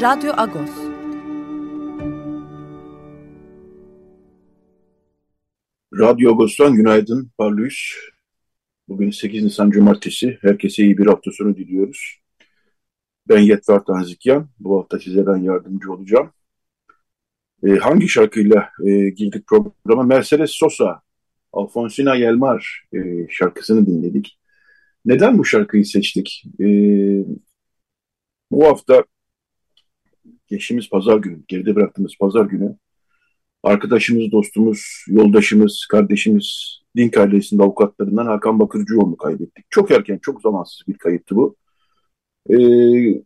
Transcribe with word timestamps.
Radyo 0.00 0.32
Agos. 0.36 0.70
Radyo 5.92 6.32
Agos'tan 6.32 6.74
günaydın 6.74 7.30
Parlıyız. 7.38 7.74
Bugün 8.88 9.10
8 9.10 9.44
Nisan 9.44 9.70
Cumartesi. 9.70 10.38
Herkese 10.42 10.82
iyi 10.82 10.98
bir 10.98 11.06
hafta 11.06 11.30
sonu 11.32 11.56
diliyoruz. 11.56 12.20
Ben 13.28 13.38
Yetvar 13.38 13.84
Tanzikyan. 13.84 14.48
Bu 14.58 14.78
hafta 14.78 14.98
size 14.98 15.26
ben 15.26 15.36
yardımcı 15.36 15.92
olacağım. 15.92 16.32
Ee, 17.62 17.76
hangi 17.76 18.08
şarkıyla 18.08 18.70
e, 18.86 19.08
girdik 19.10 19.46
programa? 19.46 20.02
Mercedes 20.02 20.50
Sosa, 20.50 21.02
Alfonsina 21.52 22.14
Yelmar 22.14 22.86
e, 22.92 22.98
şarkısını 23.30 23.86
dinledik. 23.86 24.38
Neden 25.04 25.38
bu 25.38 25.44
şarkıyı 25.44 25.84
seçtik? 25.84 26.44
E, 26.60 26.66
bu 28.50 28.66
hafta 28.66 29.04
geçtiğimiz 30.48 30.90
pazar 30.90 31.16
günü, 31.16 31.38
geride 31.48 31.74
bıraktığımız 31.74 32.12
pazar 32.20 32.44
günü 32.44 32.76
arkadaşımız, 33.62 34.32
dostumuz, 34.32 35.04
yoldaşımız, 35.08 35.86
kardeşimiz 35.90 36.78
din 36.96 37.10
ailesinde 37.18 37.62
avukatlarından 37.62 38.26
Hakan 38.26 38.58
Bakırcıoğlu'nu 38.58 39.16
kaybettik. 39.16 39.64
Çok 39.70 39.90
erken, 39.90 40.18
çok 40.22 40.42
zamansız 40.42 40.82
bir 40.88 40.98
kayıptı 40.98 41.36
bu. 41.36 41.56
Ee, 42.50 43.22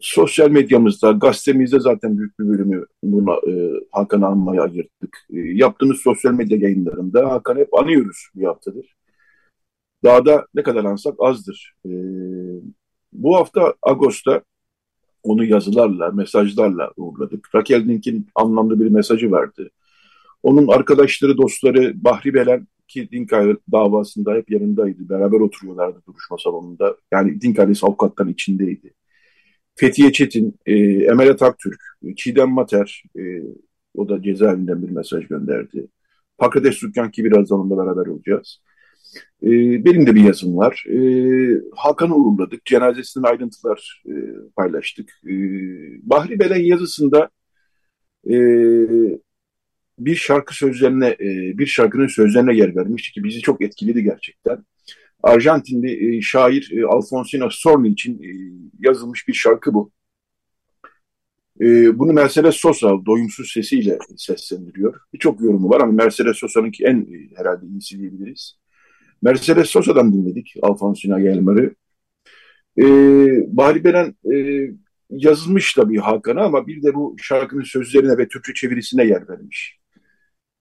sosyal 0.00 0.50
medyamızda, 0.50 1.12
gazetemizde 1.12 1.80
zaten 1.80 2.18
büyük 2.18 2.38
bir 2.38 2.48
bölümü 2.48 2.86
buna 3.02 3.34
e, 3.34 3.72
Hakan'ı 3.92 4.26
anmaya 4.26 4.62
ayırttık. 4.62 5.26
E, 5.30 5.38
yaptığımız 5.38 6.00
sosyal 6.00 6.32
medya 6.32 6.58
yayınlarında 6.58 7.30
Hakan'ı 7.30 7.58
hep 7.58 7.74
anıyoruz 7.74 8.28
bir 8.34 8.44
haftadır. 8.44 8.96
Daha 10.04 10.26
da 10.26 10.46
ne 10.54 10.62
kadar 10.62 10.84
ansak 10.84 11.14
azdır. 11.18 11.74
E, 11.86 11.90
bu 13.12 13.36
hafta 13.36 13.74
Ağustos'ta 13.82 14.42
onu 15.22 15.44
yazılarla, 15.44 16.10
mesajlarla 16.10 16.90
uğurladık. 16.96 17.54
Raquel 17.54 17.88
Dink'in 17.88 18.26
anlamlı 18.34 18.80
bir 18.80 18.90
mesajı 18.90 19.32
verdi. 19.32 19.70
Onun 20.42 20.68
arkadaşları, 20.68 21.36
dostları 21.36 22.04
Bahri 22.04 22.34
Belen 22.34 22.66
ki 22.88 23.08
Dinkay 23.12 23.56
davasında 23.72 24.34
hep 24.34 24.50
yanındaydı. 24.50 25.08
Beraber 25.08 25.40
oturuyorlardı 25.40 26.02
duruşma 26.06 26.36
salonunda. 26.38 26.96
Yani 27.12 27.40
Dink 27.40 27.58
ailesi 27.58 27.86
avukatların 27.86 28.32
içindeydi. 28.32 28.94
Fethiye 29.74 30.12
Çetin, 30.12 30.54
e, 30.66 30.74
Emel 31.04 31.30
Aktürk, 31.30 31.80
Çiğdem 32.16 32.50
Mater, 32.50 33.02
e, 33.18 33.22
o 33.94 34.08
da 34.08 34.22
cezaevinden 34.22 34.82
bir 34.82 34.90
mesaj 34.90 35.26
gönderdi. 35.26 35.86
Pakrates 36.38 36.74
Sükkan 36.74 37.10
ki 37.10 37.24
birazdan 37.24 37.60
onunla 37.60 37.86
beraber 37.86 38.06
olacağız. 38.06 38.62
E, 39.42 39.50
benim 39.84 40.06
de 40.06 40.14
bir 40.14 40.24
yazım 40.24 40.56
var. 40.56 40.84
E, 40.88 40.98
Hakan'ı 41.76 42.14
uğurladık. 42.16 42.64
Cenazesinin 42.64 43.24
ayrıntılar 43.24 44.02
e, 44.06 44.12
paylaştık. 44.56 45.10
E, 45.26 45.32
Bahri 46.02 46.38
Belen 46.38 46.64
yazısında 46.64 47.30
e, 48.30 48.34
bir 49.98 50.14
şarkı 50.14 50.56
sözlerine, 50.56 51.08
e, 51.08 51.58
bir 51.58 51.66
şarkının 51.66 52.06
sözlerine 52.06 52.56
yer 52.56 52.76
vermişti 52.76 53.12
ki 53.12 53.24
bizi 53.24 53.40
çok 53.40 53.62
etkiledi 53.62 54.02
gerçekten. 54.02 54.64
Arjantinli 55.22 56.16
e, 56.16 56.20
şair 56.20 56.72
e, 56.76 56.86
Alfonsina 56.86 57.50
Storni 57.50 57.88
için 57.88 58.22
e, 58.22 58.30
yazılmış 58.80 59.28
bir 59.28 59.32
şarkı 59.34 59.74
bu. 59.74 59.92
E, 61.60 61.98
bunu 61.98 62.12
Mercedes 62.12 62.56
Sosa 62.56 63.06
doyumsuz 63.06 63.52
sesiyle 63.52 63.98
seslendiriyor. 64.16 65.00
Birçok 65.12 65.40
yorumu 65.40 65.68
var 65.70 65.80
ama 65.80 65.92
Mercedes 65.92 66.36
Sosa'nınki 66.36 66.84
en 66.84 67.00
e, 67.00 67.36
herhalde 67.36 67.66
iyisi 67.66 67.98
diyebiliriz. 67.98 68.61
Mercedes 69.22 69.70
Sosa'dan 69.70 70.12
dinledik 70.12 70.54
Alfonsina 70.62 71.20
Gelmar'ı. 71.20 71.74
E, 72.78 72.84
Bahri 73.56 73.84
Belen 73.84 74.14
e, 74.34 74.36
yazılmış 75.10 75.74
tabii 75.74 75.98
Hakan'a 75.98 76.42
ama 76.44 76.66
bir 76.66 76.82
de 76.82 76.94
bu 76.94 77.16
şarkının 77.22 77.62
sözlerine 77.62 78.18
ve 78.18 78.28
Türkçe 78.28 78.54
çevirisine 78.54 79.04
yer 79.04 79.28
vermiş. 79.28 79.78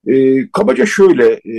E, 0.07 0.47
kabaca 0.51 0.85
şöyle, 0.85 1.33
e, 1.33 1.57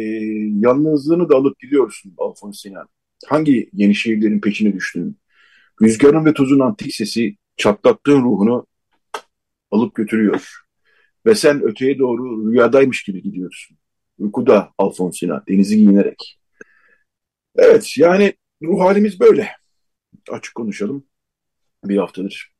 yalnızlığını 0.60 1.28
da 1.28 1.36
alıp 1.36 1.58
gidiyorsun 1.58 2.14
Alfonsina. 2.18 2.86
Hangi 3.26 3.70
yeni 3.72 3.94
şehirlerin 3.94 4.40
peşine 4.40 4.72
düştün? 4.72 5.16
Rüzgarın 5.82 6.24
ve 6.24 6.34
tuzun 6.34 6.60
antik 6.60 6.94
sesi 6.94 7.36
çatlattığın 7.56 8.22
ruhunu 8.22 8.66
alıp 9.70 9.94
götürüyor. 9.94 10.62
Ve 11.26 11.34
sen 11.34 11.62
öteye 11.62 11.98
doğru 11.98 12.52
rüyadaymış 12.52 13.02
gibi 13.02 13.22
gidiyorsun. 13.22 13.76
Uykuda 14.18 14.72
Alfonsina, 14.78 15.44
denizi 15.48 15.76
giyinerek. 15.76 16.41
Evet 17.56 17.98
yani 17.98 18.34
ruh 18.62 18.80
halimiz 18.80 19.20
böyle. 19.20 19.48
Açık 20.30 20.54
konuşalım 20.54 21.04
bir 21.84 21.96
haftadır. 21.96 22.52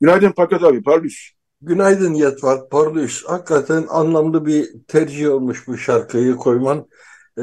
Günaydın 0.00 0.32
Pakat 0.32 0.62
abi, 0.62 0.82
Parlus. 0.82 1.30
Günaydın 1.62 2.14
Yetvar, 2.14 2.68
Parlus. 2.68 3.24
Hakikaten 3.24 3.86
anlamlı 3.88 4.46
bir 4.46 4.68
tercih 4.88 5.30
olmuş 5.30 5.66
bu 5.68 5.78
şarkıyı 5.78 6.36
koyman. 6.36 6.88
Ee, 7.38 7.42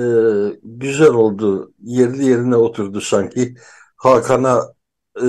güzel 0.63 1.09
oldu, 1.09 1.73
yerli 1.83 2.25
yerine 2.25 2.55
oturdu 2.55 3.01
sanki. 3.01 3.55
Hakan'a 3.95 4.61
e, 5.21 5.27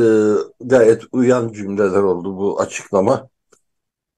gayet 0.61 1.03
uyan 1.13 1.53
cümleler 1.53 2.03
oldu 2.03 2.37
bu 2.37 2.61
açıklama. 2.61 3.29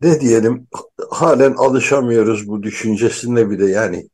Ne 0.01 0.21
diyelim, 0.21 0.69
halen 1.11 1.55
alışamıyoruz 1.55 2.49
bu 2.49 2.63
düşüncesine 2.63 3.51
bile 3.51 3.71
yani. 3.71 4.09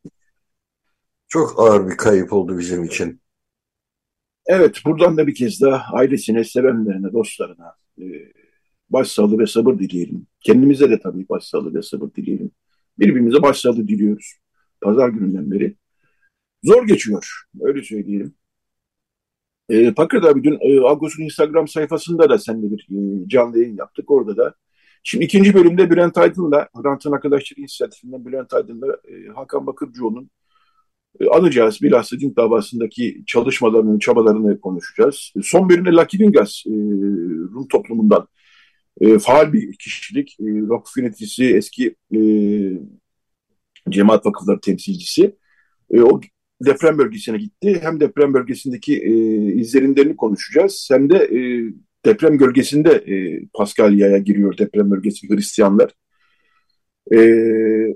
Çok 1.28 1.60
ağır 1.60 1.90
bir 1.90 1.96
kayıp 1.96 2.32
oldu 2.32 2.58
bizim 2.58 2.84
için. 2.84 3.20
Evet, 4.46 4.82
buradan 4.86 5.16
da 5.16 5.26
bir 5.26 5.34
kez 5.34 5.60
daha 5.60 5.96
ailesine, 5.96 6.44
sevenlerine, 6.44 7.12
dostlarına 7.12 7.74
e, 8.00 8.04
başsağlığı 8.90 9.38
ve 9.38 9.46
sabır 9.46 9.78
dileyelim. 9.78 10.26
Kendimize 10.40 10.90
de 10.90 11.00
tabii 11.00 11.28
başsağlığı 11.28 11.74
ve 11.74 11.82
sabır 11.82 12.14
dileyelim. 12.14 12.50
Birbirimize 12.98 13.42
başsağlığı 13.42 13.88
diliyoruz. 13.88 14.34
Pazar 14.80 15.08
gününden 15.08 15.50
beri. 15.50 15.76
Zor 16.64 16.86
geçiyor, 16.86 17.44
öyle 17.60 17.82
söyleyelim. 17.82 18.34
E, 19.68 19.94
Pakır 19.94 20.22
abi 20.22 20.44
dün 20.44 20.58
e, 20.60 20.88
Agos'un 20.88 21.22
Instagram 21.22 21.68
sayfasında 21.68 22.30
da 22.30 22.38
seninle 22.38 22.70
bir 22.70 22.88
e, 22.90 23.28
canlı 23.28 23.58
yayın 23.58 23.76
yaptık. 23.76 24.10
Orada 24.10 24.36
da 24.36 24.54
Şimdi 25.08 25.24
ikinci 25.24 25.54
bölümde 25.54 25.90
Bülent 25.90 26.18
Aydın'la, 26.18 26.68
Hrant'ın 26.74 27.12
Arkadaşları 27.12 27.60
İnisiyatifinden 27.60 28.24
Bülent 28.24 28.54
Aydın'la 28.54 28.86
e, 28.86 29.28
Hakan 29.34 29.66
Bakırcıoğlu'nun 29.66 30.30
e, 31.20 31.26
alacağız. 31.26 31.78
Bilhassa 31.82 32.20
Dink 32.20 32.36
davasındaki 32.36 33.22
çalışmalarını, 33.26 33.98
çabalarını 33.98 34.60
konuşacağız. 34.60 35.32
Son 35.42 35.68
bölümde 35.68 35.90
Lucky 35.90 36.22
Vingas, 36.22 36.62
e, 36.66 36.70
Rum 37.54 37.68
toplumundan 37.68 38.28
e, 39.00 39.18
faal 39.18 39.52
bir 39.52 39.76
kişilik. 39.76 40.36
E, 40.40 40.44
Rock 40.44 40.88
yöneticisi, 40.96 41.44
eski 41.56 41.94
e, 42.14 42.20
cemaat 43.90 44.26
vakıfları 44.26 44.60
temsilcisi. 44.60 45.36
E, 45.90 46.00
o 46.00 46.20
deprem 46.64 46.98
bölgesine 46.98 47.38
gitti. 47.38 47.78
Hem 47.82 48.00
deprem 48.00 48.34
bölgesindeki 48.34 49.02
e, 49.02 49.12
izlerinlerini 49.54 50.16
konuşacağız. 50.16 50.88
Hem 50.92 51.10
de 51.10 51.16
e, 51.16 51.38
deprem 52.04 52.40
bölgesinde 52.40 52.90
e, 52.90 53.46
Paskalya'ya 53.54 54.18
giriyor 54.18 54.58
deprem 54.58 54.90
bölgesi 54.90 55.28
Hristiyanlar. 55.28 55.90
E, 57.14 57.18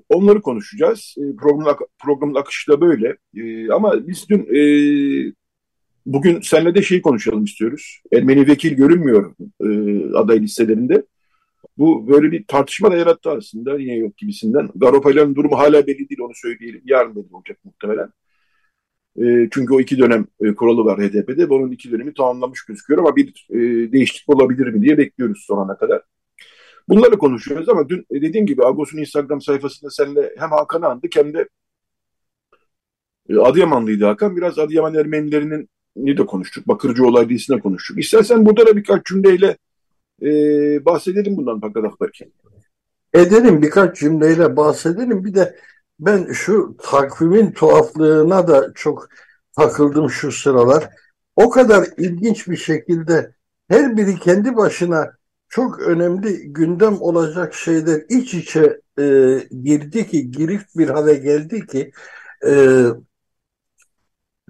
onları 0.09 0.41
konuşacağız. 0.43 1.15
E, 1.19 1.37
programın, 1.37 1.77
programın 1.99 2.35
akışı 2.35 2.73
da 2.73 2.81
böyle. 2.81 3.17
E, 3.37 3.71
ama 3.73 4.09
biz 4.09 4.29
dün 4.29 4.41
e, 4.57 4.63
bugün 6.07 6.41
seninle 6.41 6.75
de 6.75 6.83
şeyi 6.83 7.03
konuşalım 7.03 7.45
istiyoruz. 7.45 8.03
Ermeni 8.13 8.49
vekil 8.49 8.75
görünmüyor 8.75 9.35
e, 9.61 9.69
aday 10.17 10.41
listelerinde. 10.43 11.07
Bu 11.79 12.09
böyle 12.09 12.33
bir 12.33 12.45
tartışma 12.47 12.93
da 12.93 12.97
yarattı 12.97 13.31
aslında. 13.31 13.77
Niye 13.77 13.97
yok 13.97 14.17
gibisinden. 14.17 14.69
Garopaylan'ın 14.75 15.35
durumu 15.35 15.59
hala 15.59 15.87
belli 15.87 16.09
değil 16.09 16.21
onu 16.21 16.33
söyleyelim. 16.35 16.83
Yarın 16.85 17.17
belli 17.17 17.35
olacak 17.35 17.59
muhtemelen. 17.65 18.09
E, 19.17 19.49
çünkü 19.51 19.75
o 19.75 19.81
iki 19.81 19.99
dönem 19.99 20.27
e, 20.41 20.55
kuralı 20.55 20.85
var 20.85 21.01
HDP'de. 21.01 21.47
Onun 21.47 21.71
iki 21.71 21.91
dönemi 21.91 22.15
tamamlamış 22.15 22.65
gözüküyor 22.65 23.01
ama 23.01 23.17
bir 23.17 23.47
e, 23.51 23.93
değişiklik 23.93 24.37
olabilir 24.37 24.67
mi 24.67 24.83
diye 24.83 24.99
bekliyoruz 24.99 25.45
sonuna 25.47 25.77
kadar. 25.79 26.03
Bunları 26.89 27.19
konuşuyoruz 27.19 27.69
ama 27.69 27.89
dün 27.89 28.07
e, 28.11 28.23
dediğim 28.23 28.47
gibi 28.47 28.65
Agos'un 28.65 28.99
Instagram 28.99 29.41
sayfasında 29.41 29.91
seninle 29.91 30.35
hem 30.39 30.51
Hakan'ı 30.51 30.87
andık 30.87 31.17
hem 31.17 31.35
de 31.35 31.49
e, 33.29 33.39
Adıyamanlıydı 33.39 34.05
Hakan. 34.05 34.37
Biraz 34.37 34.59
Adıyaman 34.59 34.95
Ermenilerinin 34.95 35.69
ni 35.97 36.17
de 36.17 36.27
konuştuk. 36.27 36.69
Bakırcıoğlu 36.69 37.19
Adliyesi'ne 37.19 37.61
konuştuk. 37.61 37.99
İstersen 37.99 38.47
burada 38.47 38.67
da 38.67 38.77
birkaç 38.77 39.07
cümleyle 39.07 39.57
e, 40.23 40.29
bahsedelim 40.85 41.37
bundan 41.37 41.61
fakat 41.61 42.01
belki. 42.01 42.33
Edelim 43.15 43.63
birkaç 43.63 43.99
cümleyle 43.99 44.57
bahsedelim. 44.57 45.25
Bir 45.25 45.35
de 45.35 45.57
ben 46.01 46.33
şu 46.33 46.77
takvimin 46.83 47.53
tuhaflığına 47.53 48.49
da 48.49 48.73
çok 48.75 49.09
takıldım 49.57 50.11
şu 50.11 50.33
sıralar. 50.33 50.89
O 51.37 51.51
kadar 51.51 51.89
ilginç 51.99 52.49
bir 52.49 52.57
şekilde 52.57 53.35
her 53.69 53.97
biri 53.97 54.19
kendi 54.19 54.57
başına 54.57 55.13
çok 55.51 55.81
önemli 55.81 56.53
gündem 56.53 57.03
olacak 57.03 57.55
şeyler 57.55 58.03
iç 58.09 58.35
içe 58.35 58.81
e, 58.99 59.03
girdi 59.63 60.09
ki, 60.09 60.31
girift 60.31 60.77
bir 60.77 60.89
hale 60.89 61.15
geldi 61.15 61.67
ki 61.67 61.93
e, 62.47 62.85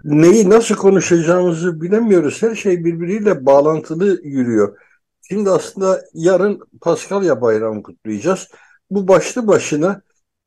neyi 0.04 0.50
nasıl 0.50 0.74
konuşacağımızı 0.74 1.80
bilemiyoruz. 1.80 2.42
Her 2.42 2.54
şey 2.54 2.84
birbiriyle 2.84 3.46
bağlantılı 3.46 4.20
yürüyor. 4.24 4.78
Şimdi 5.22 5.50
aslında 5.50 6.04
yarın 6.14 6.60
Paskalya 6.80 7.40
Bayramı 7.40 7.82
kutlayacağız. 7.82 8.48
Bu 8.90 9.08
başlı 9.08 9.46
başına 9.46 10.02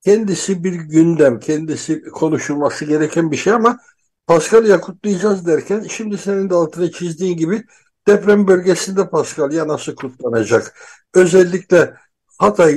kendisi 0.05 0.63
bir 0.63 0.73
gündem, 0.73 1.39
kendisi 1.39 2.03
konuşulması 2.03 2.85
gereken 2.85 3.31
bir 3.31 3.37
şey 3.37 3.53
ama 3.53 3.79
Paskalya 4.27 4.81
kutlayacağız 4.81 5.47
derken 5.47 5.85
şimdi 5.89 6.17
senin 6.17 6.49
de 6.49 6.53
altına 6.55 6.91
çizdiğin 6.91 7.37
gibi 7.37 7.63
deprem 8.07 8.47
bölgesinde 8.47 9.09
Paskalya 9.09 9.67
nasıl 9.67 9.95
kutlanacak? 9.95 10.75
Özellikle 11.13 11.93
Hatay 12.37 12.73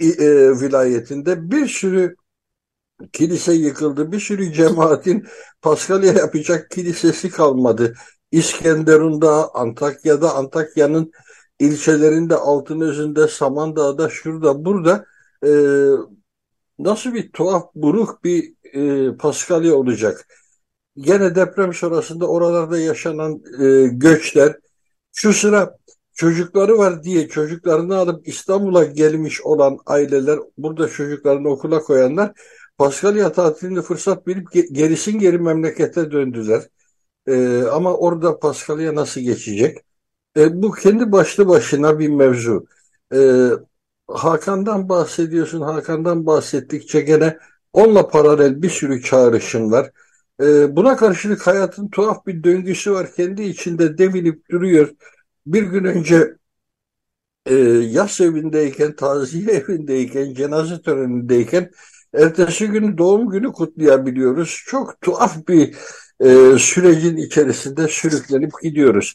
e, 0.00 0.16
vilayetinde 0.60 1.50
bir 1.50 1.66
sürü 1.68 2.16
kilise 3.12 3.52
yıkıldı. 3.52 4.12
Bir 4.12 4.20
sürü 4.20 4.52
cemaatin 4.52 5.26
Paskalya 5.62 6.12
yapacak 6.12 6.70
kilisesi 6.70 7.30
kalmadı. 7.30 7.94
İskenderun'da, 8.32 9.54
Antakya'da, 9.54 10.34
Antakya'nın 10.34 11.12
ilçelerinde, 11.58 12.36
Altınözü'nde, 12.36 13.28
Samandağ'da, 13.28 14.08
şurada, 14.08 14.64
burada 14.64 15.06
e, 15.44 15.50
nasıl 16.78 17.14
bir 17.14 17.32
tuhaf, 17.32 17.74
buruk 17.74 18.24
bir 18.24 18.54
e, 18.74 19.16
Paskalya 19.16 19.74
olacak. 19.74 20.26
Gene 20.96 21.34
deprem 21.34 21.74
sonrasında 21.74 22.26
oralarda 22.28 22.78
yaşanan 22.78 23.42
e, 23.60 23.86
göçler, 23.86 24.56
şu 25.12 25.32
sıra 25.32 25.78
çocukları 26.14 26.78
var 26.78 27.02
diye 27.02 27.28
çocuklarını 27.28 27.96
alıp 27.96 28.28
İstanbul'a 28.28 28.84
gelmiş 28.84 29.42
olan 29.42 29.78
aileler, 29.86 30.38
burada 30.58 30.88
çocuklarını 30.88 31.48
okula 31.48 31.80
koyanlar 31.82 32.32
Paskalya 32.78 33.32
tatilinde 33.32 33.82
fırsat 33.82 34.26
bilip 34.26 34.52
gerisin 34.72 35.18
geri 35.18 35.38
memlekete 35.38 36.10
döndüler. 36.10 36.62
E, 37.26 37.62
ama 37.62 37.96
orada 37.96 38.38
Paskalya 38.38 38.94
nasıl 38.94 39.20
geçecek? 39.20 39.78
E, 40.36 40.62
bu 40.62 40.72
kendi 40.72 41.12
başlı 41.12 41.48
başına 41.48 41.98
bir 41.98 42.08
mevzu. 42.08 42.66
E, 43.14 43.50
Hakan'dan 44.08 44.88
bahsediyorsun. 44.88 45.60
Hakan'dan 45.60 46.26
bahsettikçe 46.26 47.00
gene 47.00 47.38
onunla 47.72 48.08
paralel 48.08 48.62
bir 48.62 48.70
sürü 48.70 49.02
çağrışım 49.02 49.72
var. 49.72 49.90
E, 50.40 50.76
buna 50.76 50.96
karşılık 50.96 51.46
hayatın 51.46 51.88
tuhaf 51.88 52.26
bir 52.26 52.44
döngüsü 52.44 52.92
var. 52.92 53.14
Kendi 53.16 53.42
içinde 53.42 53.98
devinip 53.98 54.50
duruyor. 54.50 54.90
Bir 55.46 55.62
gün 55.62 55.84
önce 55.84 56.36
e, 57.46 57.54
yas 57.90 58.20
evindeyken, 58.20 58.96
taziye 58.96 59.52
evindeyken, 59.54 60.34
cenaze 60.34 60.82
törenindeyken 60.82 61.70
ertesi 62.14 62.66
gün 62.68 62.98
doğum 62.98 63.28
günü 63.30 63.52
kutlayabiliyoruz. 63.52 64.62
Çok 64.66 65.00
tuhaf 65.00 65.48
bir 65.48 65.76
e, 66.20 66.58
sürecin 66.58 67.16
içerisinde 67.16 67.88
sürüklenip 67.88 68.52
gidiyoruz. 68.62 69.14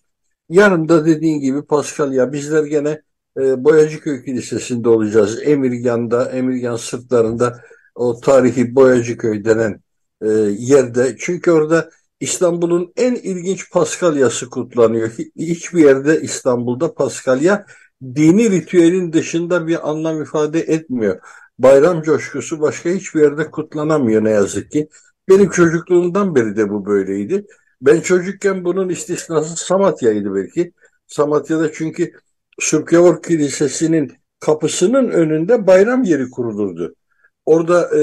Yarın 0.49 0.89
da 0.89 1.05
dediğin 1.05 1.39
gibi 1.39 1.65
Paskalya 1.65 2.33
bizler 2.33 2.63
gene 2.63 3.01
e, 3.37 3.63
Boyacıköy 3.63 4.25
Kilisesi'nde 4.25 4.89
olacağız. 4.89 5.39
Emirgan'da, 5.43 6.31
Emirgan 6.31 6.75
sırtlarında 6.75 7.61
o 7.95 8.19
tarihi 8.19 8.75
Boyacıköy 8.75 9.45
denen 9.45 9.81
e, 10.21 10.27
yerde. 10.57 11.15
Çünkü 11.19 11.51
orada 11.51 11.89
İstanbul'un 12.19 12.93
en 12.97 13.15
ilginç 13.15 13.71
Paskalyası 13.71 14.49
kutlanıyor. 14.49 15.11
Hiçbir 15.37 15.83
yerde 15.83 16.21
İstanbul'da 16.21 16.93
Paskalya 16.93 17.65
dini 18.03 18.51
ritüelin 18.51 19.13
dışında 19.13 19.67
bir 19.67 19.89
anlam 19.89 20.21
ifade 20.21 20.59
etmiyor. 20.59 21.19
Bayram 21.59 22.01
coşkusu 22.01 22.61
başka 22.61 22.89
hiçbir 22.89 23.21
yerde 23.21 23.51
kutlanamıyor 23.51 24.23
ne 24.23 24.29
yazık 24.29 24.71
ki. 24.71 24.89
Benim 25.29 25.49
çocukluğumdan 25.49 26.35
beri 26.35 26.55
de 26.55 26.69
bu 26.69 26.85
böyleydi. 26.85 27.45
Ben 27.81 28.01
çocukken 28.01 28.65
bunun 28.65 28.89
istisnası 28.89 29.65
Samatya'ydı 29.65 30.35
belki. 30.35 30.73
Samatya'da 31.07 31.73
çünkü 31.73 32.11
Sürkeor 32.59 33.23
Kilisesi'nin 33.23 34.13
kapısının 34.39 35.09
önünde 35.09 35.67
bayram 35.67 36.03
yeri 36.03 36.29
kurulurdu. 36.29 36.95
Orada 37.49 37.97
e, 37.97 38.01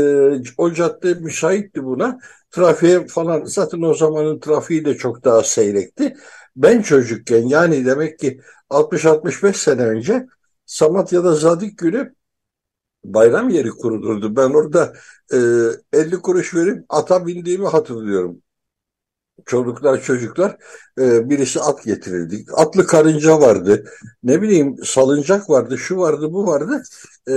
o 0.59 0.73
cadde 0.73 1.15
müsaitti 1.15 1.85
buna. 1.85 2.19
Trafiğe 2.51 3.07
falan 3.07 3.45
zaten 3.45 3.83
o 3.83 3.95
zamanın 3.95 4.41
trafiği 4.41 4.85
de 4.85 4.97
çok 4.97 5.25
daha 5.25 5.43
seyrekti. 5.43 6.17
Ben 6.57 6.83
çocukken 6.83 7.47
yani 7.47 7.87
demek 7.87 8.19
ki 8.19 8.41
60-65 8.71 9.53
sene 9.57 9.83
önce 9.83 10.27
Samatya'da 10.67 11.35
Zadik 11.35 11.79
günü 11.79 12.15
bayram 13.05 13.49
yeri 13.49 13.71
kurulurdu. 13.71 14.37
Ben 14.37 14.51
orada 14.51 14.93
e, 15.33 15.39
50 15.93 16.17
kuruş 16.23 16.55
verip 16.55 16.85
ata 16.89 17.27
bindiğimi 17.27 17.69
hatırlıyorum. 17.69 18.43
Çocuklar 19.47 20.03
çocuklar 20.03 20.57
e, 20.99 21.31
birisi 21.31 21.61
at 21.61 21.85
getirirdi. 21.85 22.45
Atlı 22.55 22.87
karınca 22.87 23.41
vardı. 23.41 23.85
Ne 24.23 24.43
bileyim 24.43 24.77
salıncak 24.85 25.51
vardı, 25.51 25.79
şu 25.79 25.97
vardı, 25.97 26.33
bu 26.33 26.47
vardı. 26.47 26.83
E, 27.29 27.33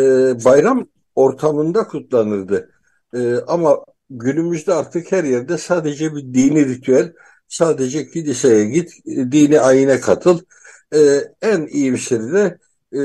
bayram 0.45 0.87
ortamında 1.19 1.87
kutlanırdı. 1.87 2.71
E, 3.13 3.35
ama 3.47 3.85
günümüzde 4.09 4.73
artık 4.73 5.11
her 5.11 5.23
yerde 5.23 5.57
sadece 5.57 6.15
bir 6.15 6.33
dini 6.33 6.67
ritüel, 6.69 7.13
sadece 7.47 8.09
kiliseye 8.09 8.65
git, 8.65 8.91
dini 9.05 9.59
ayine 9.59 9.99
katıl. 9.99 10.39
E, 10.95 10.99
en 11.41 11.67
iyimseri 11.67 12.31
de 12.33 12.59
e, 12.93 12.99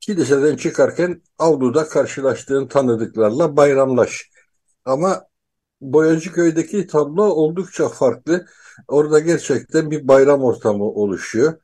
kiliseden 0.00 0.56
çıkarken 0.56 1.22
avluda 1.38 1.88
karşılaştığın 1.88 2.68
tanıdıklarla 2.68 3.56
bayramlaş. 3.56 4.30
Ama 4.84 5.24
Boyacıköy'deki 5.80 6.86
tablo 6.86 7.22
oldukça 7.24 7.88
farklı. 7.88 8.46
Orada 8.88 9.18
gerçekten 9.20 9.90
bir 9.90 10.08
bayram 10.08 10.42
ortamı 10.44 10.84
oluşuyor. 10.84 11.54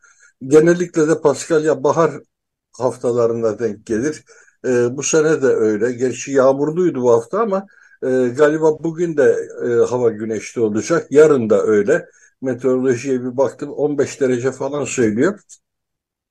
Genellikle 0.46 1.08
de 1.08 1.20
Paskalya 1.20 1.84
bahar 1.84 2.12
haftalarında 2.72 3.58
denk 3.58 3.86
gelir. 3.86 4.24
E, 4.64 4.96
bu 4.96 5.02
sene 5.02 5.42
de 5.42 5.46
öyle. 5.46 5.92
Gerçi 5.92 6.32
yağmurluydu 6.32 7.02
bu 7.02 7.12
hafta 7.12 7.40
ama 7.40 7.66
e, 8.02 8.08
galiba 8.28 8.84
bugün 8.84 9.16
de 9.16 9.36
e, 9.66 9.68
hava 9.68 10.10
güneşli 10.10 10.60
olacak. 10.60 11.06
Yarın 11.10 11.50
da 11.50 11.62
öyle. 11.62 12.08
Meteorolojiye 12.42 13.20
bir 13.20 13.36
baktım 13.36 13.70
15 13.70 14.20
derece 14.20 14.52
falan 14.52 14.84
söylüyor. 14.84 15.40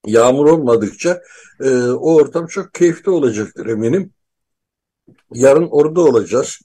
Yağmur 0.05 0.45
olmadıkça 0.45 1.21
e, 1.63 1.69
o 1.89 2.15
ortam 2.15 2.47
çok 2.47 2.73
keyifli 2.73 3.11
olacaktır 3.11 3.65
eminim. 3.65 4.13
Yarın 5.33 5.67
orada 5.71 6.01
olacağız. 6.01 6.59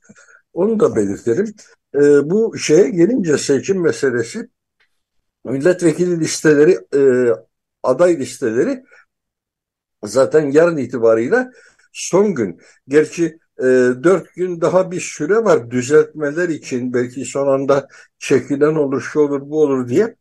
Onu 0.52 0.80
da 0.80 0.96
belirtelim. 0.96 1.54
E, 1.94 2.30
bu 2.30 2.58
şeye 2.58 2.90
gelince 2.90 3.38
seçim 3.38 3.82
meselesi 3.82 4.48
milletvekili 5.44 6.20
listeleri 6.20 6.78
e, 6.94 7.00
aday 7.82 8.18
listeleri 8.18 8.84
zaten 10.04 10.50
yarın 10.50 10.76
itibarıyla 10.76 11.50
son 11.92 12.34
gün. 12.34 12.60
Gerçi 12.88 13.38
e, 13.58 13.64
dört 14.02 14.34
gün 14.34 14.60
daha 14.60 14.90
bir 14.90 15.00
süre 15.00 15.44
var 15.44 15.70
düzeltmeler 15.70 16.48
için 16.48 16.94
belki 16.94 17.24
son 17.24 17.46
anda 17.48 17.88
çekilen 18.18 18.74
olur 18.74 19.00
şu 19.00 19.20
olur 19.20 19.40
bu 19.40 19.62
olur 19.62 19.88
diye 19.88 20.16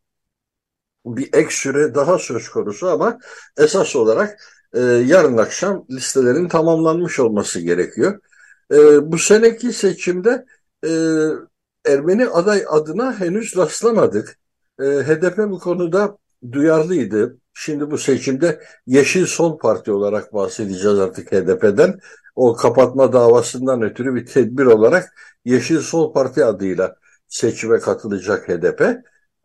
bir 1.05 1.29
ek 1.33 1.47
süre 1.51 1.95
daha 1.95 2.17
söz 2.17 2.49
konusu 2.49 2.87
ama 2.87 3.19
esas 3.57 3.95
olarak 3.95 4.39
e, 4.73 4.79
yarın 4.81 5.37
akşam 5.37 5.85
listelerin 5.91 6.47
tamamlanmış 6.47 7.19
olması 7.19 7.59
gerekiyor. 7.59 8.19
E, 8.71 9.11
bu 9.11 9.17
seneki 9.17 9.73
seçimde 9.73 10.45
e, 10.85 10.89
Ermeni 11.85 12.27
aday 12.27 12.63
adına 12.69 13.19
henüz 13.19 13.57
rastlamadık. 13.57 14.39
E, 14.79 14.83
HDP 14.83 15.37
bu 15.37 15.59
konuda 15.59 16.17
duyarlıydı. 16.51 17.37
Şimdi 17.59 17.91
bu 17.91 17.97
seçimde 17.97 18.59
Yeşil 18.87 19.25
Sol 19.25 19.57
Parti 19.57 19.91
olarak 19.91 20.33
bahsedeceğiz 20.33 20.99
artık 20.99 21.31
HDP'den. 21.31 21.99
O 22.35 22.55
kapatma 22.55 23.13
davasından 23.13 23.81
ötürü 23.81 24.15
bir 24.15 24.25
tedbir 24.25 24.65
olarak 24.65 25.13
Yeşil 25.45 25.79
Sol 25.79 26.13
Parti 26.13 26.45
adıyla 26.45 26.95
seçime 27.27 27.79
katılacak 27.79 28.49
HDP. 28.49 28.81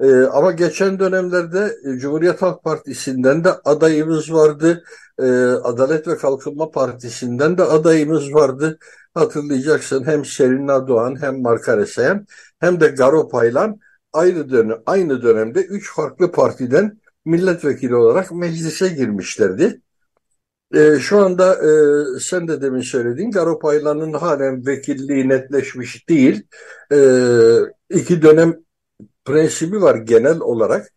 Ee, 0.01 0.23
ama 0.23 0.53
geçen 0.53 0.99
dönemlerde 0.99 1.77
e, 1.85 1.99
Cumhuriyet 1.99 2.43
Halk 2.43 2.65
Partisi'nden 2.65 3.45
de 3.45 3.53
adayımız 3.65 4.33
vardı. 4.33 4.85
Ee, 5.19 5.25
Adalet 5.63 6.09
ve 6.09 6.17
Kalkınma 6.17 6.71
Partisi'nden 6.71 7.59
de 7.59 7.63
adayımız 7.63 8.35
vardı. 8.35 8.79
Hatırlayacaksın 9.15 10.05
hem 10.05 10.25
Selin 10.25 10.69
Doğan 10.69 11.23
hem 11.23 11.43
Marka 11.43 11.77
Resayan 11.77 12.27
hem 12.61 12.81
de 12.81 12.89
Garo 12.89 13.29
Paylan 13.29 13.79
ayrı 14.13 14.51
dönem, 14.51 14.83
aynı 14.87 15.23
dönemde 15.23 15.61
üç 15.61 15.93
farklı 15.95 16.33
partiden 16.33 17.02
milletvekili 17.25 17.95
olarak 17.95 18.33
meclise 18.33 18.89
girmişlerdi. 18.89 19.81
E, 20.75 20.99
şu 20.99 21.19
anda 21.19 21.55
e, 21.55 21.71
sen 22.21 22.49
de 22.49 22.63
demin 22.63 22.81
söyledin 22.81 23.31
Garopaylan'ın 23.31 24.13
halen 24.13 24.67
vekilliği 24.67 25.29
netleşmiş 25.29 26.09
değil. 26.09 26.43
E, 26.93 26.99
iki 27.91 28.23
dönem 28.23 28.55
prensibi 29.25 29.83
var 29.83 29.97
genel 29.97 30.41
olarak. 30.41 30.93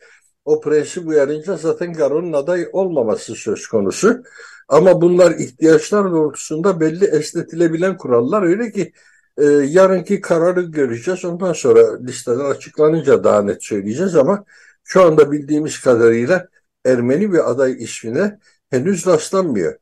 O 0.46 0.62
prensip 0.62 1.08
uyarınca 1.08 1.58
zaten 1.58 1.94
Garo'nun 1.94 2.34
aday 2.34 2.68
olmaması 2.74 3.36
söz 3.36 3.68
konusu. 3.68 4.24
Ama 4.68 5.02
bunlar 5.02 5.32
ihtiyaçlar 5.32 6.12
doğrultusunda 6.12 6.80
belli 6.80 7.06
esnetilebilen 7.06 7.98
kurallar 7.98 8.44
öyle 8.44 8.72
ki 8.72 8.94
e, 9.38 9.44
yarınki 9.46 10.22
kararı 10.22 10.62
göreceğiz. 10.62 11.26
Ondan 11.26 11.54
sonra 11.54 12.00
listeler 12.04 12.46
açıklanınca 12.46 13.24
daha 13.24 13.42
net 13.42 13.64
söyleyeceğiz 13.64 14.16
ama 14.16 14.46
şu 14.86 15.02
anda 15.02 15.32
bildiğimiz 15.32 15.80
kadarıyla 15.80 16.48
Ermeni 16.86 17.34
bir 17.34 17.52
aday 17.52 17.84
ismine 17.84 18.40
henüz 18.70 19.08
rastlanmıyor. 19.08 19.74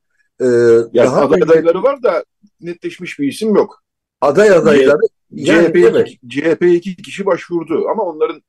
Ee, 0.42 0.46
yani 0.46 0.94
daha 0.94 1.22
aday 1.22 1.42
önce, 1.42 1.52
adayları 1.52 1.84
var 1.84 2.04
da 2.04 2.24
netleşmiş 2.62 3.20
bir 3.20 3.28
isim 3.28 3.56
yok. 3.56 3.84
Aday 4.22 4.52
adayları 4.52 5.00
CHP. 5.36 6.08
CHP 6.30 6.64
iki 6.64 6.96
kişi 6.96 7.26
başvurdu 7.26 7.88
ama 7.90 8.04
onların 8.04 8.42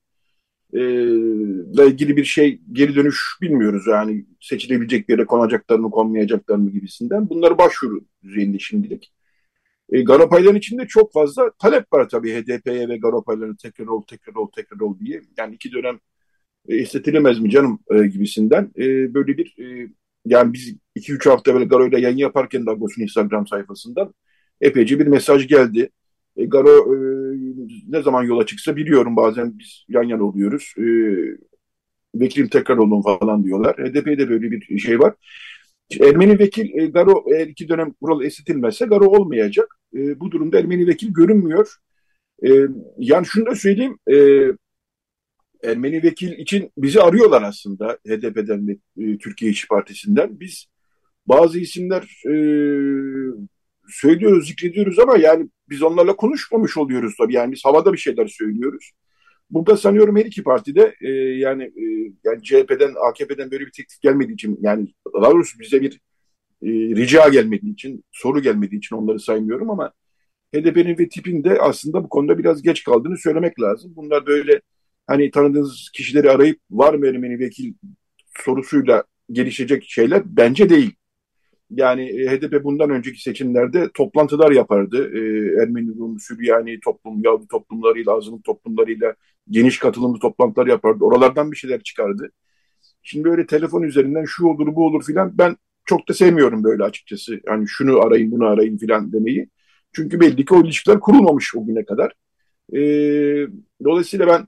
e, 0.73 0.81
ile 1.73 1.87
ilgili 1.87 2.17
bir 2.17 2.25
şey 2.25 2.61
geri 2.73 2.95
dönüş 2.95 3.37
bilmiyoruz 3.43 3.87
yani 3.87 4.27
seçilebilecek 4.41 5.09
bir 5.09 5.13
yere 5.13 5.25
konacaklar 5.27 5.79
mı 5.79 5.91
konmayacaklar 5.91 6.57
mı 6.57 6.71
gibisinden. 6.71 7.29
Bunları 7.29 7.59
başvuru 7.59 8.01
düzeyinde 8.23 8.59
şimdilik. 8.59 9.13
E, 9.93 10.03
Garopayların 10.03 10.57
içinde 10.57 10.87
çok 10.87 11.13
fazla 11.13 11.51
talep 11.59 11.93
var 11.93 12.09
tabii 12.09 12.35
HDP'ye 12.35 12.89
ve 12.89 12.97
Garopayların 12.97 13.57
tekrar 13.57 13.87
ol, 13.87 14.03
tekrar 14.03 14.35
ol, 14.35 14.49
tekrar 14.57 14.81
ol 14.81 14.99
diye. 14.99 15.23
Yani 15.39 15.55
iki 15.55 15.73
dönem 15.73 16.01
e, 16.69 17.41
mi 17.41 17.51
canım 17.51 17.79
e, 17.91 18.07
gibisinden. 18.07 18.71
E, 18.79 19.15
böyle 19.15 19.39
bir 19.39 19.57
e, 19.59 19.89
yani 20.27 20.53
biz 20.53 20.77
iki 20.95 21.13
üç 21.13 21.27
hafta 21.27 21.55
böyle 21.55 21.65
Garo'yla 21.65 21.99
yayın 21.99 22.17
yaparken 22.17 22.67
Dagos'un 22.67 23.03
Instagram 23.03 23.47
sayfasından 23.47 24.15
epeyce 24.61 24.99
bir 25.01 25.07
mesaj 25.07 25.49
geldi. 25.49 25.91
E, 26.37 26.45
Garo 26.45 26.95
e, 26.95 26.97
ne 27.89 28.03
zaman 28.03 28.23
yola 28.23 28.47
çıksa 28.47 28.77
biliyorum 28.77 29.17
bazen 29.17 29.59
biz 29.59 29.85
yan 29.89 30.03
yana 30.03 30.25
oluyoruz. 30.25 30.75
E, 30.79 30.85
vekilim 32.15 32.49
tekrar 32.49 32.77
olun 32.77 33.03
falan 33.03 33.45
diyorlar. 33.45 33.77
HDP'de 33.77 34.29
böyle 34.29 34.51
bir 34.51 34.79
şey 34.79 35.01
var. 35.01 35.15
Ermeni 36.01 36.39
vekil 36.39 36.79
e, 36.79 36.87
Garo 36.87 37.25
eğer 37.35 37.47
iki 37.47 37.69
dönem 37.69 37.93
kural 37.93 38.23
esitilmezse 38.23 38.87
Garo 38.87 39.07
olmayacak. 39.07 39.77
E, 39.95 40.21
bu 40.21 40.31
durumda 40.31 40.59
Ermeni 40.59 40.87
vekil 40.87 41.13
görünmüyor. 41.13 41.75
E, 42.47 42.51
yani 42.99 43.27
şunu 43.27 43.47
da 43.47 43.55
söyleyeyim. 43.55 43.99
E, 44.11 44.17
Ermeni 45.65 46.03
vekil 46.03 46.39
için 46.39 46.71
bizi 46.79 47.01
arıyorlar 47.01 47.43
aslında 47.43 47.99
HDP'den 48.07 48.69
ve 48.69 48.73
e, 48.99 49.19
Türkiye 49.19 49.51
İşçi 49.51 49.69
Partisi'nden. 49.69 50.41
Biz 50.41 50.67
bazı 51.27 51.59
isimler 51.59 52.03
e, 52.27 52.35
söylüyoruz, 53.89 54.49
zikrediyoruz 54.49 54.99
ama 54.99 55.17
yani 55.17 55.49
biz 55.69 55.83
onlarla 55.83 56.17
konuşmamış 56.17 56.77
oluyoruz 56.77 57.15
tabii. 57.19 57.35
Yani 57.35 57.53
biz 57.53 57.65
havada 57.65 57.93
bir 57.93 57.99
şeyler 57.99 58.27
söylüyoruz. 58.27 58.93
Burada 59.51 59.77
sanıyorum 59.77 60.17
her 60.17 60.25
iki 60.25 60.43
partide 60.43 60.95
e, 61.01 61.11
yani 61.39 61.63
e, 61.63 62.13
yani 62.25 62.43
CHP'den, 62.43 62.95
AKP'den 63.09 63.51
böyle 63.51 63.67
bir 63.67 63.73
teklif 63.73 64.01
gelmediği 64.01 64.35
için 64.35 64.59
yani 64.61 64.95
daha 65.23 65.31
doğrusu 65.31 65.59
bize 65.61 65.81
bir 65.81 66.01
e, 66.63 66.69
rica 66.71 67.29
gelmediği 67.29 67.73
için, 67.73 68.05
soru 68.13 68.43
gelmediği 68.43 68.79
için 68.79 68.97
onları 68.97 69.21
saymıyorum 69.21 69.71
ama 69.71 69.93
HDP'nin 70.55 70.99
ve 70.99 71.09
tipin 71.09 71.45
de 71.45 71.59
aslında 71.61 72.05
bu 72.05 72.09
konuda 72.09 72.39
biraz 72.39 72.63
geç 72.63 72.85
kaldığını 72.85 73.19
söylemek 73.19 73.61
lazım. 73.61 73.93
Bunlar 73.97 74.27
böyle 74.27 74.61
hani 75.07 75.31
tanıdığınız 75.31 75.91
kişileri 75.95 76.31
arayıp 76.31 76.61
var 76.71 76.95
mı 76.95 77.07
Ermeni 77.07 77.39
vekil 77.39 77.75
sorusuyla 78.39 79.05
gelişecek 79.33 79.85
şeyler 79.85 80.23
bence 80.27 80.69
değil. 80.69 80.95
Yani 81.71 82.03
e, 82.03 82.29
HDP 82.29 82.65
bundan 82.65 82.91
önceki 82.91 83.23
seçimlerde 83.23 83.91
toplantılar 83.95 84.51
yapardı. 84.51 85.11
E, 85.15 85.21
Ermeni, 85.63 85.99
Rum, 85.99 86.21
Süryani 86.21 86.81
toplum, 86.81 87.25
Yahudi 87.25 87.49
toplumlarıyla, 87.49 88.13
azınlık 88.13 88.45
toplumlarıyla 88.45 89.15
geniş 89.51 89.79
katılımlı 89.79 90.19
toplantılar 90.19 90.67
yapardı. 90.67 91.05
Oralardan 91.05 91.53
bir 91.53 91.57
şeyler 91.57 91.83
çıkardı. 91.83 92.31
Şimdi 93.03 93.25
böyle 93.25 93.47
telefon 93.47 93.83
üzerinden 93.83 94.25
şu 94.25 94.47
olur 94.47 94.77
bu 94.77 94.87
olur 94.87 95.05
filan 95.05 95.39
ben 95.39 95.57
çok 95.85 96.09
da 96.09 96.15
sevmiyorum 96.15 96.65
böyle 96.65 96.85
açıkçası. 96.85 97.41
Yani 97.47 97.65
şunu 97.69 98.01
arayın 98.01 98.31
bunu 98.33 98.47
arayın 98.47 98.79
filan 98.79 99.13
demeyi. 99.13 99.49
Çünkü 99.93 100.21
belli 100.21 100.45
ki 100.45 100.55
o 100.55 100.65
ilişkiler 100.65 101.01
kurulmamış 101.01 101.57
o 101.57 101.67
güne 101.67 101.85
kadar. 101.85 102.13
E, 102.73 102.79
dolayısıyla 103.85 104.27
ben 104.27 104.47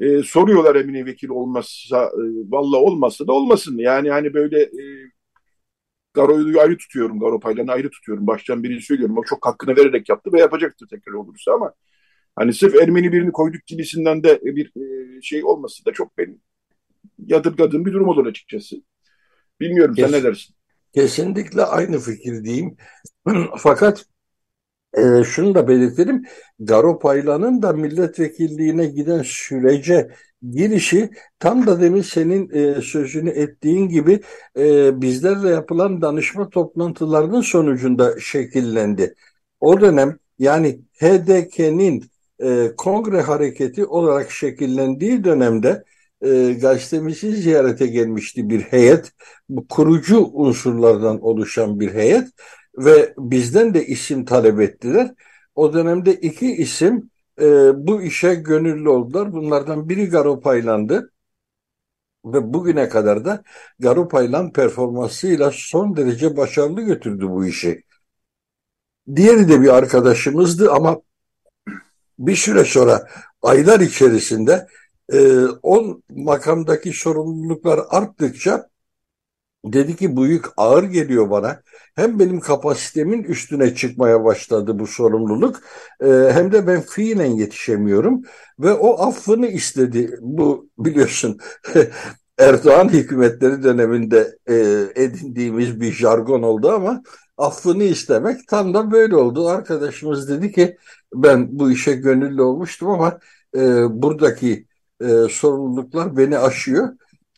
e, 0.00 0.22
soruyorlar 0.22 0.76
Emine 0.76 1.06
Vekil 1.06 1.28
olmazsa 1.28 2.04
e, 2.04 2.22
valla 2.50 2.76
olmazsa 2.76 3.26
da 3.26 3.32
olmasın. 3.32 3.78
Yani 3.78 4.10
hani 4.10 4.34
böyle 4.34 4.62
e, 4.62 4.82
Garo'yu 6.14 6.60
ayrı 6.60 6.76
tutuyorum. 6.76 7.20
Garo 7.20 7.40
paylarını 7.40 7.72
ayrı 7.72 7.90
tutuyorum. 7.90 8.26
Baştan 8.26 8.62
birini 8.62 8.80
söylüyorum. 8.80 9.18
O 9.18 9.24
çok 9.24 9.46
hakkını 9.46 9.76
vererek 9.76 10.08
yaptı 10.08 10.32
ve 10.32 10.40
yapacaktır 10.40 10.88
tekrar 10.88 11.12
olursa 11.12 11.52
ama 11.52 11.72
hani 12.36 12.52
sırf 12.52 12.74
Ermeni 12.74 13.12
birini 13.12 13.32
koyduk 13.32 13.66
gibisinden 13.66 14.22
de 14.22 14.40
bir 14.42 14.66
e, 14.66 15.22
şey 15.22 15.44
olması 15.44 15.84
da 15.84 15.92
çok 15.92 16.18
benim 16.18 16.40
yadırgadığım 17.26 17.84
bir 17.86 17.92
durum 17.92 18.08
olur 18.08 18.26
açıkçası. 18.26 18.76
Bilmiyorum 19.60 19.94
Kes, 19.94 20.10
sen 20.10 20.20
ne 20.20 20.24
dersin? 20.24 20.54
Kesinlikle 20.94 21.62
aynı 21.62 21.98
fikirdeyim. 21.98 22.76
Fakat 23.58 24.04
e, 24.94 25.24
şunu 25.24 25.54
da 25.54 25.68
belirtelim. 25.68 26.24
Garo 26.60 26.98
Paylan'ın 26.98 27.62
da 27.62 27.72
milletvekilliğine 27.72 28.86
giden 28.86 29.22
sürece 29.24 30.10
girişi 30.50 31.10
tam 31.38 31.66
da 31.66 31.80
demin 31.80 32.02
senin 32.02 32.50
e, 32.50 32.80
sözünü 32.82 33.30
ettiğin 33.30 33.88
gibi 33.88 34.20
e, 34.56 35.00
bizlerle 35.00 35.48
yapılan 35.48 36.02
danışma 36.02 36.50
toplantılarının 36.50 37.40
sonucunda 37.40 38.20
şekillendi. 38.20 39.14
O 39.60 39.80
dönem 39.80 40.18
yani 40.38 40.80
HDK'nin 41.00 42.04
e, 42.42 42.72
kongre 42.76 43.20
hareketi 43.20 43.86
olarak 43.86 44.30
şekillendiği 44.30 45.24
dönemde 45.24 45.84
e, 46.22 46.52
gazetemizi 46.52 47.32
ziyarete 47.32 47.86
gelmişti 47.86 48.50
bir 48.50 48.60
heyet. 48.60 49.12
Bu 49.48 49.66
kurucu 49.68 50.30
unsurlardan 50.32 51.20
oluşan 51.20 51.80
bir 51.80 51.94
heyet 51.94 52.28
ve 52.78 53.14
bizden 53.18 53.74
de 53.74 53.86
isim 53.86 54.24
talep 54.24 54.60
ettiler. 54.60 55.14
O 55.54 55.72
dönemde 55.72 56.14
iki 56.14 56.52
isim 56.52 57.10
e, 57.40 57.46
bu 57.86 58.02
işe 58.02 58.34
gönüllü 58.34 58.88
oldular. 58.88 59.32
Bunlardan 59.32 59.88
biri 59.88 60.06
Garopaylan'dı. 60.06 61.12
Ve 62.24 62.52
bugüne 62.54 62.88
kadar 62.88 63.24
da 63.24 63.42
Garopaylan 63.78 64.52
performansıyla 64.52 65.50
son 65.54 65.96
derece 65.96 66.36
başarılı 66.36 66.82
götürdü 66.82 67.28
bu 67.28 67.46
işi. 67.46 67.82
Diğeri 69.16 69.48
de 69.48 69.60
bir 69.60 69.68
arkadaşımızdı 69.68 70.72
ama 70.72 71.00
bir 72.18 72.36
süre 72.36 72.64
sonra 72.64 73.08
aylar 73.42 73.80
içerisinde 73.80 74.66
e, 75.12 75.44
on 75.62 76.02
makamdaki 76.10 76.92
sorumluluklar 76.92 77.80
arttıkça 77.90 78.69
Dedi 79.64 79.96
ki 79.96 80.16
bu 80.16 80.26
yük 80.26 80.44
ağır 80.56 80.84
geliyor 80.84 81.30
bana. 81.30 81.62
Hem 81.94 82.18
benim 82.18 82.40
kapasitemin 82.40 83.22
üstüne 83.22 83.74
çıkmaya 83.74 84.24
başladı 84.24 84.78
bu 84.78 84.86
sorumluluk 84.86 85.60
e, 86.00 86.06
hem 86.32 86.52
de 86.52 86.66
ben 86.66 86.80
fiilen 86.80 87.30
yetişemiyorum 87.30 88.22
ve 88.58 88.72
o 88.72 89.02
affını 89.02 89.46
istedi. 89.46 90.18
Bu 90.20 90.68
biliyorsun 90.78 91.38
Erdoğan 92.38 92.88
hükümetleri 92.88 93.62
döneminde 93.62 94.38
e, 94.48 94.54
edindiğimiz 94.94 95.80
bir 95.80 95.92
jargon 95.92 96.42
oldu 96.42 96.70
ama 96.70 97.02
affını 97.38 97.84
istemek 97.84 98.48
tam 98.48 98.74
da 98.74 98.90
böyle 98.90 99.16
oldu. 99.16 99.48
Arkadaşımız 99.48 100.28
dedi 100.28 100.52
ki 100.52 100.76
ben 101.14 101.58
bu 101.58 101.70
işe 101.70 101.92
gönüllü 101.92 102.42
olmuştum 102.42 102.88
ama 102.88 103.18
e, 103.56 103.60
buradaki 104.02 104.66
sorumluluklar 105.30 106.16
beni 106.16 106.38
aşıyor 106.38 106.88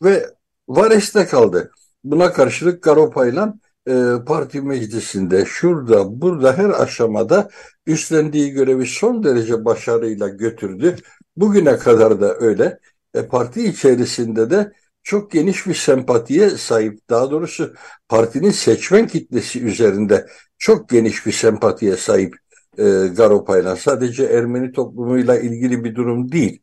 ve 0.03 0.25
Vares'te 0.67 1.25
kaldı. 1.25 1.71
Buna 2.03 2.33
karşılık 2.33 2.83
Garopaylan 2.83 3.59
e, 3.87 3.93
parti 4.27 4.61
meclisinde 4.61 5.45
şurada 5.45 6.21
burada 6.21 6.57
her 6.57 6.69
aşamada 6.69 7.49
üstlendiği 7.87 8.51
görevi 8.51 8.85
son 8.85 9.23
derece 9.23 9.65
başarıyla 9.65 10.27
götürdü. 10.27 10.95
Bugüne 11.37 11.77
kadar 11.77 12.21
da 12.21 12.35
öyle. 12.39 12.79
E, 13.13 13.27
parti 13.27 13.63
içerisinde 13.63 14.49
de 14.49 14.71
çok 15.03 15.31
geniş 15.31 15.67
bir 15.67 15.73
sempatiye 15.73 16.49
sahip. 16.49 16.99
Daha 17.09 17.31
doğrusu 17.31 17.73
partinin 18.09 18.51
seçmen 18.51 19.07
kitlesi 19.07 19.63
üzerinde 19.63 20.27
çok 20.57 20.89
geniş 20.89 21.25
bir 21.25 21.31
sempatiye 21.31 21.97
sahip 21.97 22.35
e, 22.77 22.83
Garopaylan. 23.17 23.75
Sadece 23.75 24.23
Ermeni 24.23 24.71
toplumuyla 24.71 25.39
ilgili 25.39 25.83
bir 25.83 25.95
durum 25.95 26.31
değil. 26.31 26.61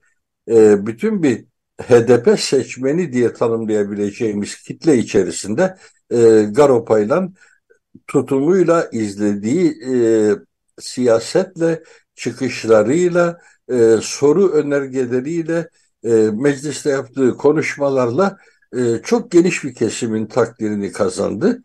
E, 0.49 0.87
bütün 0.87 1.23
bir 1.23 1.50
HDP 1.89 2.41
seçmeni 2.41 3.13
diye 3.13 3.33
tanımlayabileceğimiz 3.33 4.63
kitle 4.63 4.99
içerisinde 4.99 5.77
e, 6.11 6.47
Garopaylan 6.51 7.35
tutumuyla 8.07 8.89
izlediği 8.93 9.83
e, 9.91 9.95
siyasetle 10.81 11.83
çıkışlarıyla, 12.15 13.39
e, 13.73 13.97
soru 14.03 14.49
önergeleriyle, 14.53 15.69
e, 16.05 16.11
mecliste 16.33 16.91
yaptığı 16.91 17.37
konuşmalarla 17.37 18.39
e, 18.77 19.03
çok 19.03 19.31
geniş 19.31 19.65
bir 19.65 19.75
kesimin 19.75 20.27
takdirini 20.27 20.93
kazandı. 20.93 21.63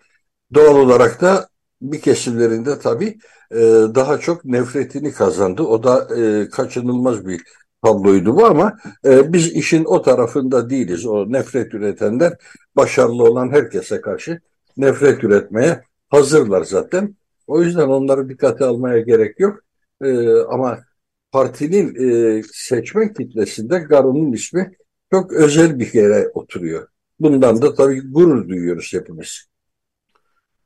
Doğal 0.53 0.75
olarak 0.75 1.21
da 1.21 1.49
bir 1.81 2.01
kesimlerinde 2.01 2.79
tabii 2.79 3.17
e, 3.51 3.57
daha 3.95 4.17
çok 4.19 4.45
nefretini 4.45 5.11
kazandı. 5.11 5.63
O 5.63 5.83
da 5.83 6.15
e, 6.17 6.49
kaçınılmaz 6.49 7.27
bir 7.27 7.41
tabloydu 7.85 8.35
bu 8.35 8.45
ama 8.45 8.77
e, 9.05 9.33
biz 9.33 9.53
işin 9.53 9.85
o 9.85 10.01
tarafında 10.01 10.69
değiliz. 10.69 11.05
O 11.05 11.31
nefret 11.31 11.73
üretenler 11.73 12.33
başarılı 12.75 13.23
olan 13.23 13.51
herkese 13.51 14.01
karşı 14.01 14.39
nefret 14.77 15.23
üretmeye 15.23 15.81
hazırlar 16.09 16.63
zaten. 16.63 17.15
O 17.47 17.61
yüzden 17.61 17.87
onları 17.87 18.29
dikkate 18.29 18.65
almaya 18.65 18.99
gerek 18.99 19.39
yok. 19.39 19.59
E, 20.03 20.29
ama 20.29 20.79
partinin 21.31 21.95
e, 21.95 22.41
seçmen 22.53 23.13
kitlesinde 23.13 23.79
Garo'nun 23.79 24.31
ismi 24.31 24.71
çok 25.11 25.33
özel 25.33 25.79
bir 25.79 25.93
yere 25.93 26.27
oturuyor. 26.33 26.87
Bundan 27.19 27.61
da 27.61 27.73
tabii 27.73 28.11
gurur 28.11 28.49
duyuyoruz 28.49 28.93
hepimiz. 28.93 29.45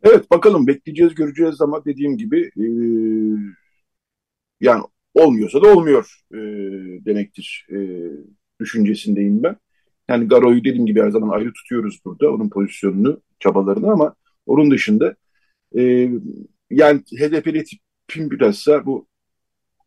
Evet 0.04 0.32
bakalım 0.32 0.68
bekleyeceğiz 0.68 1.16
göreceğiz 1.16 1.62
ama 1.62 1.86
dediğim 1.86 2.18
gibi 2.18 2.52
e, 2.58 2.66
yani 4.62 4.84
olmuyorsa 5.20 5.62
da 5.62 5.74
olmuyor 5.74 6.16
e, 6.34 6.38
demektir 7.06 7.68
e, 7.72 7.78
düşüncesindeyim 8.60 9.44
ben. 9.44 9.56
Yani 10.10 10.28
Garo'yu 10.28 10.64
dediğim 10.64 10.86
gibi 10.86 11.02
her 11.02 11.10
zaman 11.10 11.30
ayrı 11.30 11.54
tutuyoruz 11.54 12.00
burada 12.06 12.32
onun 12.32 12.50
pozisyonunu 12.50 13.22
çabalarını 13.40 13.92
ama 13.92 14.16
onun 14.46 14.72
dışında 14.72 15.16
e, 15.78 16.10
yani 16.70 17.00
HDP'li 17.00 17.64
tipin 17.64 18.32
bilhassa 18.32 18.86
bu 18.86 19.08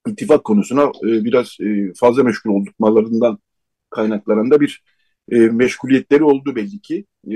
ittifak 0.08 0.44
konusuna 0.44 0.82
e, 0.82 1.24
biraz 1.24 1.56
e, 1.60 1.92
fazla 1.96 2.22
meşgul 2.22 2.50
olduklarından 2.50 3.38
kaynaklanan 3.90 4.50
da 4.50 4.60
bir 4.60 4.82
e, 5.30 5.38
meşguliyetleri 5.38 6.24
oldu 6.24 6.56
belli 6.56 6.80
ki. 6.80 7.04
E, 7.26 7.34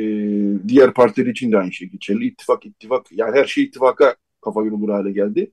diğer 0.69 0.95
partiler 0.95 1.27
için 1.27 1.53
de 1.53 1.59
aynı 1.59 1.73
şey 1.73 1.89
geçerli. 1.89 2.27
İttifak, 2.27 2.67
ittifak 2.67 3.07
yani 3.13 3.39
her 3.39 3.45
şey 3.45 3.65
ittifaka 3.65 4.17
kafa 4.41 4.65
yorulur 4.65 4.89
hale 4.89 5.13
geldi. 5.13 5.53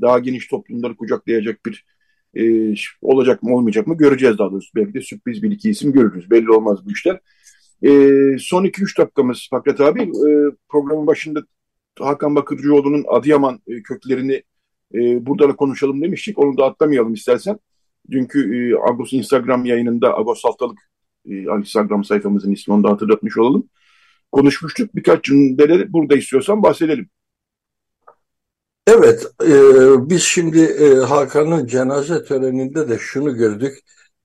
Daha 0.00 0.18
geniş 0.18 0.48
toplumları 0.48 0.96
kucaklayacak 0.96 1.66
bir 1.66 1.84
e, 2.34 2.74
olacak 3.02 3.42
mı 3.42 3.56
olmayacak 3.56 3.86
mı 3.86 3.96
göreceğiz 3.96 4.38
daha 4.38 4.50
doğrusu. 4.50 4.70
Belki 4.76 4.94
de 4.94 5.00
sürpriz 5.00 5.42
bir 5.42 5.50
iki 5.50 5.70
isim 5.70 5.92
görürüz. 5.92 6.30
Belli 6.30 6.50
olmaz 6.50 6.86
bu 6.86 6.90
işler. 6.92 7.20
E, 7.82 7.90
son 8.38 8.64
2-3 8.64 8.98
dakikamız 8.98 9.48
Fakret 9.50 9.80
abi. 9.80 10.02
E, 10.02 10.30
programın 10.68 11.06
başında 11.06 11.42
Hakan 11.98 12.34
Bakırcıoğlu'nun 12.34 13.04
Adıyaman 13.08 13.60
e, 13.66 13.82
köklerini 13.82 14.42
e, 14.94 15.26
burada 15.26 15.48
da 15.48 15.56
konuşalım 15.56 16.02
demiştik. 16.02 16.38
Onu 16.38 16.58
da 16.58 16.64
atlamayalım 16.64 17.14
istersen. 17.14 17.58
Dünkü 18.10 18.40
e, 18.56 18.90
Agos 18.90 19.12
Instagram 19.12 19.64
yayınında 19.64 20.18
Agos 20.18 20.44
Haftalık 20.44 20.78
e, 21.26 21.34
Instagram 21.34 22.04
sayfamızın 22.04 22.52
ismini 22.52 22.76
onu 22.76 22.84
da 22.84 22.90
hatırlatmış 22.90 23.38
olalım. 23.38 23.68
Konuşmuştuk. 24.32 24.96
Birkaç 24.96 25.24
cümleleri 25.24 25.92
burada 25.92 26.16
istiyorsan 26.16 26.62
bahsedelim. 26.62 27.08
Evet, 28.86 29.26
e, 29.42 29.50
biz 30.10 30.22
şimdi 30.22 30.60
e, 30.60 30.94
Hakan'ın 30.94 31.66
cenaze 31.66 32.24
töreninde 32.24 32.88
de 32.88 32.98
şunu 32.98 33.36
gördük. 33.36 33.78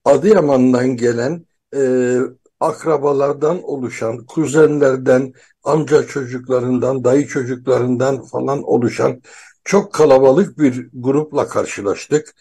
Adıyaman'dan 0.05 0.97
gelen 0.97 1.45
e, 1.75 2.17
akrabalardan 2.59 3.63
oluşan, 3.63 4.25
kuzenlerden, 4.25 5.33
amca 5.63 6.07
çocuklarından, 6.07 7.03
dayı 7.03 7.27
çocuklarından 7.27 8.23
falan 8.23 8.63
oluşan 8.63 9.21
çok 9.63 9.93
kalabalık 9.93 10.59
bir 10.59 10.89
grupla 10.93 11.47
karşılaştık. 11.47 12.35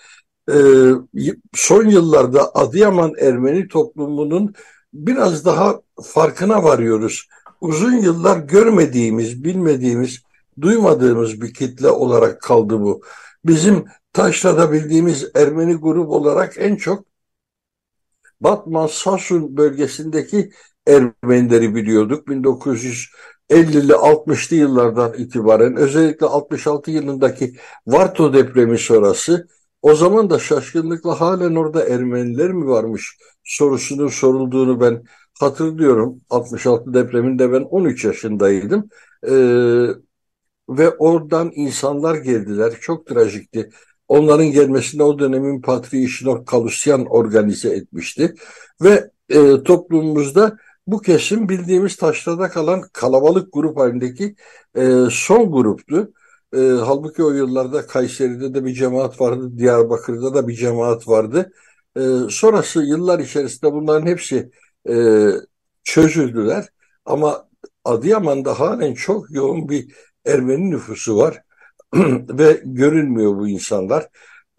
Ee, 0.53 0.91
son 1.55 1.88
yıllarda 1.88 2.55
Adıyaman 2.55 3.12
Ermeni 3.21 3.69
toplumunun 3.69 4.55
biraz 4.95 5.45
daha 5.45 5.81
farkına 6.03 6.64
varıyoruz. 6.64 7.29
Uzun 7.61 7.93
yıllar 7.93 8.38
görmediğimiz, 8.38 9.45
bilmediğimiz, 9.45 10.26
duymadığımız 10.61 11.40
bir 11.40 11.55
kitle 11.55 11.88
olarak 11.88 12.42
kaldı 12.42 12.81
bu. 12.81 13.03
Bizim 13.45 13.85
Taşra'da 14.12 14.73
bildiğimiz 14.73 15.31
Ermeni 15.35 15.75
grup 15.75 16.11
olarak 16.11 16.55
en 16.59 16.77
çok 16.77 17.05
Batman 18.40 18.87
Sasun 18.87 19.57
bölgesindeki 19.57 20.51
Ermenileri 20.87 21.75
biliyorduk. 21.75 22.29
1950'li 22.29 23.92
60'lı 23.92 24.57
yıllardan 24.57 25.14
itibaren 25.19 25.77
özellikle 25.77 26.27
66 26.27 26.90
yılındaki 26.90 27.57
Varto 27.87 28.33
depremi 28.33 28.79
sonrası 28.79 29.49
o 29.83 29.95
zaman 29.95 30.31
da 30.31 30.38
şaşkınlıkla 30.38 31.21
halen 31.21 31.55
orada 31.55 31.85
Ermeniler 31.88 32.53
mi 32.53 32.66
varmış 32.66 33.19
sorusunun 33.45 34.09
sorulduğunu 34.09 34.81
ben 34.81 35.03
hatırlıyorum. 35.40 36.21
66 36.31 36.95
depreminde 36.95 37.53
ben 37.53 37.62
13 37.62 38.05
yaşındaydım. 38.05 38.88
Ee, 39.29 39.87
ve 40.69 40.91
oradan 40.91 41.53
insanlar 41.55 42.15
geldiler. 42.15 42.73
Çok 42.81 43.07
trajikti. 43.07 43.71
Onların 44.09 44.47
gelmesini 44.47 45.03
o 45.03 45.19
dönemin 45.19 45.61
Patriği 45.61 46.09
Şinok 46.09 46.47
Kalusyan 46.47 47.07
organize 47.07 47.69
etmişti. 47.69 48.35
Ve 48.83 49.11
e, 49.29 49.63
toplumumuzda 49.63 50.57
bu 50.87 51.03
kesim 51.03 51.49
bildiğimiz 51.49 51.97
taşlarda 51.97 52.49
kalan 52.49 52.83
kalabalık 52.93 53.53
grup 53.53 53.77
halindeki 53.79 54.37
e, 54.77 54.95
son 55.11 55.53
gruptu. 55.53 56.13
E, 56.55 56.59
halbuki 56.59 57.23
o 57.25 57.31
yıllarda 57.31 57.87
Kayseri'de 57.87 58.55
de 58.55 58.65
bir 58.65 58.75
cemaat 58.75 59.21
vardı, 59.21 59.59
Diyarbakır'da 59.59 60.35
da 60.35 60.49
bir 60.49 60.55
cemaat 60.55 61.09
vardı. 61.09 61.53
E, 61.97 62.01
sonrası 62.31 62.83
yıllar 62.83 63.19
içerisinde 63.19 63.73
bunların 63.73 64.07
hepsi 64.07 64.51
e, 64.89 65.27
çözüldüler. 65.85 66.69
Ama 67.05 67.49
Adıyaman'da 67.85 68.61
halen 68.61 68.95
çok 68.95 69.31
yoğun 69.31 69.69
bir 69.69 69.95
Ermeni 70.27 70.71
nüfusu 70.71 71.17
var 71.17 71.43
ve 72.31 72.61
görünmüyor 72.65 73.37
bu 73.37 73.49
insanlar. 73.49 74.09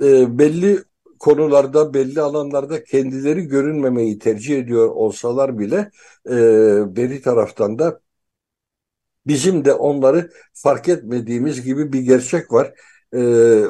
E, 0.04 0.40
belli 0.40 0.84
konularda, 1.20 1.94
belli 1.94 2.22
alanlarda 2.22 2.84
kendileri 2.84 3.42
görünmemeyi 3.42 4.20
tercih 4.20 4.58
ediyor 4.60 4.90
olsalar 4.90 5.60
bile 5.60 5.92
e, 6.30 6.32
beri 6.96 7.22
taraftan 7.22 7.80
da 7.80 8.02
bizim 9.28 9.66
de 9.66 9.74
onları 9.74 10.32
fark 10.54 10.90
etmediğimiz 10.90 11.62
gibi 11.62 11.94
bir 11.94 12.00
gerçek 12.02 12.54
var. 12.54 12.74
E, 13.14 13.20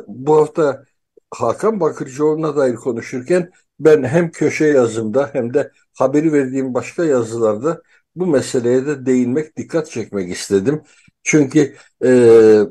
bu 0.08 0.38
hafta 0.38 0.84
Hakan 1.32 1.80
Bakırcıoğlu'na 1.80 2.56
dair 2.56 2.76
konuşurken 2.76 3.52
ben 3.80 4.04
hem 4.04 4.32
köşe 4.32 4.66
yazımda 4.66 5.30
hem 5.34 5.54
de 5.54 5.72
haberi 5.94 6.34
verdiğim 6.34 6.74
başka 6.74 7.06
yazılarda 7.06 7.82
bu 8.16 8.28
meseleye 8.28 8.86
de 8.86 9.06
değinmek, 9.06 9.58
dikkat 9.58 9.92
çekmek 9.92 10.32
istedim. 10.32 10.82
Çünkü 11.24 11.76
e, 12.06 12.62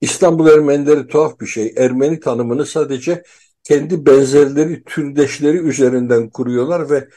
İstanbul 0.00 0.48
Ermenileri 0.48 1.06
tuhaf 1.06 1.40
bir 1.40 1.46
şey. 1.46 1.74
Ermeni 1.76 2.20
tanımını 2.20 2.66
sadece 2.66 3.22
kendi 3.64 4.06
benzerleri, 4.06 4.84
türdeşleri 4.84 5.58
üzerinden 5.58 6.30
kuruyorlar 6.30 6.90
ve 6.90 7.08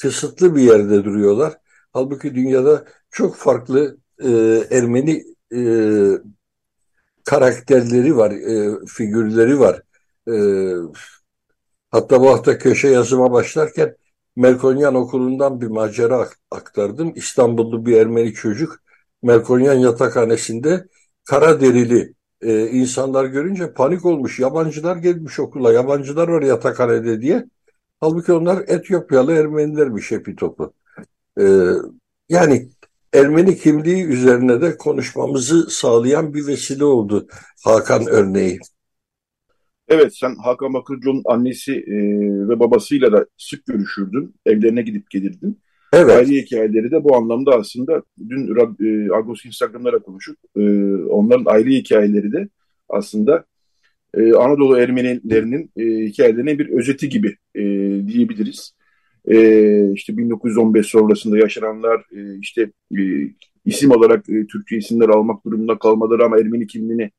kısıtlı 0.00 0.56
bir 0.56 0.62
yerde 0.62 1.04
duruyorlar. 1.04 1.58
Halbuki 1.92 2.34
dünyada 2.34 2.84
çok 3.10 3.36
farklı 3.36 3.98
e, 4.24 4.30
Ermeni 4.70 5.24
e, 5.54 5.60
karakterleri 7.24 8.16
var, 8.16 8.30
e, 8.30 8.86
figürleri 8.86 9.60
var. 9.60 9.82
E, 10.28 10.34
hatta 11.90 12.20
bu 12.20 12.30
hafta 12.30 12.58
köşe 12.58 12.88
yazıma 12.88 13.32
başlarken 13.32 13.96
Melkonyan 14.36 14.94
okulundan 14.94 15.60
bir 15.60 15.66
macera 15.66 16.28
aktardım. 16.50 17.12
İstanbullu 17.14 17.86
bir 17.86 17.96
Ermeni 17.96 18.34
çocuk 18.34 18.80
Melkonyan 19.22 19.74
yatakhanesinde 19.74 20.88
kara 21.24 21.60
derili 21.60 22.14
e, 22.40 22.66
insanlar 22.66 23.24
görünce 23.24 23.72
panik 23.72 24.04
olmuş. 24.04 24.38
Yabancılar 24.38 24.96
gelmiş 24.96 25.40
okula, 25.40 25.72
yabancılar 25.72 26.28
var 26.28 26.42
yatakhanede 26.42 27.20
diye. 27.20 27.44
Halbuki 28.00 28.32
onlar 28.32 28.64
Etiyopyalı 28.66 29.32
Ermenilermiş 29.32 30.10
hepi 30.10 30.36
topu. 30.36 30.72
E, 31.40 31.44
yani 32.28 32.68
Ermeni 33.12 33.58
kimliği 33.58 34.04
üzerine 34.04 34.60
de 34.60 34.76
konuşmamızı 34.76 35.70
sağlayan 35.70 36.34
bir 36.34 36.46
vesile 36.46 36.84
oldu 36.84 37.26
Hakan 37.64 38.06
örneği. 38.06 38.58
Evet 39.88 40.16
sen 40.16 40.34
Hakan 40.34 40.74
Bakırcıoğlu'nun 40.74 41.22
annesi 41.26 41.72
e, 41.72 41.96
ve 42.48 42.60
babasıyla 42.60 43.12
da 43.12 43.26
sık 43.36 43.66
görüşürdün. 43.66 44.34
Evlerine 44.46 44.82
gidip 44.82 45.10
gelirdin. 45.10 45.60
Evet. 45.92 46.16
Aile 46.16 46.42
hikayeleri 46.42 46.90
de 46.90 47.04
bu 47.04 47.16
anlamda 47.16 47.54
aslında 47.54 48.02
dün 48.28 48.56
e, 48.80 49.12
Agos 49.12 49.44
Instagram'lara 49.44 49.98
konuşup 49.98 50.36
e, 50.56 50.60
onların 50.94 51.44
aile 51.46 51.70
hikayeleri 51.70 52.32
de 52.32 52.48
aslında 52.88 53.44
e, 54.14 54.32
Anadolu 54.32 54.78
Ermenilerinin 54.78 55.70
e, 55.76 55.82
hikayelerinin 56.06 56.58
bir 56.58 56.68
özeti 56.68 57.08
gibi 57.08 57.36
e, 57.54 57.62
diyebiliriz. 58.06 58.74
E, 59.28 59.92
işte 59.92 60.16
1915 60.16 60.86
sonrasında 60.86 61.38
yaşananlar 61.38 62.06
e, 62.12 62.38
işte 62.38 62.70
e, 62.98 63.00
isim 63.64 63.90
olarak 63.90 64.28
e, 64.28 64.46
Türkçe 64.46 64.76
isimler 64.76 65.08
almak 65.08 65.44
durumunda 65.44 65.78
kalmaları 65.78 66.24
ama 66.24 66.38
Ermeni 66.38 66.66
kimliğini 66.66 67.10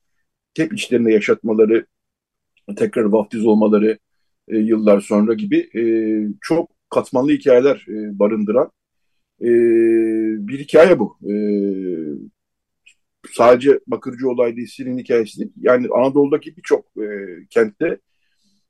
tek 0.53 0.73
içlerinde 0.73 1.11
yaşatmaları 1.11 1.85
tekrar 2.77 3.03
vaftiz 3.03 3.45
olmaları 3.45 3.97
e, 4.47 4.57
yıllar 4.57 5.01
sonra 5.01 5.33
gibi 5.33 5.69
e, 5.75 5.83
çok 6.41 6.69
katmanlı 6.91 7.31
hikayeler 7.31 7.85
e, 7.89 8.19
barındıran 8.19 8.71
e, 9.41 9.49
bir 10.47 10.59
hikaye 10.59 10.99
bu. 10.99 11.17
E, 11.31 11.33
sadece 13.31 13.79
Bakırcı 13.87 14.29
olay 14.29 14.55
değil, 14.55 14.67
Silin 14.67 14.97
hikayesi 14.97 15.39
değil. 15.39 15.51
Yani 15.57 15.87
Anadolu'daki 15.95 16.57
birçok 16.57 16.85
e, 16.97 17.05
kentte 17.49 17.99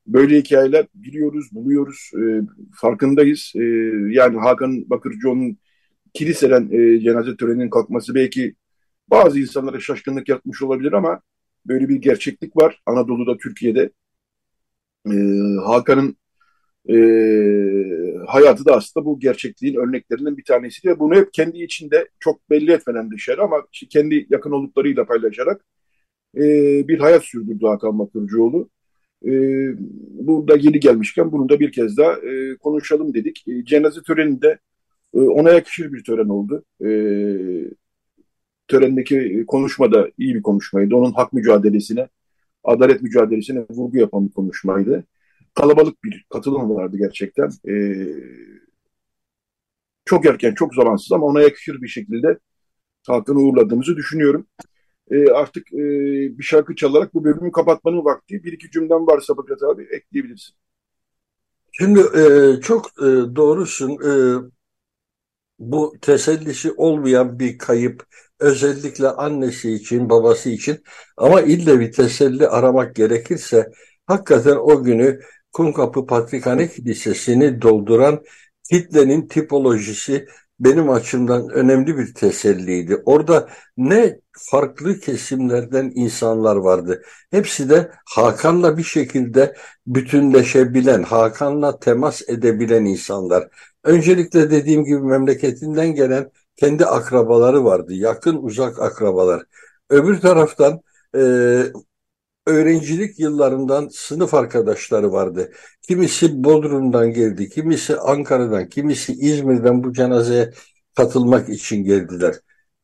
böyle 0.08 0.38
hikayeler 0.38 0.88
biliyoruz, 0.96 1.50
buluyoruz, 1.52 2.12
e, 2.16 2.42
farkındayız. 2.76 3.54
E, 3.56 3.64
yani 4.10 4.38
Hakan 4.38 4.90
Bakırcıoğlu'nun 4.90 5.58
kiliseden 6.14 6.70
e, 6.72 7.00
cenaze 7.00 7.36
töreninin 7.38 7.70
kalkması 7.70 8.16
belki 8.16 8.56
bazı 9.08 9.40
insanlara 9.40 9.80
şaşkınlık 9.80 10.30
yapmış 10.30 10.62
olabilir 10.62 10.94
ama 10.94 11.22
böyle 11.66 11.90
bir 11.90 11.96
gerçeklik 11.96 12.58
var 12.58 12.82
Anadolu'da, 12.86 13.38
Türkiye'de. 13.38 13.92
E, 15.08 15.14
Hakan'ın 15.66 16.18
e, 16.90 16.96
hayatı 18.28 18.66
da 18.66 18.76
aslında 18.76 19.06
bu 19.06 19.20
gerçekliğin 19.20 19.76
örneklerinden 19.76 20.38
bir 20.38 20.44
tanesi 20.44 20.88
ve 20.88 21.00
bunu 21.00 21.16
hep 21.16 21.34
kendi 21.34 21.64
içinde 21.64 22.10
çok 22.20 22.50
belli 22.50 22.72
etmeden 22.72 23.12
dışarı 23.12 23.44
ama 23.44 23.64
işte 23.72 23.88
kendi 23.88 24.28
yakın 24.30 24.52
olduklarıyla 24.52 25.06
paylaşarak 25.06 25.66
e, 26.38 26.42
bir 26.88 27.00
hayat 27.00 27.24
sürdürdü 27.24 27.66
Hakan 27.66 28.00
Bakırcıoğlu. 28.00 28.70
E, 29.26 29.32
burada 30.26 30.56
yeni 30.58 30.80
gelmişken 30.80 31.32
bunu 31.32 31.50
da 31.50 31.60
bir 31.60 31.72
kez 31.72 31.98
daha 31.98 32.14
e, 32.14 32.58
konuşalım 32.58 33.14
dedik. 33.14 33.48
E, 33.48 33.66
cenaze 33.66 34.02
töreninde 34.02 34.60
e, 35.14 35.20
ona 35.20 35.52
yakışır 35.52 35.94
bir 35.94 36.04
tören 36.04 36.30
oldu. 36.30 36.64
E, 36.86 36.90
törendeki 38.68 39.46
konuşma 39.48 39.92
da 39.92 40.10
iyi 40.18 40.36
bir 40.36 40.42
konuşmaydı. 40.42 40.96
Onun 40.96 41.12
hak 41.12 41.34
mücadelesine, 41.34 42.08
adalet 42.64 43.02
mücadelesine 43.02 43.66
vurgu 43.70 43.98
yapan 43.98 44.28
bir 44.28 44.34
konuşmaydı 44.34 45.06
kalabalık 45.54 46.04
bir 46.04 46.26
katılım 46.30 46.70
vardı 46.76 46.98
gerçekten. 46.98 47.50
E, 47.70 47.76
çok 50.06 50.26
erken, 50.26 50.54
çok 50.54 50.76
zamansız 50.76 51.12
ama 51.12 51.26
ona 51.26 51.42
yakışır 51.42 51.82
bir 51.82 51.88
şekilde 51.88 52.40
halkını 53.08 53.40
uğurladığımızı 53.40 53.96
düşünüyorum. 53.96 54.48
E, 55.12 55.32
artık 55.32 55.74
e, 55.74 55.78
bir 56.38 56.44
şarkı 56.44 56.76
çalarak 56.76 57.14
bu 57.14 57.24
bölümü 57.24 57.52
kapatmanın 57.52 58.06
vakti. 58.06 58.44
Bir 58.44 58.54
iki 58.54 58.72
cümlem 58.72 59.08
varsa 59.08 59.38
Bakrat 59.38 59.64
abi 59.64 59.84
ekleyebilirsin. 59.92 60.56
Şimdi 61.72 62.00
e, 62.00 62.62
çok 62.62 62.86
e, 62.86 63.36
doğrusun. 63.36 63.92
E, 63.92 64.12
bu 65.60 65.94
tesellisi 66.02 66.72
olmayan 66.72 67.40
bir 67.40 67.58
kayıp 67.58 68.06
özellikle 68.40 69.08
annesi 69.08 69.74
için, 69.74 70.10
babası 70.10 70.50
için 70.50 70.84
ama 71.18 71.42
ille 71.42 71.80
bir 71.80 71.92
teselli 71.92 72.48
aramak 72.48 72.96
gerekirse 72.96 73.72
hakikaten 74.06 74.56
o 74.56 74.84
günü 74.84 75.20
Kumkapı 75.54 76.06
Patrikhane 76.06 76.68
Kilisesi'ni 76.70 77.62
dolduran 77.62 78.24
kitlenin 78.70 79.28
tipolojisi 79.28 80.28
benim 80.60 80.90
açımdan 80.90 81.50
önemli 81.50 81.98
bir 81.98 82.14
teselliydi. 82.14 83.02
Orada 83.06 83.50
ne 83.78 84.20
farklı 84.34 85.00
kesimlerden 85.00 85.92
insanlar 85.96 86.56
vardı. 86.56 87.02
Hepsi 87.32 87.70
de 87.70 87.92
Hakan'la 88.06 88.78
bir 88.78 88.84
şekilde 88.84 89.56
bütünleşebilen, 89.88 91.04
Hakan'la 91.04 91.80
temas 91.80 92.22
edebilen 92.30 92.86
insanlar. 92.86 93.48
Öncelikle 93.84 94.52
dediğim 94.52 94.86
gibi 94.86 95.00
memleketinden 95.00 95.96
gelen 95.96 96.32
kendi 96.56 96.86
akrabaları 96.86 97.66
vardı. 97.66 97.94
Yakın 97.94 98.38
uzak 98.44 98.80
akrabalar. 98.80 99.44
Öbür 99.90 100.20
taraftan 100.20 100.82
e, 101.16 101.22
öğrencilik 102.46 103.20
yıllarından 103.20 103.90
sınıf 103.92 104.34
arkadaşları 104.34 105.12
vardı. 105.12 105.52
Kimisi 105.82 106.44
Bodrum'dan 106.44 107.12
geldi, 107.14 107.50
kimisi 107.50 107.98
Ankara'dan, 107.98 108.70
kimisi 108.70 109.14
İzmir'den 109.14 109.84
bu 109.84 109.94
cenazeye 109.94 110.52
katılmak 110.96 111.50
için 111.50 111.84
geldiler. 111.84 112.36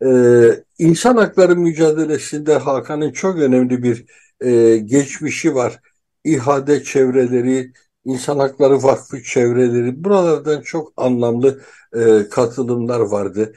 Ee, 0.05 0.63
insan 0.79 1.17
hakları 1.17 1.55
mücadelesinde 1.55 2.57
Hakan'ın 2.57 3.11
çok 3.11 3.37
önemli 3.39 3.83
bir 3.83 4.05
e, 4.41 4.77
geçmişi 4.77 5.55
var. 5.55 5.79
İHA'de 6.23 6.83
çevreleri, 6.83 7.71
İnsan 8.05 8.39
Hakları 8.39 8.83
Vakfı 8.83 9.23
çevreleri, 9.23 10.03
buralardan 10.03 10.61
çok 10.61 10.93
anlamlı 10.97 11.61
e, 11.95 12.29
katılımlar 12.29 12.99
vardı. 12.99 13.53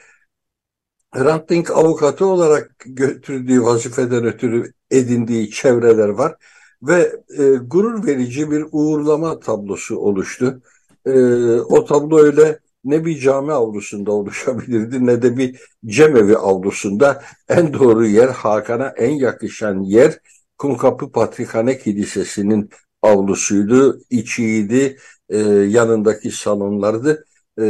Hrant 1.14 1.48
Dink 1.50 1.70
avukatı 1.70 2.26
olarak 2.26 2.74
götürdüğü 2.86 3.62
vazifeden 3.62 4.24
ötürü 4.24 4.72
edindiği 4.90 5.50
çevreler 5.50 6.08
var 6.08 6.36
ve 6.82 7.12
e, 7.38 7.54
gurur 7.54 8.06
verici 8.06 8.50
bir 8.50 8.64
uğurlama 8.72 9.40
tablosu 9.40 9.96
oluştu. 9.98 10.62
E, 11.06 11.12
o 11.60 11.84
tablo 11.84 12.18
öyle 12.18 12.58
ne 12.84 13.04
bir 13.04 13.18
cami 13.18 13.52
avlusunda 13.52 14.12
oluşabilirdi 14.12 15.06
ne 15.06 15.22
de 15.22 15.36
bir 15.36 15.60
cemevi 15.86 16.36
avlusunda 16.36 17.22
en 17.48 17.74
doğru 17.74 18.06
yer 18.06 18.28
Hakan'a 18.28 18.88
en 18.88 19.10
yakışan 19.10 19.80
yer 19.82 20.18
Kumkapı 20.58 21.12
Patrikhane 21.12 21.78
Kilisesi'nin 21.78 22.70
avlusuydu, 23.02 24.00
içiydi, 24.10 24.96
e, 25.28 25.38
yanındaki 25.48 26.30
salonlardı 26.30 27.24
e, 27.58 27.64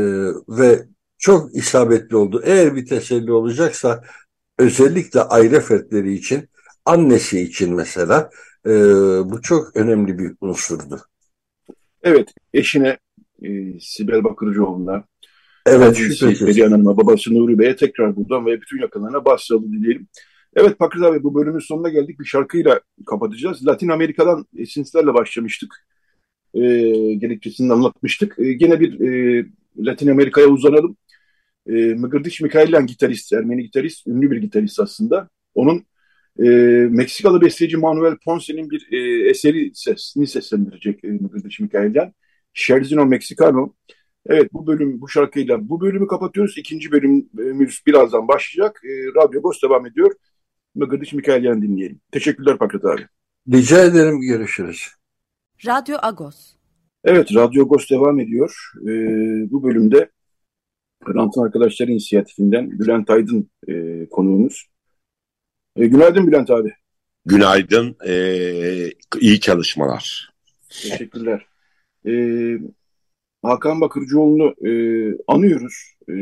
ve 0.49 0.87
çok 1.21 1.57
isabetli 1.57 2.17
oldu. 2.17 2.43
Eğer 2.45 2.77
bir 2.77 2.87
teselli 2.87 3.33
olacaksa 3.33 4.03
özellikle 4.59 5.21
aile 5.21 5.61
fertleri 5.61 6.15
için, 6.15 6.49
annesi 6.85 7.41
için 7.41 7.75
mesela 7.75 8.31
e, 8.67 8.71
bu 9.31 9.43
çok 9.43 9.77
önemli 9.77 10.19
bir 10.19 10.33
unsurdu. 10.41 11.01
Evet, 12.03 12.29
eşine 12.55 12.99
e, 13.43 13.81
Sibel 13.81 14.25
Bakırcıoğlu'na, 14.25 15.05
evet. 15.67 15.97
Perihan 16.21 16.71
Hanım'a, 16.71 16.97
babası 16.97 17.35
Nuri 17.35 17.59
Bey'e 17.59 17.77
tekrar 17.77 18.17
buradan 18.17 18.47
ve 18.47 18.61
bütün 18.61 18.81
yakınlarına 18.81 19.25
başsağlığı 19.25 19.73
dileyelim. 19.73 20.09
Evet 20.55 20.79
Pakır 20.79 21.01
abi 21.01 21.23
bu 21.23 21.35
bölümün 21.35 21.59
sonuna 21.59 21.89
geldik. 21.89 22.21
Bir 22.21 22.25
şarkıyla 22.25 22.81
kapatacağız. 23.07 23.67
Latin 23.67 23.89
Amerika'dan 23.89 24.47
esintilerle 24.57 25.15
başlamıştık. 25.15 25.87
E, 26.55 26.61
gerekçesini 27.15 27.73
anlatmıştık. 27.73 28.39
E, 28.39 28.53
gene 28.53 28.81
bir 28.81 29.01
e, 29.01 29.47
Latin 29.79 30.09
Amerika'ya 30.09 30.47
uzanalım 30.47 30.97
e, 31.67 31.73
Mıgırdiç 31.73 32.41
Mikailyan 32.41 32.87
gitarist, 32.87 33.33
Ermeni 33.33 33.63
gitarist, 33.63 34.07
ünlü 34.07 34.31
bir 34.31 34.37
gitarist 34.37 34.81
aslında. 34.81 35.29
Onun 35.55 35.87
e, 36.39 36.49
Meksikalı 36.91 37.41
besteci 37.41 37.77
Manuel 37.77 38.17
Ponce'nin 38.25 38.71
bir 38.71 38.89
e, 38.93 39.29
eseri 39.29 39.71
sesini 39.75 40.27
seslendirecek 40.27 41.05
e, 41.05 41.09
Mıgırdiç 41.09 41.61
Mikailyan. 41.61 42.13
Sherzino 42.53 43.07
Mexicano. 43.07 43.75
Evet 44.27 44.53
bu 44.53 44.67
bölüm 44.67 45.01
bu 45.01 45.09
şarkıyla 45.09 45.69
bu 45.69 45.81
bölümü 45.81 46.07
kapatıyoruz. 46.07 46.59
İkinci 46.59 46.93
bölümümüz 46.93 47.83
birazdan 47.87 48.29
başlayacak. 48.29 48.81
E, 48.85 48.91
Radyo 49.21 49.43
Ghost 49.43 49.63
devam 49.63 49.87
ediyor. 49.87 50.13
Mıgırdiç 50.75 51.13
Mikailyan 51.13 51.63
dinleyelim. 51.63 52.01
Teşekkürler 52.13 52.59
Pakrat 52.59 52.85
abi. 52.85 53.07
Rica 53.53 53.85
ederim 53.85 54.21
görüşürüz. 54.21 54.89
Radyo 55.67 55.97
Agos. 56.03 56.55
Evet 57.05 57.35
Radyo 57.35 57.65
Agos 57.65 57.91
devam 57.91 58.21
ediyor. 58.21 58.73
E, 58.83 58.91
bu 59.51 59.63
bölümde 59.63 60.11
Grant'ın 61.05 61.43
Arkadaşları 61.43 61.91
inisiyatifinden 61.91 62.71
Bülent 62.71 63.11
Aydın 63.11 63.51
e, 63.69 64.07
konuğumuz. 64.11 64.67
E, 65.77 65.87
günaydın 65.87 66.27
Bülent 66.27 66.51
abi. 66.51 66.73
Günaydın, 67.27 67.97
e, 68.07 68.15
iyi 69.21 69.41
çalışmalar. 69.41 70.31
Teşekkürler. 70.69 71.47
E, 72.07 72.13
Hakan 73.43 73.81
Bakırcıoğlu'nu 73.81 74.69
e, 74.69 74.73
anıyoruz. 75.27 75.97
E, 76.09 76.15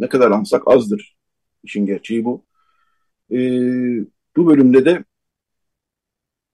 ne 0.00 0.08
kadar 0.08 0.30
ansak 0.30 0.62
azdır. 0.66 1.16
İşin 1.64 1.86
gerçeği 1.86 2.24
bu. 2.24 2.44
E, 3.30 3.38
bu 4.36 4.46
bölümde 4.46 4.84
de 4.84 5.04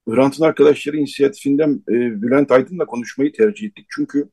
Hrant'ın 0.07 0.43
Arkadaşları 0.43 0.97
inisiyatifinden 0.97 1.83
e, 1.89 2.21
Bülent 2.21 2.51
Aydın'la 2.51 2.85
konuşmayı 2.85 3.31
tercih 3.31 3.67
ettik. 3.67 3.85
Çünkü 3.89 4.29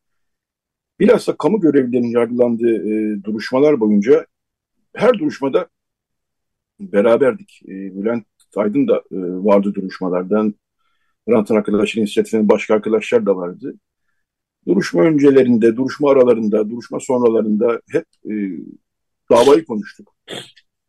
Bilhassa 1.00 1.36
kamu 1.36 1.60
görevlilerinin 1.60 2.08
yargılandığı 2.08 2.88
e, 2.88 3.24
duruşmalar 3.24 3.80
boyunca 3.80 4.26
her 4.94 5.18
duruşmada 5.18 5.68
beraberdik. 6.80 7.60
E, 7.64 7.72
Bülent 7.72 8.26
Aydın 8.56 8.88
da 8.88 8.96
e, 8.96 9.16
vardı 9.44 9.74
duruşmalardan. 9.74 10.54
Rantan 11.28 11.56
arkadaşların 11.56 12.00
inisiyatifinin 12.00 12.48
başka 12.48 12.74
arkadaşlar 12.74 13.26
da 13.26 13.36
vardı. 13.36 13.74
Duruşma 14.66 15.02
öncelerinde, 15.02 15.76
duruşma 15.76 16.10
aralarında, 16.10 16.70
duruşma 16.70 17.00
sonralarında 17.00 17.80
hep 17.90 18.04
e, 18.30 18.34
davayı 19.30 19.64
konuştuk. 19.64 20.14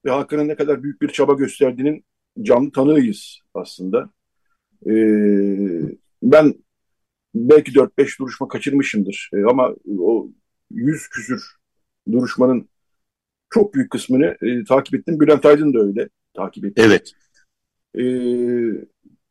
Ve 0.06 0.12
Hakan'ın 0.12 0.48
ne 0.48 0.56
kadar 0.56 0.84
büyük 0.84 1.02
bir 1.02 1.08
çaba 1.08 1.34
gösterdiğinin 1.34 2.06
canlı 2.41 2.72
tanığıyız 2.72 3.39
aslında. 3.54 4.10
E, 4.88 4.93
ben 6.24 6.54
belki 7.38 7.71
4-5 7.71 8.19
duruşma 8.19 8.47
kaçırmışımdır. 8.47 9.30
E, 9.34 9.38
ama 9.43 9.76
o 10.00 10.30
100 10.71 11.08
küsür 11.08 11.56
duruşmanın 12.12 12.69
çok 13.50 13.73
büyük 13.73 13.91
kısmını 13.91 14.38
e, 14.41 14.63
takip 14.63 14.95
ettim. 14.95 15.19
Bülent 15.19 15.45
Aydın 15.45 15.73
da 15.73 15.80
öyle 15.80 16.10
takip 16.36 16.65
etti. 16.65 16.82
Evet. 16.86 17.12
E, 17.95 18.04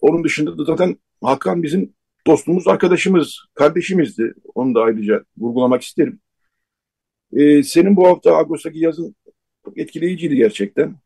onun 0.01 0.25
dışında 0.25 0.59
da 0.59 0.64
zaten 0.64 0.97
Hakan 1.23 1.62
bizim 1.62 1.95
dostumuz, 2.27 2.69
arkadaşımız, 2.69 3.38
kardeşimizdi. 3.55 4.35
Onu 4.55 4.75
da 4.75 4.83
ayrıca 4.83 5.25
vurgulamak 5.38 5.83
isterim. 5.83 6.21
Ee, 7.33 7.62
senin 7.62 7.97
bu 7.97 8.09
hafta 8.09 8.37
Ağustos'taki 8.37 8.79
yazın 8.79 9.14
çok 9.64 9.79
etkileyiciydi 9.79 10.37
gerçekten. 10.37 10.97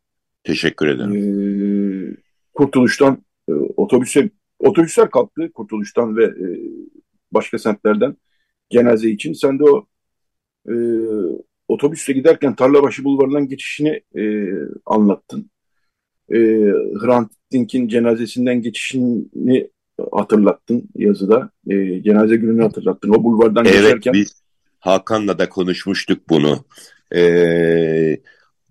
Teşekkür 0.43 0.87
ederim. 0.87 1.15
Ee, 1.15 2.15
kurtuluştan 2.53 3.23
e, 3.49 3.51
otobüse 3.53 4.29
otobüsler 4.61 5.11
kalktı 5.11 5.51
Kurtuluş'tan 5.51 6.17
ve 6.17 6.23
e, 6.25 6.47
başka 7.31 7.59
semtlerden 7.59 8.15
cenaze 8.69 9.09
için. 9.09 9.33
Sen 9.33 9.59
de 9.59 9.63
o 9.63 9.85
e, 10.69 10.75
otobüsle 11.67 12.13
giderken 12.13 12.55
Tarlabaşı 12.55 13.03
Bulvarı'ndan 13.03 13.47
geçişini 13.47 14.01
e, 14.17 14.51
anlattın. 14.85 15.49
E, 16.29 16.37
Hrant 17.01 17.31
Dink'in 17.51 17.87
cenazesinden 17.87 18.61
geçişini 18.61 19.69
hatırlattın 20.11 20.83
yazıda. 20.95 21.49
E, 21.69 22.03
cenaze 22.03 22.35
gününü 22.35 22.61
hatırlattın. 22.61 23.09
O 23.09 23.23
bulvardan 23.23 23.65
evet, 23.65 23.75
geçerken. 23.75 24.13
Evet 24.13 24.21
biz 24.21 24.41
Hakan'la 24.79 25.39
da 25.39 25.49
konuşmuştuk 25.49 26.29
bunu. 26.29 26.65
E, 27.15 27.21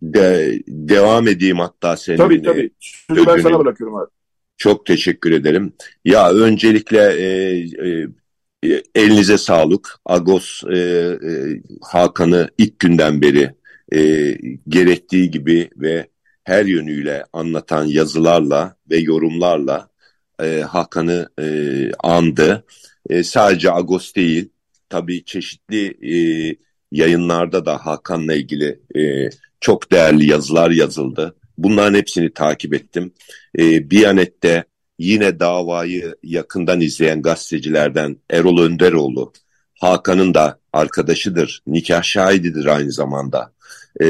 de, 0.03 0.59
devam 0.69 1.29
edeyim 1.29 1.59
hatta 1.59 1.97
senin. 1.97 2.17
Tabii 2.17 2.43
tabii. 2.43 2.71
Sözü 2.81 3.27
ben 3.27 3.41
sana 3.41 3.59
bırakıyorum 3.59 3.97
abi. 3.97 4.11
Çok 4.61 4.87
teşekkür 4.87 5.33
ederim. 5.33 5.73
Ya 6.05 6.31
öncelikle 6.33 6.99
e, 6.99 7.29
e, 8.65 8.83
elinize 8.95 9.39
sağlık. 9.39 10.01
Agos 10.07 10.63
e, 10.65 10.79
e, 10.79 11.31
Hakan'ı 11.83 12.49
ilk 12.59 12.79
günden 12.79 13.23
beri 13.23 13.55
e, 13.95 13.99
gerektiği 14.69 15.31
gibi 15.31 15.71
ve 15.77 16.09
her 16.45 16.65
yönüyle 16.65 17.25
anlatan 17.33 17.85
yazılarla 17.85 18.77
ve 18.91 18.97
yorumlarla 18.97 19.89
e, 20.43 20.61
Hakan'ı 20.61 21.29
e, 21.41 21.47
andı. 21.99 22.65
E, 23.11 23.23
sadece 23.23 23.73
Agos 23.73 24.15
değil, 24.15 24.49
tabii 24.89 25.25
çeşitli 25.25 25.87
e, 26.15 26.17
yayınlarda 26.93 27.67
da 27.67 27.87
Hakan'la 27.87 28.35
ilgili 28.35 28.81
e, 28.97 29.31
çok 29.61 29.93
değerli 29.93 30.31
yazılar 30.31 30.71
yazıldı. 30.71 31.35
Bunların 31.63 31.99
hepsini 31.99 32.33
takip 32.35 32.75
ettim. 32.75 33.13
E, 33.59 33.91
Biyanet'te 33.91 34.65
yine 34.99 35.41
davayı 35.41 36.15
yakından 36.23 36.81
izleyen 36.81 37.23
gazetecilerden 37.23 38.17
Erol 38.31 38.59
Önderoğlu, 38.59 39.33
Hakan'ın 39.81 40.35
da 40.35 40.59
arkadaşıdır, 40.73 41.63
nikah 41.67 42.03
şahididir 42.03 42.67
aynı 42.67 42.93
zamanda. 42.93 43.53
E, 44.01 44.07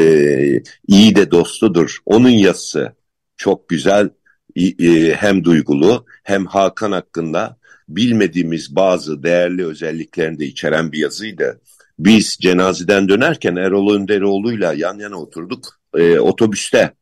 iyi 0.88 1.16
de 1.16 1.30
dostudur. 1.30 1.98
Onun 2.06 2.30
yazısı 2.30 2.92
çok 3.36 3.68
güzel, 3.68 4.10
e, 4.56 5.14
hem 5.14 5.44
duygulu 5.44 6.06
hem 6.22 6.46
Hakan 6.46 6.92
hakkında 6.92 7.56
bilmediğimiz 7.88 8.76
bazı 8.76 9.22
değerli 9.22 9.66
özelliklerini 9.66 10.38
de 10.38 10.46
içeren 10.46 10.92
bir 10.92 10.98
yazıydı. 10.98 11.60
Biz 11.98 12.36
cenazeden 12.40 13.08
dönerken 13.08 13.56
Erol 13.56 13.94
Önderoğlu'yla 13.94 14.72
yan 14.72 14.98
yana 14.98 15.16
oturduk 15.16 15.80
e, 15.94 16.20
otobüste. 16.20 16.99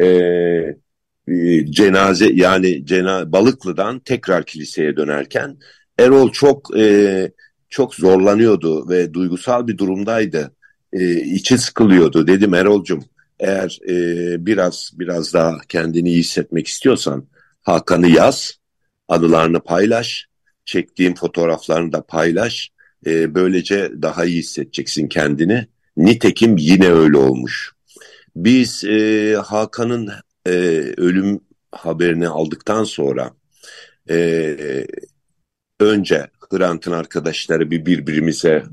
E, 0.00 0.76
cenaze 1.70 2.30
yani 2.34 2.86
cena 2.86 3.32
Balıklı'dan 3.32 3.98
tekrar 3.98 4.44
kiliseye 4.44 4.96
dönerken 4.96 5.56
Erol 5.98 6.32
çok 6.32 6.78
e, 6.78 7.30
çok 7.68 7.94
zorlanıyordu 7.94 8.88
ve 8.88 9.14
duygusal 9.14 9.66
bir 9.66 9.78
durumdaydı. 9.78 10.52
E, 10.92 11.20
içi 11.20 11.58
sıkılıyordu. 11.58 12.26
Dedim 12.26 12.54
Erol'cum 12.54 13.04
eğer 13.40 13.78
e, 13.88 13.96
biraz 14.46 14.90
biraz 14.94 15.34
daha 15.34 15.58
kendini 15.68 16.08
iyi 16.08 16.18
hissetmek 16.18 16.66
istiyorsan 16.66 17.26
Hakan'ı 17.62 18.08
yaz, 18.08 18.58
anılarını 19.08 19.60
paylaş, 19.60 20.28
çektiğim 20.64 21.14
fotoğraflarını 21.14 21.92
da 21.92 22.02
paylaş. 22.02 22.70
E, 23.06 23.34
böylece 23.34 23.90
daha 24.02 24.24
iyi 24.24 24.38
hissedeceksin 24.38 25.08
kendini. 25.08 25.66
Nitekim 25.96 26.56
yine 26.56 26.88
öyle 26.88 27.16
olmuş. 27.16 27.72
Biz 28.36 28.84
e, 28.84 29.34
Hakan'ın 29.44 30.10
e, 30.46 30.50
ölüm 30.96 31.40
haberini 31.72 32.28
aldıktan 32.28 32.84
sonra 32.84 33.30
e, 34.10 34.56
önce 35.80 36.26
Hrant'ın 36.50 36.92
arkadaşları 36.92 37.70
bir 37.70 37.86
birbirimize 37.86 38.64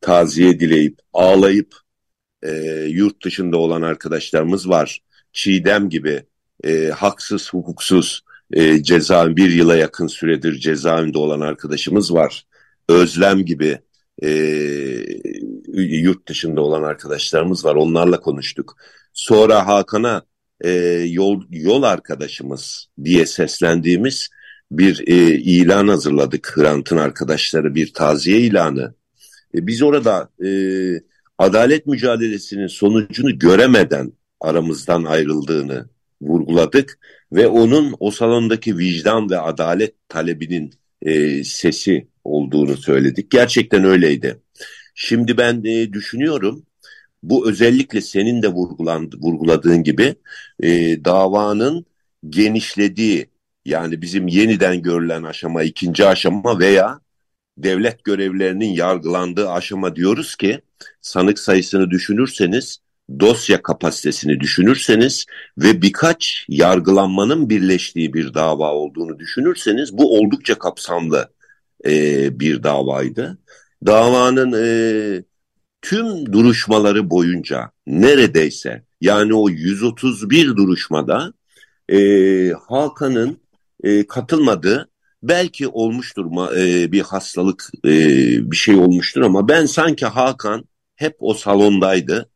taziye 0.00 0.60
dileyip 0.60 0.98
ağlayıp 1.12 1.74
e, 2.42 2.52
yurt 2.88 3.24
dışında 3.24 3.56
olan 3.56 3.82
arkadaşlarımız 3.82 4.68
var. 4.68 5.02
Çiğdem 5.32 5.88
gibi 5.88 6.26
e, 6.64 6.86
haksız 6.88 7.52
hukuksuz 7.52 8.24
e, 8.52 8.82
ceza 8.82 9.36
bir 9.36 9.50
yıla 9.50 9.76
yakın 9.76 10.06
süredir 10.06 10.54
cezaevinde 10.58 11.18
olan 11.18 11.40
arkadaşımız 11.40 12.14
var. 12.14 12.46
Özlem 12.88 13.44
gibi 13.44 13.78
e, 14.22 14.30
yurt 15.74 16.28
dışında 16.28 16.60
olan 16.60 16.82
arkadaşlarımız 16.82 17.64
var. 17.64 17.74
Onlarla 17.74 18.20
konuştuk. 18.20 18.76
Sonra 19.12 19.66
Hakan'a 19.66 20.22
e, 20.60 20.70
yol 21.08 21.42
yol 21.50 21.82
arkadaşımız 21.82 22.88
diye 23.04 23.26
seslendiğimiz 23.26 24.28
bir 24.70 25.04
e, 25.06 25.38
ilan 25.38 25.88
hazırladık. 25.88 26.52
Hrant'ın 26.56 26.96
arkadaşları 26.96 27.74
bir 27.74 27.92
taziye 27.92 28.40
ilanı. 28.40 28.94
E, 29.54 29.66
biz 29.66 29.82
orada 29.82 30.28
e, 30.44 30.50
adalet 31.38 31.86
mücadelesinin 31.86 32.66
sonucunu 32.66 33.38
göremeden 33.38 34.12
aramızdan 34.40 35.04
ayrıldığını 35.04 35.88
vurguladık 36.20 36.98
ve 37.32 37.48
onun 37.48 37.94
o 38.00 38.10
salondaki 38.10 38.78
vicdan 38.78 39.30
ve 39.30 39.38
adalet 39.38 39.94
talebinin 40.08 40.74
e, 41.02 41.44
sesi 41.44 42.08
olduğunu 42.24 42.76
söyledik. 42.76 43.30
Gerçekten 43.30 43.84
öyleydi. 43.84 44.40
Şimdi 44.94 45.38
ben 45.38 45.64
e, 45.64 45.92
düşünüyorum 45.92 46.66
bu 47.22 47.48
özellikle 47.48 48.00
senin 48.00 48.42
de 48.42 48.48
vurgulandı, 48.48 49.16
vurguladığın 49.16 49.82
gibi 49.82 50.14
e, 50.62 50.68
davanın 51.04 51.86
genişlediği 52.28 53.30
yani 53.64 54.02
bizim 54.02 54.28
yeniden 54.28 54.82
görülen 54.82 55.22
aşama 55.22 55.62
ikinci 55.62 56.06
aşama 56.06 56.58
veya 56.58 57.00
devlet 57.58 58.04
görevlerinin 58.04 58.68
yargılandığı 58.68 59.50
aşama 59.50 59.96
diyoruz 59.96 60.36
ki 60.36 60.60
sanık 61.00 61.38
sayısını 61.38 61.90
düşünürseniz 61.90 62.78
dosya 63.20 63.62
kapasitesini 63.62 64.40
düşünürseniz 64.40 65.26
ve 65.58 65.82
birkaç 65.82 66.46
yargılanmanın 66.48 67.50
birleştiği 67.50 68.14
bir 68.14 68.34
dava 68.34 68.72
olduğunu 68.72 69.18
düşünürseniz 69.18 69.98
bu 69.98 70.18
oldukça 70.18 70.58
kapsamlı 70.58 71.30
e, 71.86 72.40
bir 72.40 72.62
davaydı. 72.62 73.38
Davanın 73.86 74.52
e, 74.52 74.68
tüm 75.82 76.32
duruşmaları 76.32 77.10
boyunca 77.10 77.70
neredeyse 77.86 78.84
yani 79.00 79.34
o 79.34 79.48
131 79.48 80.56
duruşmada 80.56 81.32
e, 81.92 81.98
Hakan'ın 82.68 83.40
e, 83.84 84.06
katılmadığı 84.06 84.90
belki 85.22 85.68
olmuştur 85.68 86.26
e, 86.56 86.92
bir 86.92 87.00
hastalık 87.00 87.70
e, 87.84 87.90
bir 88.50 88.56
şey 88.56 88.74
olmuştur 88.74 89.20
ama 89.22 89.48
ben 89.48 89.66
sanki 89.66 90.06
Hakan 90.06 90.64
hep 90.96 91.16
o 91.18 91.34
salondaydı 91.34 92.30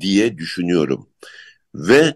diye 0.00 0.38
düşünüyorum. 0.38 1.08
Ve 1.74 2.14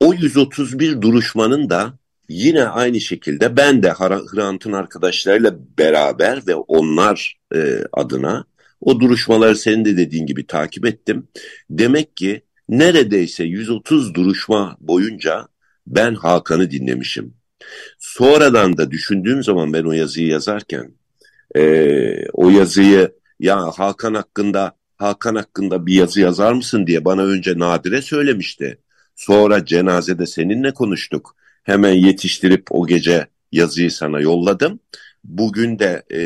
o 0.00 0.14
131 0.14 1.00
duruşmanın 1.00 1.70
da 1.70 1.98
yine 2.28 2.64
aynı 2.64 3.00
şekilde 3.00 3.56
ben 3.56 3.82
de 3.82 3.90
Hrant'ın 3.92 4.72
arkadaşlarıyla 4.72 5.58
beraber 5.78 6.46
ve 6.46 6.54
onlar 6.54 7.38
e, 7.54 7.78
adına 7.92 8.44
o 8.80 9.00
duruşmaları 9.00 9.56
senin 9.56 9.84
de 9.84 9.96
dediğin 9.96 10.26
gibi 10.26 10.46
takip 10.46 10.86
ettim. 10.86 11.28
Demek 11.70 12.16
ki 12.16 12.42
neredeyse 12.68 13.44
130 13.44 14.14
duruşma 14.14 14.76
boyunca 14.80 15.48
ben 15.86 16.14
Hakan'ı 16.14 16.70
dinlemişim. 16.70 17.34
Sonradan 17.98 18.76
da 18.76 18.90
düşündüğüm 18.90 19.42
zaman 19.42 19.72
ben 19.72 19.84
o 19.84 19.92
yazıyı 19.92 20.28
yazarken 20.28 20.94
e, 21.56 22.28
o 22.32 22.50
yazıyı 22.50 23.12
ya 23.40 23.70
Hakan 23.78 24.14
hakkında 24.14 24.76
Hakan 25.02 25.34
hakkında 25.34 25.86
bir 25.86 25.94
yazı 25.94 26.20
yazar 26.20 26.52
mısın 26.52 26.86
diye 26.86 27.04
bana 27.04 27.22
önce 27.22 27.58
Nadire 27.58 28.02
söylemişti. 28.02 28.78
Sonra 29.16 29.64
cenazede 29.64 30.26
seninle 30.26 30.74
konuştuk. 30.74 31.36
Hemen 31.62 31.92
yetiştirip 31.92 32.66
o 32.70 32.86
gece 32.86 33.26
yazıyı 33.52 33.90
sana 33.90 34.20
yolladım. 34.20 34.80
Bugün 35.24 35.78
de 35.78 36.02
e, 36.10 36.20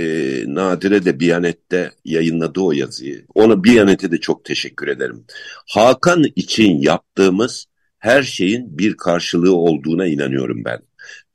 Nadire 0.55 1.05
de 1.05 1.21
Biyanet'te 1.21 1.93
yayınladı 2.05 2.61
o 2.61 2.73
yazıyı. 2.73 3.25
Ona 3.35 3.65
Biyanet'e 3.65 4.11
de 4.11 4.19
çok 4.19 4.45
teşekkür 4.45 4.89
ederim. 4.89 5.25
Hakan 5.69 6.25
için 6.37 6.79
yaptığımız 6.79 7.67
her 7.99 8.23
şeyin 8.23 8.79
bir 8.79 8.97
karşılığı 8.97 9.57
olduğuna 9.57 10.07
inanıyorum 10.07 10.65
ben. 10.65 10.79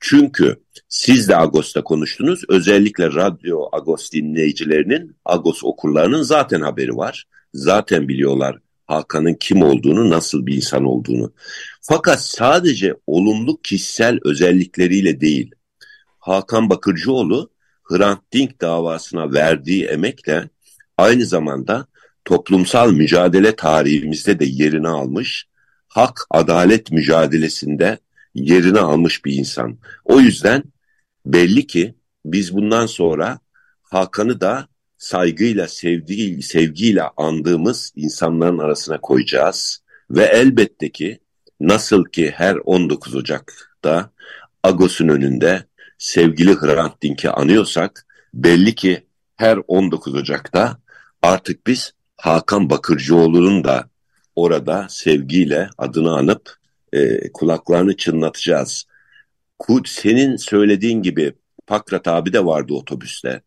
Çünkü 0.00 0.56
siz 0.88 1.28
de 1.28 1.36
Agos'ta 1.36 1.84
konuştunuz. 1.84 2.42
Özellikle 2.48 3.06
Radyo 3.06 3.68
Agos 3.72 4.10
dinleyicilerinin, 4.12 5.16
Agos 5.24 5.64
okurlarının 5.64 6.22
zaten 6.22 6.60
haberi 6.60 6.96
var. 6.96 7.26
Zaten 7.54 8.08
biliyorlar 8.08 8.58
Hakan'ın 8.86 9.34
kim 9.34 9.62
olduğunu, 9.62 10.10
nasıl 10.10 10.46
bir 10.46 10.56
insan 10.56 10.84
olduğunu. 10.84 11.32
Fakat 11.80 12.22
sadece 12.22 12.94
olumlu 13.06 13.60
kişisel 13.62 14.18
özellikleriyle 14.24 15.20
değil, 15.20 15.50
Hakan 16.18 16.70
Bakırcıoğlu 16.70 17.50
Hrant 17.82 18.32
Dink 18.32 18.60
davasına 18.60 19.32
verdiği 19.32 19.84
emekle 19.84 20.48
aynı 20.98 21.26
zamanda 21.26 21.86
toplumsal 22.24 22.92
mücadele 22.92 23.56
tarihimizde 23.56 24.38
de 24.38 24.44
yerini 24.44 24.88
almış, 24.88 25.46
hak 25.88 26.26
adalet 26.30 26.92
mücadelesinde 26.92 27.98
yerini 28.34 28.78
almış 28.78 29.24
bir 29.24 29.32
insan. 29.32 29.78
O 30.04 30.20
yüzden 30.20 30.62
belli 31.26 31.66
ki 31.66 31.94
biz 32.24 32.54
bundan 32.54 32.86
sonra 32.86 33.38
Hakan'ı 33.82 34.40
da 34.40 34.68
saygıyla, 34.98 35.68
sevdiği, 35.68 36.42
sevgiyle 36.42 37.02
andığımız 37.16 37.92
insanların 37.96 38.58
arasına 38.58 39.00
koyacağız. 39.00 39.82
Ve 40.10 40.24
elbette 40.24 40.92
ki 40.92 41.20
nasıl 41.60 42.04
ki 42.04 42.32
her 42.36 42.56
19 42.64 43.14
Ocak'ta 43.14 44.10
Agos'un 44.62 45.08
önünde 45.08 45.64
sevgili 45.98 46.54
Hrant 46.54 47.02
Dink'i 47.02 47.30
anıyorsak 47.30 48.06
belli 48.34 48.74
ki 48.74 49.06
her 49.36 49.58
19 49.68 50.14
Ocak'ta 50.14 50.78
artık 51.22 51.66
biz 51.66 51.92
Hakan 52.16 52.70
Bakırcıoğlu'nun 52.70 53.64
da 53.64 53.90
orada 54.36 54.86
sevgiyle 54.88 55.70
adını 55.78 56.16
anıp 56.16 56.61
e, 56.92 57.32
kulaklarını 57.32 57.96
çınlatacağız. 57.96 58.86
Senin 59.86 60.36
söylediğin 60.36 61.02
gibi 61.02 61.32
Pakrat 61.66 62.08
abi 62.08 62.32
de 62.32 62.44
vardı 62.44 62.74
otobüste. 62.74 63.42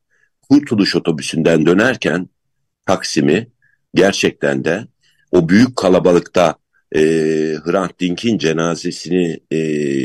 Kurtuluş 0.49 0.95
otobüsünden 0.95 1.65
dönerken 1.65 2.29
Taksim'i 2.85 3.47
gerçekten 3.95 4.65
de 4.65 4.87
o 5.31 5.49
büyük 5.49 5.75
kalabalıkta 5.75 6.55
e, 6.95 7.01
Hrant 7.65 7.99
Dink'in 7.99 8.37
cenazesini 8.37 9.39
e, 9.51 9.59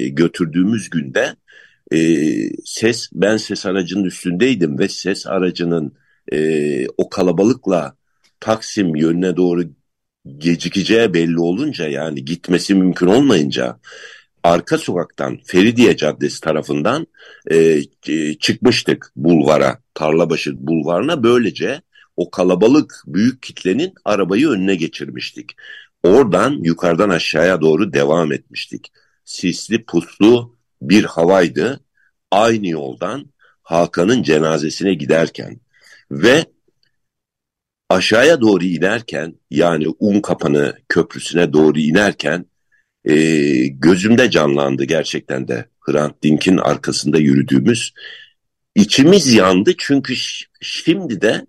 götürdüğümüz 0.08 0.90
günde 0.90 1.36
e, 1.92 1.98
ses 2.64 3.10
ben 3.12 3.36
ses 3.36 3.66
aracının 3.66 4.04
üstündeydim 4.04 4.78
ve 4.78 4.88
ses 4.88 5.26
aracının 5.26 5.94
e, 6.32 6.86
o 6.88 7.08
kalabalıkla 7.08 7.96
Taksim 8.40 8.96
yönüne 8.96 9.36
doğru 9.36 9.62
gecikeceği 10.38 11.14
belli 11.14 11.40
olunca 11.40 11.88
yani 11.88 12.24
gitmesi 12.24 12.74
mümkün 12.74 13.06
olmayınca 13.06 13.78
arka 14.42 14.78
sokaktan 14.78 15.38
Feridiye 15.44 15.96
Caddesi 15.96 16.40
tarafından 16.40 17.06
e, 17.50 17.82
çıkmıştık 18.40 19.12
bulvara, 19.16 19.78
Tarlabaşı 19.94 20.66
bulvarına 20.66 21.22
böylece 21.22 21.82
o 22.16 22.30
kalabalık 22.30 23.02
büyük 23.06 23.42
kitlenin 23.42 23.94
arabayı 24.04 24.48
önüne 24.48 24.74
geçirmiştik. 24.74 25.50
Oradan 26.02 26.50
yukarıdan 26.62 27.08
aşağıya 27.10 27.60
doğru 27.60 27.92
devam 27.92 28.32
etmiştik. 28.32 28.92
Sisli 29.24 29.84
puslu 29.84 30.56
bir 30.82 31.04
havaydı. 31.04 31.80
Aynı 32.30 32.68
yoldan 32.68 33.30
Hakan'ın 33.62 34.22
cenazesine 34.22 34.94
giderken 34.94 35.60
ve 36.10 36.44
aşağıya 37.90 38.40
doğru 38.40 38.64
inerken 38.64 39.34
yani 39.50 39.86
Un 39.98 40.20
Kapanı 40.20 40.78
Köprüsü'ne 40.88 41.52
doğru 41.52 41.78
inerken 41.78 42.46
e, 43.04 43.14
gözümde 43.66 44.30
canlandı 44.30 44.84
gerçekten 44.84 45.48
de 45.48 45.66
Hrant 45.80 46.22
Dink'in 46.22 46.56
arkasında 46.56 47.18
yürüdüğümüz. 47.18 47.92
İçimiz 48.74 49.34
yandı 49.34 49.74
çünkü 49.78 50.14
şimdi 50.60 51.20
de 51.20 51.46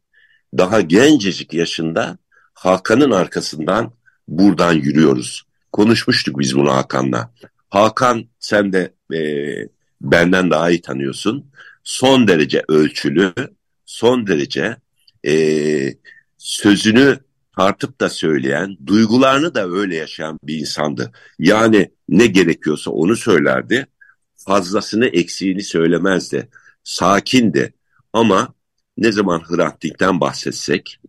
daha 0.58 0.82
gencecik 0.82 1.54
yaşında 1.54 2.18
Hakan'ın 2.54 3.12
arkasından 3.12 3.94
buradan 4.28 4.74
yürüyoruz. 4.74 5.44
Konuşmuştuk 5.72 6.40
biz 6.40 6.56
bunu 6.56 6.74
Hakan'la. 6.74 7.32
Hakan 7.70 8.26
sen 8.40 8.74
de 8.74 8.94
e, 9.14 9.20
benden 10.02 10.52
daha 10.52 10.70
iyi 10.70 10.82
tanıyorsun. 10.82 11.52
Son 11.84 12.28
derece 12.28 12.64
ölçülü, 12.68 13.34
son 13.86 14.28
derece 14.28 14.76
e, 15.28 15.34
sözünü 16.42 17.20
tartıp 17.56 18.02
da 18.02 18.10
söyleyen, 18.10 18.78
duygularını 18.88 19.56
da 19.56 19.70
öyle 19.70 19.96
yaşayan 19.96 20.40
bir 20.44 20.58
insandı. 20.58 21.12
Yani 21.40 21.92
ne 22.10 22.28
gerekiyorsa 22.28 22.92
onu 22.92 23.16
söylerdi, 23.16 23.88
fazlasını 24.36 25.06
eksiğini 25.06 25.64
söylemezdi. 25.64 26.50
Sakindi 26.84 27.74
ama 28.14 28.54
ne 28.98 29.12
zaman 29.12 29.40
Hrant 29.40 29.82
Dink'ten 29.84 30.20
bahsetsek, 30.20 31.00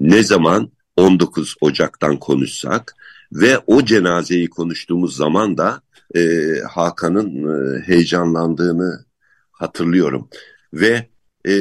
ne 0.00 0.22
zaman 0.22 0.72
19 0.96 1.54
Ocak'tan 1.60 2.18
konuşsak 2.18 2.94
ve 3.32 3.58
o 3.66 3.84
cenazeyi 3.84 4.50
konuştuğumuz 4.50 5.16
zaman 5.16 5.58
da 5.58 5.82
e, 6.14 6.20
Hakan'ın 6.70 7.28
e, 7.28 7.82
heyecanlandığını 7.82 9.04
hatırlıyorum. 9.52 10.28
Ve 10.72 11.08
e, 11.48 11.52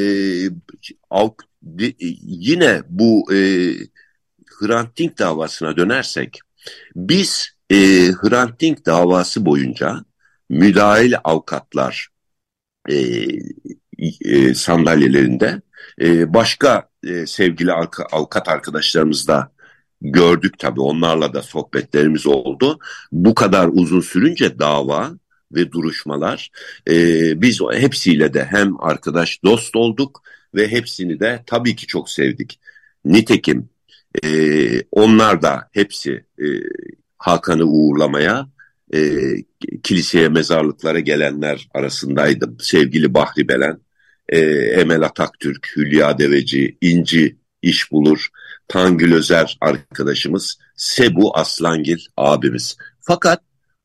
de, 1.66 1.94
yine 2.22 2.82
bu 2.90 3.34
e, 3.34 3.38
Hrant 4.60 4.98
Dink 4.98 5.20
davasına 5.20 5.78
dönersek 5.78 6.40
biz 6.96 7.50
e, 7.70 7.76
Hrant 8.22 8.60
Dink 8.60 8.86
davası 8.86 9.46
boyunca 9.46 10.06
müdahil 10.50 11.14
avukatlar 11.24 12.08
e, 12.90 12.96
e, 14.22 14.54
sandalyelerinde 14.54 15.62
e, 16.02 16.34
başka 16.34 16.90
e, 17.04 17.26
sevgili 17.26 17.72
avukat 18.12 18.50
arkadaşlarımız 18.50 19.28
da 19.28 19.52
gördük 20.02 20.60
tabii 20.60 20.82
onlarla 20.82 21.34
da 21.34 21.42
sohbetlerimiz 21.42 22.28
oldu. 22.28 22.80
Bu 23.12 23.36
kadar 23.36 23.70
uzun 23.74 24.02
sürünce 24.02 24.60
dava 24.60 25.12
ve 25.52 25.72
duruşmalar 25.72 26.52
e, 26.90 26.94
biz 27.42 27.60
hepsiyle 27.74 28.34
de 28.34 28.46
hem 28.46 28.82
arkadaş 28.82 29.44
dost 29.44 29.76
olduk 29.76 30.24
ve 30.56 30.72
hepsini 30.72 31.20
de 31.20 31.44
tabii 31.46 31.76
ki 31.76 31.88
çok 31.88 32.10
sevdik. 32.10 32.60
Nitekim 33.06 33.70
e, 34.24 34.30
onlar 34.92 35.42
da 35.42 35.70
hepsi 35.72 36.26
e, 36.40 36.46
Hakan'ı 37.18 37.64
uğurlamaya 37.64 38.48
e, 38.94 39.00
kiliseye 39.84 40.30
mezarlıklara 40.30 41.00
gelenler 41.00 41.68
arasındaydı. 41.74 42.56
Sevgili 42.60 43.14
Bahri 43.14 43.48
Belen, 43.48 43.80
e, 44.30 44.40
Emel 44.82 45.02
Ataktürk, 45.02 45.74
Hülya 45.76 46.18
Deveci, 46.18 46.78
İnci 46.82 47.38
İş 47.62 47.92
Bulur, 47.92 48.28
Tangül 48.68 49.14
Özer 49.14 49.58
arkadaşımız, 49.62 50.60
Sebu 50.76 51.38
Aslangil 51.38 52.00
abimiz. 52.18 52.78
Fakat 53.00 53.42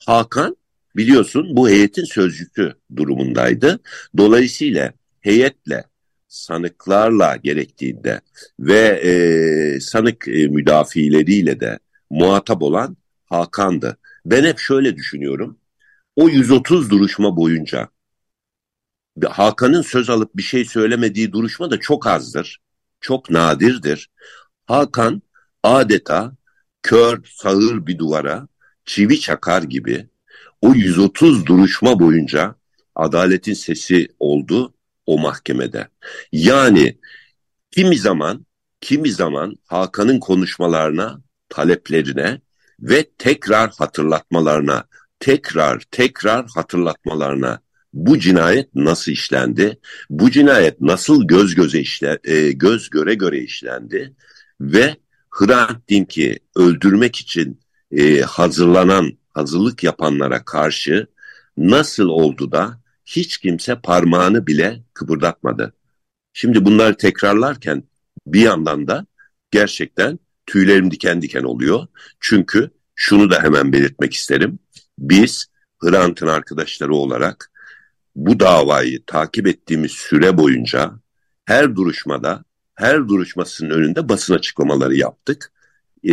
Hakan 0.07 0.57
biliyorsun 0.97 1.57
bu 1.57 1.69
heyetin 1.69 2.05
sözcüsü 2.05 2.75
durumundaydı. 2.97 3.81
Dolayısıyla 4.17 4.93
heyetle 5.21 5.85
sanıklarla 6.31 7.37
gerektiğinde 7.37 8.21
ve 8.61 8.79
e, 9.05 9.81
sanık 9.81 10.29
e, 10.29 10.49
müdafileriyle 10.49 11.61
de 11.61 11.79
muhatap 12.11 12.63
olan 12.63 12.97
Hakan'dı. 13.27 13.99
Ben 14.27 14.45
hep 14.45 14.59
şöyle 14.59 14.97
düşünüyorum. 14.97 15.59
O 16.17 16.29
130 16.29 16.91
duruşma 16.91 17.37
boyunca 17.37 17.89
Hakan'ın 19.29 19.83
söz 19.83 20.11
alıp 20.11 20.37
bir 20.37 20.43
şey 20.43 20.65
söylemediği 20.65 21.33
duruşma 21.33 21.71
da 21.71 21.81
çok 21.81 22.07
azdır. 22.07 22.61
Çok 23.01 23.31
nadirdir. 23.31 24.11
Hakan 24.67 25.23
adeta 25.63 26.33
kör, 26.83 27.25
sağır 27.25 27.87
bir 27.87 27.99
duvara 27.99 28.49
çivi 28.85 29.21
çakar 29.21 29.63
gibi 29.63 30.09
o 30.63 30.75
130 30.75 31.47
duruşma 31.47 32.01
boyunca 32.01 32.55
adaletin 32.95 33.55
sesi 33.55 34.09
oldu 34.19 34.75
o 35.11 35.19
mahkemede. 35.19 35.89
Yani 36.33 36.99
kimi 37.71 37.99
zaman 37.99 38.47
kimi 38.81 39.11
zaman 39.13 39.57
Hakan'ın 39.67 40.21
konuşmalarına, 40.21 41.21
taleplerine 41.49 42.41
ve 42.81 43.05
tekrar 43.19 43.71
hatırlatmalarına, 43.79 44.85
tekrar 45.21 45.83
tekrar 45.91 46.47
hatırlatmalarına 46.55 47.61
bu 47.93 48.19
cinayet 48.19 48.75
nasıl 48.75 49.13
işlendi? 49.13 49.79
Bu 50.11 50.31
cinayet 50.31 50.81
nasıl 50.81 51.27
göz 51.27 51.55
göze 51.55 51.81
işle, 51.81 52.19
e, 52.25 52.53
göz 52.53 52.91
göre 52.91 53.15
göre 53.15 53.39
işlendi? 53.39 54.15
Ve 54.61 54.97
Hrant 55.31 55.89
Dink'i 55.89 56.39
öldürmek 56.57 57.17
için 57.17 57.61
e, 57.93 58.21
hazırlanan, 58.21 59.13
hazırlık 59.29 59.85
yapanlara 59.85 60.45
karşı 60.45 61.07
nasıl 61.57 62.09
oldu 62.09 62.53
da 62.53 62.80
hiç 63.17 63.39
kimse 63.39 63.81
parmağını 63.81 64.47
bile 64.47 64.83
kıpırdatmadı. 64.95 65.75
Şimdi 66.33 66.65
bunları 66.65 66.97
tekrarlarken 66.97 67.83
bir 68.27 68.41
yandan 68.41 68.89
da 68.89 69.07
gerçekten 69.51 70.19
tüylerim 70.47 70.91
diken 70.91 71.23
diken 71.23 71.43
oluyor. 71.43 71.87
Çünkü 72.21 72.71
şunu 72.95 73.31
da 73.31 73.43
hemen 73.43 73.73
belirtmek 73.73 74.15
isterim. 74.15 74.59
Biz 74.99 75.47
Hrant'ın 75.79 76.27
arkadaşları 76.27 76.95
olarak 76.95 77.51
bu 78.17 78.41
davayı 78.41 79.05
takip 79.07 79.47
ettiğimiz 79.47 79.93
süre 79.93 80.39
boyunca 80.39 80.93
her 81.45 81.77
duruşmada, 81.77 82.45
her 82.75 83.09
duruşmasının 83.09 83.71
önünde 83.71 84.09
basın 84.09 84.35
açıklamaları 84.35 84.97
yaptık. 84.97 85.53
E, 86.05 86.13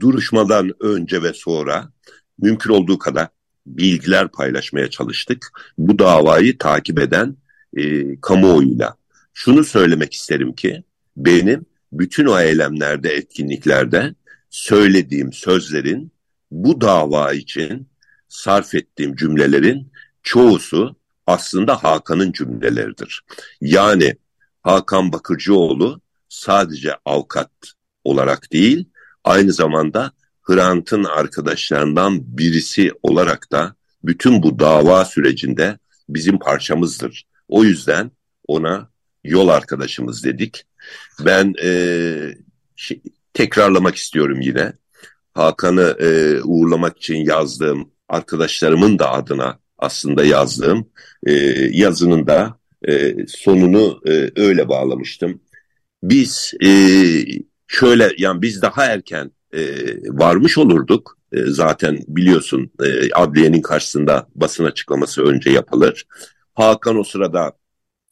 duruşmadan 0.00 0.72
önce 0.80 1.22
ve 1.22 1.32
sonra 1.32 1.92
mümkün 2.38 2.70
olduğu 2.70 2.98
kadar 2.98 3.28
bilgiler 3.66 4.28
paylaşmaya 4.28 4.90
çalıştık. 4.90 5.52
Bu 5.78 5.98
davayı 5.98 6.58
takip 6.58 6.98
eden 6.98 7.36
e, 7.76 8.16
kamuoyuyla. 8.20 8.96
Şunu 9.34 9.64
söylemek 9.64 10.14
isterim 10.14 10.52
ki 10.52 10.84
benim 11.16 11.66
bütün 11.92 12.26
o 12.26 12.40
eylemlerde, 12.40 13.14
etkinliklerde 13.14 14.14
söylediğim 14.50 15.32
sözlerin 15.32 16.12
bu 16.50 16.80
dava 16.80 17.32
için 17.32 17.88
sarf 18.28 18.74
ettiğim 18.74 19.16
cümlelerin 19.16 19.92
çoğusu 20.22 20.96
aslında 21.26 21.84
Hakan'ın 21.84 22.32
cümleleridir. 22.32 23.24
Yani 23.60 24.16
Hakan 24.62 25.12
Bakırcıoğlu 25.12 26.00
sadece 26.28 26.94
avukat 27.04 27.50
olarak 28.04 28.52
değil, 28.52 28.88
aynı 29.24 29.52
zamanda 29.52 30.12
Hrant'ın 30.44 31.04
arkadaşlarından 31.04 32.38
birisi 32.38 32.92
olarak 33.02 33.52
da 33.52 33.74
bütün 34.04 34.42
bu 34.42 34.58
dava 34.58 35.04
sürecinde 35.04 35.78
bizim 36.08 36.38
parçamızdır. 36.38 37.24
O 37.48 37.64
yüzden 37.64 38.10
ona 38.48 38.90
yol 39.24 39.48
arkadaşımız 39.48 40.24
dedik. 40.24 40.64
Ben 41.24 41.54
e, 41.62 41.70
şey, 42.76 43.02
tekrarlamak 43.34 43.96
istiyorum 43.96 44.40
yine. 44.40 44.72
Hakan'ı 45.34 45.96
e, 46.00 46.40
uğurlamak 46.42 46.96
için 46.98 47.16
yazdığım 47.16 47.90
arkadaşlarımın 48.08 48.98
da 48.98 49.12
adına 49.12 49.58
aslında 49.78 50.24
yazdığım 50.24 50.88
e, 51.26 51.32
yazının 51.70 52.26
da 52.26 52.58
e, 52.88 53.14
sonunu 53.28 54.00
e, 54.06 54.30
öyle 54.36 54.68
bağlamıştım. 54.68 55.40
Biz 56.02 56.54
e, 56.64 56.68
şöyle 57.66 58.12
yani 58.18 58.42
biz 58.42 58.62
daha 58.62 58.86
erken 58.86 59.30
e, 59.54 59.60
varmış 60.08 60.58
olurduk. 60.58 61.18
E, 61.32 61.40
zaten 61.46 61.98
biliyorsun 62.08 62.70
e, 62.84 63.12
adliyenin 63.12 63.62
karşısında 63.62 64.26
basın 64.34 64.64
açıklaması 64.64 65.22
önce 65.22 65.50
yapılır. 65.50 66.04
Hakan 66.54 66.98
o 66.98 67.04
sırada 67.04 67.52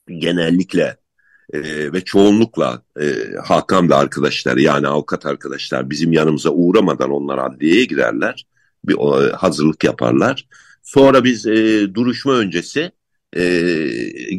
genellikle 0.09 0.97
e, 1.53 1.93
ve 1.93 2.01
çoğunlukla 2.01 2.82
e, 3.01 3.05
Hakan 3.45 3.90
ve 3.90 3.95
arkadaşlar 3.95 4.57
yani 4.57 4.88
avukat 4.88 5.26
arkadaşlar 5.26 5.90
bizim 5.90 6.12
yanımıza 6.12 6.51
uğramadan 6.51 7.11
onlar 7.11 7.38
adliyeye 7.38 7.84
girerler. 7.84 8.47
Bir 8.84 8.95
o, 8.99 9.32
hazırlık 9.32 9.84
yaparlar. 9.84 10.49
Sonra 10.82 11.24
biz 11.24 11.47
e, 11.47 11.95
duruşma 11.95 12.32
öncesi 12.32 12.93
e, 13.36 13.45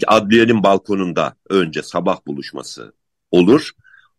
adliyenin 0.08 0.64
balkonunda 0.64 1.36
önce 1.50 1.82
sabah 1.82 2.28
buluşması 2.28 2.94
olur. 3.32 3.72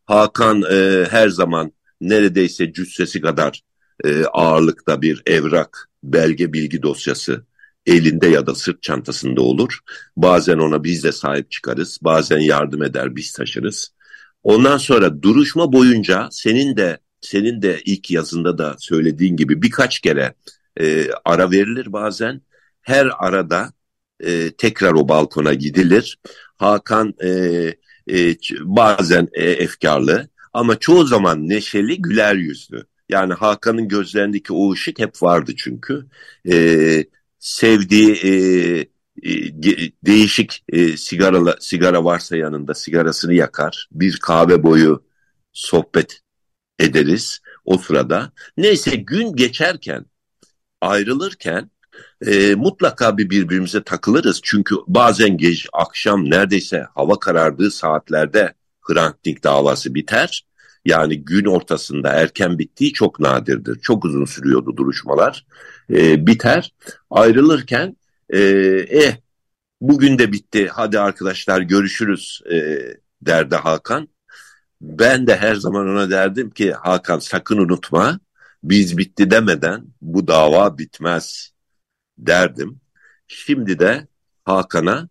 Hakan 0.07 0.63
e, 0.73 1.07
her 1.11 1.29
zaman 1.29 1.73
neredeyse 2.09 2.73
cüssesi 2.73 3.21
kadar 3.21 3.63
e, 4.05 4.25
ağırlıkta 4.25 5.03
bir 5.03 5.23
evrak, 5.27 5.91
belge, 6.03 6.53
bilgi 6.53 6.83
dosyası 6.83 7.45
elinde 7.87 8.27
ya 8.27 8.47
da 8.47 8.55
sırt 8.55 8.83
çantasında 8.83 9.41
olur. 9.43 9.79
Bazen 10.17 10.59
ona 10.59 10.85
biz 10.85 11.05
de 11.05 11.13
sahip 11.13 11.51
çıkarız, 11.51 11.99
bazen 12.03 12.39
yardım 12.39 12.83
eder, 12.83 13.17
biz 13.17 13.33
taşırız. 13.33 13.95
Ondan 14.43 14.79
sonra 14.79 15.23
duruşma 15.23 15.73
boyunca 15.73 16.29
senin 16.31 16.77
de 16.77 16.99
senin 17.21 17.63
de 17.63 17.81
ilk 17.85 18.11
yazında 18.11 18.59
da 18.59 18.77
söylediğin 18.79 19.37
gibi 19.37 19.63
birkaç 19.63 20.01
kere 20.01 20.35
e, 20.81 21.09
ara 21.25 21.51
verilir 21.51 21.93
bazen. 21.93 22.41
Her 22.83 23.09
arada 23.19 23.73
e, 24.21 24.51
tekrar 24.51 24.93
o 24.93 25.09
balkona 25.09 25.55
gidilir. 25.55 26.19
Hakan 26.57 27.15
e, 27.25 27.29
e, 28.11 28.37
bazen 28.61 29.29
e, 29.33 29.51
efkarlı 29.51 30.29
ama 30.55 30.79
çoğu 30.79 31.05
zaman 31.05 31.49
neşeli, 31.49 32.03
güler 32.03 32.35
yüzlü. 32.35 32.87
Yani 33.09 33.35
Hakan'ın 33.35 33.89
gözlerindeki 33.89 34.53
o 34.53 34.73
ışık 34.73 34.99
hep 34.99 35.23
vardı 35.23 35.53
çünkü. 35.57 36.07
E, 36.51 37.05
sevdiği 37.39 38.13
e, 38.15 38.31
e, 39.23 39.53
değişik 40.07 40.65
e, 40.69 40.97
sigara, 40.97 41.57
sigara 41.61 42.05
varsa 42.05 42.37
yanında 42.37 42.75
sigarasını 42.75 43.35
yakar. 43.35 43.89
Bir 43.93 44.17
kahve 44.17 44.63
boyu 44.63 45.05
sohbet 45.53 46.21
ederiz 46.79 47.41
o 47.65 47.79
sırada. 47.79 48.33
Neyse 48.57 48.97
gün 48.97 49.37
geçerken 49.37 50.07
ayrılırken 50.81 51.71
e, 52.27 52.55
mutlaka 52.55 53.19
bir 53.19 53.31
birbirimize 53.31 53.83
takılırız. 53.85 54.41
Çünkü 54.43 54.77
bazen 54.87 55.37
gece 55.37 55.69
akşam 55.73 56.31
neredeyse 56.31 56.87
hava 56.95 57.19
karardığı 57.19 57.71
saatlerde 57.71 58.55
Hrant 58.89 59.25
Dink 59.25 59.45
davası 59.45 59.95
biter. 59.95 60.47
Yani 60.85 61.25
gün 61.25 61.45
ortasında 61.45 62.09
erken 62.09 62.59
bittiği 62.59 62.93
çok 62.93 63.21
nadirdir. 63.21 63.79
Çok 63.81 64.05
uzun 64.05 64.25
sürüyordu 64.25 64.77
duruşmalar. 64.77 65.47
E, 65.91 66.27
biter. 66.27 66.73
Ayrılırken 67.11 67.97
e, 68.31 68.41
eh 68.89 69.17
bugün 69.81 70.19
de 70.19 70.33
bitti 70.33 70.69
hadi 70.73 71.01
arkadaşlar 71.01 71.61
görüşürüz 71.61 72.41
e, 72.53 72.79
derdi 73.23 73.57
Hakan. 73.57 74.09
Ben 74.81 75.27
de 75.27 75.37
her 75.37 75.55
zaman 75.55 75.89
ona 75.89 76.11
derdim 76.11 76.51
ki 76.51 76.73
Hakan 76.73 77.19
sakın 77.19 77.59
unutma 77.59 78.21
biz 78.65 78.99
bitti 78.99 79.31
demeden 79.31 79.85
bu 80.03 80.29
dava 80.29 80.79
bitmez 80.79 81.53
derdim. 82.19 82.81
Şimdi 83.29 83.79
de 83.79 84.09
Hakan'a 84.45 85.09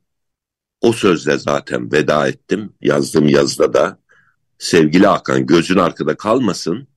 o 0.83 0.93
sözle 0.93 1.37
zaten 1.37 1.91
veda 1.91 2.27
ettim. 2.27 2.73
Yazdığım 2.81 3.27
yazda 3.27 3.73
da 3.73 3.97
sevgili 4.57 5.05
Hakan 5.07 5.45
gözün 5.45 5.77
arkada 5.77 6.17
kalmasın. 6.17 6.87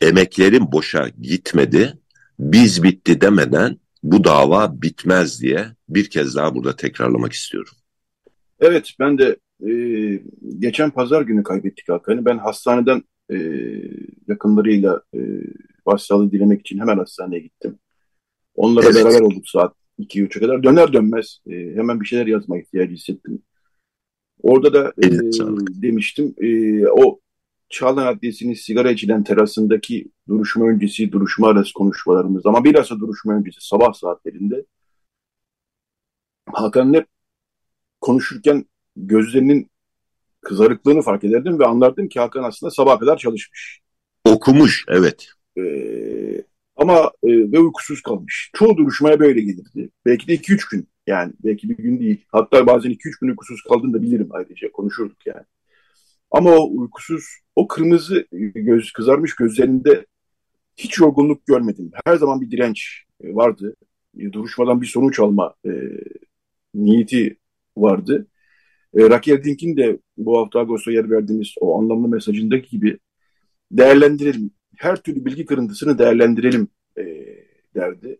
Emeklerim 0.00 0.72
boşa 0.72 1.08
gitmedi. 1.08 1.98
Biz 2.38 2.82
bitti 2.82 3.20
demeden 3.20 3.78
bu 4.02 4.24
dava 4.24 4.82
bitmez 4.82 5.42
diye 5.42 5.66
bir 5.88 6.10
kez 6.10 6.36
daha 6.36 6.54
burada 6.54 6.76
tekrarlamak 6.76 7.32
istiyorum. 7.32 7.72
Evet 8.60 8.90
ben 9.00 9.18
de 9.18 9.36
e, 9.66 9.72
geçen 10.58 10.90
pazar 10.90 11.22
günü 11.22 11.42
kaybettik 11.42 11.88
Hakan'ı. 11.88 12.24
Ben 12.24 12.38
hastaneden 12.38 13.02
e, 13.32 13.36
yakınlarıyla 14.28 15.02
e, 15.14 15.20
başsağlığı 15.86 16.32
dilemek 16.32 16.60
için 16.60 16.78
hemen 16.78 16.98
hastaneye 16.98 17.40
gittim. 17.40 17.78
Onlara 18.54 18.86
evet. 18.86 18.96
beraber 18.96 19.20
olduk 19.20 19.48
saat 19.48 19.74
2-3'e 19.98 20.40
kadar. 20.40 20.62
Döner 20.62 20.92
dönmez 20.92 21.38
e, 21.50 21.52
hemen 21.52 22.00
bir 22.00 22.06
şeyler 22.06 22.26
yazma 22.26 22.58
ihtiyacı 22.58 22.94
hissettim. 22.94 23.42
Orada 24.42 24.74
da 24.74 24.92
e, 25.04 25.10
demiştim 25.82 26.34
e, 26.38 26.86
o 26.88 27.20
Çağlayan 27.68 28.06
Adliyesi'nin 28.16 28.54
sigara 28.54 28.90
içilen 28.90 29.24
terasındaki 29.24 30.10
duruşma 30.28 30.66
öncesi, 30.66 31.12
duruşma 31.12 31.48
arası 31.48 31.72
konuşmalarımız 31.72 32.46
ama 32.46 32.64
bilhassa 32.64 33.00
duruşma 33.00 33.34
öncesi 33.34 33.66
sabah 33.66 33.92
saatlerinde 33.92 34.64
Hakan'ın 36.52 36.94
hep 36.94 37.06
konuşurken 38.00 38.64
gözlerinin 38.96 39.70
kızarıklığını 40.40 41.02
fark 41.02 41.24
ederdim 41.24 41.58
ve 41.58 41.66
anlardım 41.66 42.08
ki 42.08 42.20
Hakan 42.20 42.42
aslında 42.42 42.70
sabah 42.70 43.00
kadar 43.00 43.16
çalışmış. 43.16 43.80
Okumuş, 44.24 44.84
evet. 44.88 45.28
Ee, 45.58 46.44
ama 46.76 47.12
e, 47.22 47.28
ve 47.52 47.58
uykusuz 47.58 48.02
kalmış. 48.02 48.50
Çoğu 48.54 48.76
duruşmaya 48.76 49.20
böyle 49.20 49.40
gelirdi. 49.40 49.90
Belki 50.06 50.28
de 50.28 50.34
2-3 50.34 50.70
gün 50.70 50.88
yani. 51.06 51.32
Belki 51.44 51.68
bir 51.68 51.76
gün 51.76 52.00
değil. 52.00 52.24
Hatta 52.28 52.66
bazen 52.66 52.90
2-3 52.90 53.20
gün 53.20 53.28
uykusuz 53.28 53.62
kaldığını 53.62 53.92
da 53.92 54.02
bilirim 54.02 54.28
ayrıca. 54.30 54.72
Konuşurduk 54.72 55.26
yani. 55.26 55.44
Ama 56.30 56.50
o 56.50 56.70
uykusuz, 56.72 57.24
o 57.56 57.68
kırmızı 57.68 58.26
göz, 58.54 58.92
kızarmış 58.92 59.34
gözlerinde 59.34 60.06
hiç 60.76 60.98
yorgunluk 60.98 61.46
görmedim. 61.46 61.90
Her 62.04 62.16
zaman 62.16 62.40
bir 62.40 62.50
direnç 62.50 63.04
e, 63.20 63.34
vardı. 63.34 63.76
E, 64.18 64.32
duruşmadan 64.32 64.80
bir 64.80 64.86
sonuç 64.86 65.20
alma 65.20 65.54
e, 65.66 65.70
niyeti 66.74 67.36
vardı. 67.76 68.26
E, 68.94 69.10
Raquel 69.10 69.44
Dink'in 69.44 69.76
de 69.76 69.98
bu 70.16 70.38
hafta 70.38 70.60
Ağustos'a 70.60 70.92
yer 70.92 71.10
verdiğimiz 71.10 71.54
o 71.60 71.78
anlamlı 71.78 72.08
mesajındaki 72.08 72.70
gibi 72.70 72.98
değerlendirelim. 73.72 74.50
Her 74.76 74.96
türlü 74.96 75.24
bilgi 75.24 75.46
kırıntısını 75.46 75.98
değerlendirelim 75.98 76.68
e, 76.98 77.04
derdi. 77.74 78.18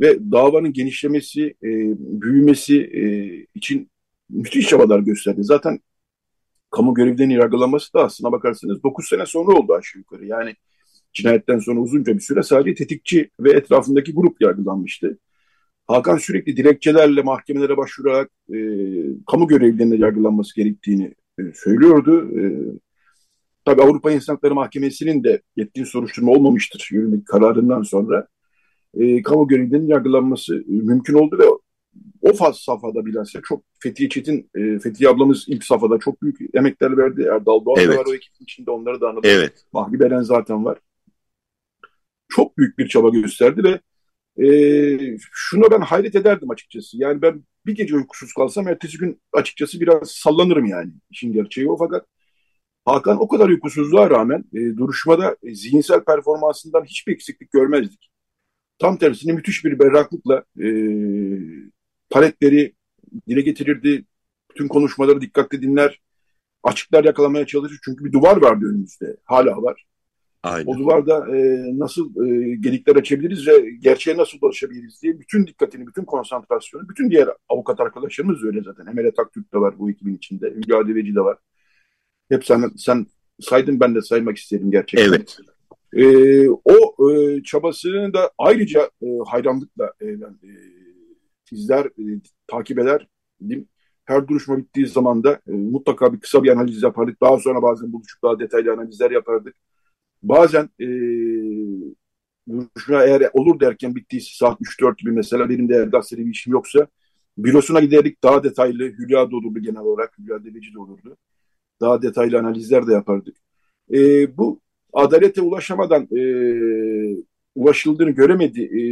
Ve 0.00 0.32
davanın 0.32 0.72
genişlemesi, 0.72 1.46
e, 1.46 1.68
büyümesi 1.98 2.80
e, 2.80 3.02
için 3.54 3.90
müthiş 4.30 4.68
çabalar 4.68 5.00
gösterdi. 5.00 5.44
Zaten 5.44 5.80
kamu 6.70 6.94
görevden 6.94 7.30
yargılanması 7.30 7.94
da 7.94 8.04
aslına 8.04 8.32
bakarsanız 8.32 8.82
9 8.82 9.08
sene 9.08 9.26
sonra 9.26 9.56
oldu 9.56 9.74
aşağı 9.74 9.98
yukarı. 9.98 10.26
Yani 10.26 10.54
cinayetten 11.12 11.58
sonra 11.58 11.80
uzunca 11.80 12.14
bir 12.14 12.20
süre 12.20 12.42
sadece 12.42 12.74
tetikçi 12.74 13.30
ve 13.40 13.52
etrafındaki 13.52 14.14
grup 14.14 14.40
yargılanmıştı. 14.40 15.18
Hakan 15.86 16.16
sürekli 16.16 16.56
dilekçelerle 16.56 17.22
mahkemelere 17.22 17.76
başvurarak 17.76 18.30
e, 18.54 18.58
kamu 19.26 19.48
görevlilerine 19.48 19.96
yargılanması 19.96 20.56
gerektiğini 20.56 21.14
e, 21.38 21.42
söylüyordu. 21.54 22.40
E, 22.40 22.42
tabii 23.68 23.82
Avrupa 23.82 24.10
İnsan 24.10 24.34
Hakları 24.34 24.54
Mahkemesi'nin 24.54 25.24
de 25.24 25.42
yetkin 25.56 25.84
soruşturma 25.84 26.32
olmamıştır 26.32 26.88
yürürlük 26.92 27.26
kararından 27.26 27.82
sonra. 27.82 28.26
E, 28.94 29.22
kamu 29.22 29.48
görevlilerinin 29.48 29.88
yargılanması 29.88 30.56
e, 30.56 30.72
mümkün 30.72 31.14
oldu 31.14 31.38
ve 31.38 31.44
o 32.22 32.32
faz 32.32 32.58
safhada 32.58 33.06
bilhassa 33.06 33.40
çok 33.48 33.62
Fethiye 33.80 34.08
Çetin, 34.08 34.50
e, 34.54 34.78
Fethiye 34.78 35.10
ablamız 35.10 35.44
ilk 35.48 35.64
safhada 35.64 35.98
çok 35.98 36.22
büyük 36.22 36.54
emekler 36.54 36.96
verdi. 36.96 37.22
Erdal 37.22 37.64
Doğan 37.64 37.76
evet. 37.80 37.98
var 37.98 38.04
o 38.08 38.14
ekibin 38.14 38.44
içinde 38.44 38.70
onları 38.70 39.00
da 39.00 39.08
anladım. 39.08 39.30
Evet. 39.30 39.52
Mahvi 39.72 40.00
Beren 40.00 40.22
zaten 40.22 40.64
var. 40.64 40.78
Çok 42.28 42.58
büyük 42.58 42.78
bir 42.78 42.88
çaba 42.88 43.08
gösterdi 43.08 43.62
ve 43.64 43.80
e, 44.46 45.18
şuna 45.32 45.70
ben 45.70 45.80
hayret 45.80 46.14
ederdim 46.14 46.50
açıkçası. 46.50 46.96
Yani 47.00 47.22
ben 47.22 47.44
bir 47.66 47.74
gece 47.74 47.96
uykusuz 47.96 48.32
kalsam 48.32 48.68
ertesi 48.68 48.98
gün 48.98 49.20
açıkçası 49.32 49.80
biraz 49.80 50.10
sallanırım 50.10 50.64
yani. 50.66 50.92
İşin 51.10 51.32
gerçeği 51.32 51.70
o 51.70 51.76
fakat 51.76 52.06
Hakan 52.88 53.22
o 53.22 53.28
kadar 53.28 53.48
uykusuzluğa 53.48 54.10
rağmen 54.10 54.44
e, 54.54 54.76
duruşmada 54.76 55.36
e, 55.42 55.54
zihinsel 55.54 56.04
performansından 56.04 56.84
hiçbir 56.84 57.12
eksiklik 57.12 57.52
görmezdik. 57.52 58.10
Tam 58.78 58.96
tersine 58.96 59.32
müthiş 59.32 59.64
bir 59.64 59.78
berraklıkla 59.78 60.44
e, 60.62 60.68
paletleri 62.10 62.74
dile 63.28 63.40
getirirdi. 63.40 64.04
Bütün 64.50 64.68
konuşmaları 64.68 65.20
dikkatli 65.20 65.62
dinler. 65.62 66.00
Açıklar 66.62 67.04
yakalamaya 67.04 67.46
çalışır. 67.46 67.80
Çünkü 67.84 68.04
bir 68.04 68.12
duvar 68.12 68.42
vardı 68.42 68.66
önümüzde. 68.66 69.16
Hala 69.24 69.62
var. 69.62 69.84
Aynen. 70.42 70.66
O 70.66 70.78
duvarda 70.78 71.36
e, 71.36 71.58
nasıl 71.78 72.26
e, 72.26 72.56
gedikler 72.56 72.96
açabiliriz 72.96 73.48
ve 73.48 73.70
gerçeğe 73.70 74.16
nasıl 74.16 74.38
ulaşabiliriz 74.42 75.02
diye 75.02 75.20
bütün 75.20 75.46
dikkatini, 75.46 75.86
bütün 75.86 76.04
konsantrasyonu, 76.04 76.88
bütün 76.88 77.10
diğer 77.10 77.28
avukat 77.48 77.80
arkadaşlarımız 77.80 78.44
öyle 78.44 78.62
zaten. 78.62 78.86
Emelet 78.86 79.18
Aktürk 79.18 79.54
de 79.54 79.58
var 79.58 79.78
bu 79.78 79.90
ekibin 79.90 80.16
içinde. 80.16 80.50
Hülya 80.50 80.88
Deveci 80.88 81.14
de 81.14 81.20
var. 81.20 81.38
Hep 82.28 82.44
sen, 82.44 82.70
sen 82.76 83.06
saydın 83.40 83.80
ben 83.80 83.94
de 83.94 84.02
saymak 84.02 84.36
istedim 84.36 84.70
gerçekten. 84.70 85.08
Evet. 85.08 85.38
E, 85.92 86.04
o 86.48 87.10
e, 87.10 87.42
çabasını 87.42 88.14
da 88.14 88.30
ayrıca 88.38 88.90
e, 89.02 89.06
hayranlıkla 89.26 89.92
e, 90.02 90.20
ben, 90.20 90.38
e, 90.42 90.50
izler, 91.52 91.84
e, 91.86 92.04
takip 92.46 92.78
ederdim. 92.78 93.68
Her 94.04 94.28
duruşma 94.28 94.58
bittiği 94.58 94.86
zaman 94.86 95.24
da 95.24 95.32
e, 95.32 95.52
mutlaka 95.52 96.12
bir 96.12 96.20
kısa 96.20 96.42
bir 96.42 96.48
analiz 96.48 96.82
yapardık. 96.82 97.20
Daha 97.20 97.38
sonra 97.38 97.62
bazen 97.62 97.92
buluşup 97.92 98.22
daha 98.22 98.38
detaylı 98.38 98.72
analizler 98.72 99.10
yapardık. 99.10 99.54
Bazen 100.22 100.70
e, 100.80 100.86
duruşma 102.48 103.04
eğer 103.04 103.30
olur 103.32 103.60
derken 103.60 103.94
bittiyse 103.94 104.30
saat 104.34 104.60
3-4 104.60 104.96
gibi 104.96 105.12
mesela 105.12 105.48
benim 105.48 105.68
de 105.68 105.74
eğer 105.74 105.86
gazeteli 105.86 106.26
bir 106.26 106.30
işim 106.30 106.52
yoksa 106.52 106.86
bürosuna 107.38 107.80
giderdik 107.80 108.22
daha 108.22 108.44
detaylı 108.44 108.84
Hülya 108.84 109.30
da 109.30 109.36
olurdu 109.36 109.58
genel 109.58 109.80
olarak 109.80 110.18
Hülya 110.18 110.44
Deveci 110.44 110.74
de 110.74 110.78
olurdu. 110.78 111.16
Daha 111.80 112.02
detaylı 112.02 112.38
analizler 112.38 112.86
de 112.86 112.92
yapardık. 112.92 113.36
E, 113.94 113.98
bu 114.36 114.60
adalete 114.92 115.42
ulaşamadan 115.42 116.08
e, 116.16 116.22
ulaşıldığını 117.54 118.10
göremedi 118.10 118.62
e, 118.62 118.82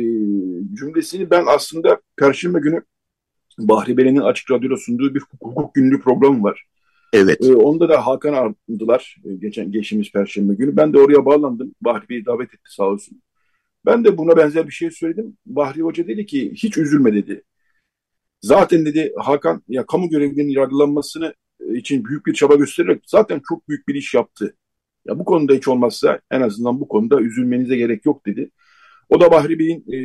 cümlesini 0.77 1.31
ben 1.31 1.45
aslında 1.47 2.01
Perşembe 2.17 2.59
günü 2.59 2.83
Bahri 3.59 3.97
Belen'in 3.97 4.21
Açık 4.21 4.51
Radyo'da 4.51 4.77
sunduğu 4.77 5.15
bir 5.15 5.23
hukuk 5.41 5.75
günlüğü 5.75 6.01
programı 6.01 6.43
var. 6.43 6.67
Evet. 7.13 7.45
E, 7.45 7.55
onda 7.55 7.89
da 7.89 8.07
Hakan 8.07 8.35
aradılar 8.35 9.17
e, 9.25 9.35
geçen 9.35 9.73
geçtiğimiz 9.73 10.13
Perşembe 10.13 10.55
günü. 10.55 10.77
Ben 10.77 10.93
de 10.93 10.99
oraya 10.99 11.27
bağlandım. 11.27 11.75
Bahri 11.81 12.09
Bey 12.09 12.27
davet 12.27 12.55
etti 12.55 12.75
sağ 12.75 12.85
olsun. 12.85 13.23
Ben 13.87 14.05
de 14.05 14.19
buna 14.19 14.37
benzer 14.37 14.67
bir 14.67 14.73
şey 14.73 14.91
söyledim. 14.91 15.37
Bahri 15.47 15.83
Hoca 15.83 16.07
dedi 16.07 16.27
ki 16.27 16.53
hiç 16.55 16.79
üzülme 16.79 17.15
dedi. 17.15 17.43
Zaten 18.41 18.87
dedi 18.87 19.13
Hakan 19.19 19.63
ya 19.69 19.87
kamu 19.87 20.09
görevlilerinin 20.09 20.53
yargılanmasını 20.53 21.35
için 21.75 22.05
büyük 22.05 22.27
bir 22.27 22.35
çaba 22.35 22.55
göstererek 22.55 23.03
zaten 23.07 23.41
çok 23.49 23.69
büyük 23.69 23.89
bir 23.89 23.95
iş 23.95 24.15
yaptı. 24.15 24.57
Ya 25.07 25.19
bu 25.19 25.25
konuda 25.25 25.53
hiç 25.53 25.69
olmazsa 25.69 26.21
en 26.31 26.41
azından 26.41 26.81
bu 26.81 26.89
konuda 26.89 27.21
üzülmenize 27.21 27.77
gerek 27.77 28.07
yok 28.07 28.27
dedi. 28.27 28.51
O 29.09 29.21
da 29.21 29.31
Bahri 29.31 29.59
Bey'in 29.59 29.81
e, 29.93 29.99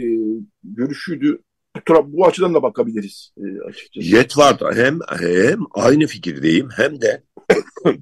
görüşüydü. 0.63 1.41
Bu, 1.89 2.13
bu 2.13 2.27
açıdan 2.27 2.53
da 2.53 2.63
bakabiliriz 2.63 3.33
e, 3.37 3.61
açıkçası. 3.69 4.07
Yet 4.07 4.37
vardı. 4.37 4.71
Hem, 4.75 4.99
hem 5.19 5.59
aynı 5.71 6.07
fikirdeyim 6.07 6.69
hem 6.75 7.01
de 7.01 7.23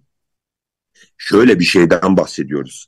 şöyle 1.17 1.59
bir 1.59 1.65
şeyden 1.65 2.17
bahsediyoruz. 2.17 2.87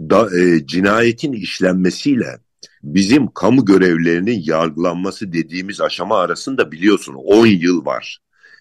Da, 0.00 0.40
e, 0.40 0.66
cinayetin 0.66 1.32
işlenmesiyle 1.32 2.38
bizim 2.82 3.26
kamu 3.26 3.64
görevlerinin 3.64 4.42
yargılanması 4.44 5.32
dediğimiz 5.32 5.80
aşama 5.80 6.18
arasında 6.18 6.72
biliyorsun 6.72 7.14
10 7.14 7.46
yıl 7.46 7.86
var. 7.86 8.18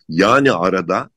Yani 0.10 0.52
arada 0.52 1.10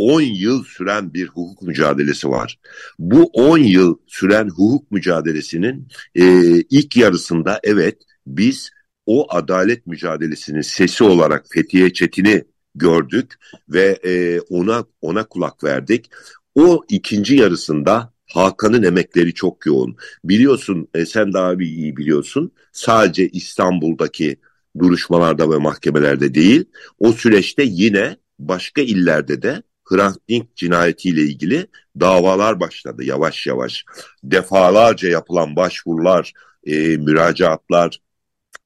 10 0.00 0.20
yıl 0.20 0.64
süren 0.64 1.14
bir 1.14 1.26
hukuk 1.26 1.62
mücadelesi 1.62 2.28
var. 2.28 2.58
Bu 2.98 3.24
10 3.24 3.58
yıl 3.58 3.96
süren 4.06 4.48
hukuk 4.48 4.90
mücadelesinin 4.90 5.88
e, 6.14 6.24
ilk 6.60 6.96
yarısında 6.96 7.60
evet 7.62 8.02
biz 8.26 8.70
o 9.06 9.34
adalet 9.34 9.86
mücadelesinin 9.86 10.60
sesi 10.60 11.04
olarak 11.04 11.46
Fethiye 11.50 11.92
Çetin'i 11.92 12.44
gördük 12.74 13.34
ve 13.68 13.98
e, 14.04 14.40
ona 14.40 14.84
ona 15.00 15.24
kulak 15.24 15.64
verdik. 15.64 16.10
O 16.54 16.84
ikinci 16.88 17.36
yarısında 17.36 18.12
Hakan'ın 18.26 18.82
emekleri 18.82 19.34
çok 19.34 19.66
yoğun. 19.66 19.96
Biliyorsun 20.24 20.88
e, 20.94 21.06
sen 21.06 21.32
daha 21.32 21.54
iyi 21.54 21.96
biliyorsun. 21.96 22.52
Sadece 22.72 23.28
İstanbul'daki 23.28 24.36
duruşmalarda 24.78 25.50
ve 25.50 25.56
mahkemelerde 25.56 26.34
değil. 26.34 26.64
O 26.98 27.12
süreçte 27.12 27.62
yine 27.66 28.16
başka 28.38 28.80
illerde 28.80 29.42
de 29.42 29.62
Hrant 29.90 30.28
Dink 30.28 30.56
cinayetiyle 30.56 31.22
ilgili 31.22 31.66
davalar 32.00 32.60
başladı 32.60 33.04
yavaş 33.04 33.46
yavaş. 33.46 33.84
Defalarca 34.24 35.08
yapılan 35.08 35.56
başvurular, 35.56 36.32
e, 36.66 36.96
müracaatlar, 36.96 38.00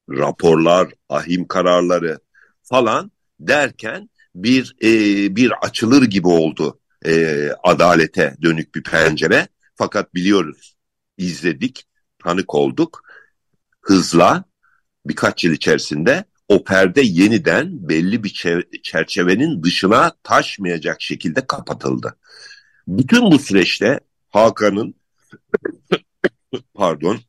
raporlar, 0.09 0.93
ahim 1.09 1.47
kararları 1.47 2.19
falan 2.63 3.11
derken 3.39 4.09
bir 4.35 4.75
e, 4.83 4.89
bir 5.35 5.51
açılır 5.61 6.03
gibi 6.03 6.27
oldu 6.27 6.79
e, 7.05 7.49
adalete 7.63 8.35
dönük 8.41 8.75
bir 8.75 8.83
pencere. 8.83 9.47
Fakat 9.75 10.13
biliyoruz, 10.13 10.75
izledik, 11.17 11.83
tanık 12.23 12.55
olduk. 12.55 13.01
Hızla 13.81 14.43
birkaç 15.05 15.43
yıl 15.43 15.53
içerisinde 15.53 16.25
o 16.49 16.63
perde 16.63 17.01
yeniden 17.01 17.89
belli 17.89 18.23
bir 18.23 18.43
çerçevenin 18.83 19.63
dışına 19.63 20.11
taşmayacak 20.23 21.01
şekilde 21.01 21.47
kapatıldı. 21.47 22.17
Bütün 22.87 23.31
bu 23.31 23.39
süreçte 23.39 23.99
Hakan'ın 24.29 24.95
pardon 26.73 27.19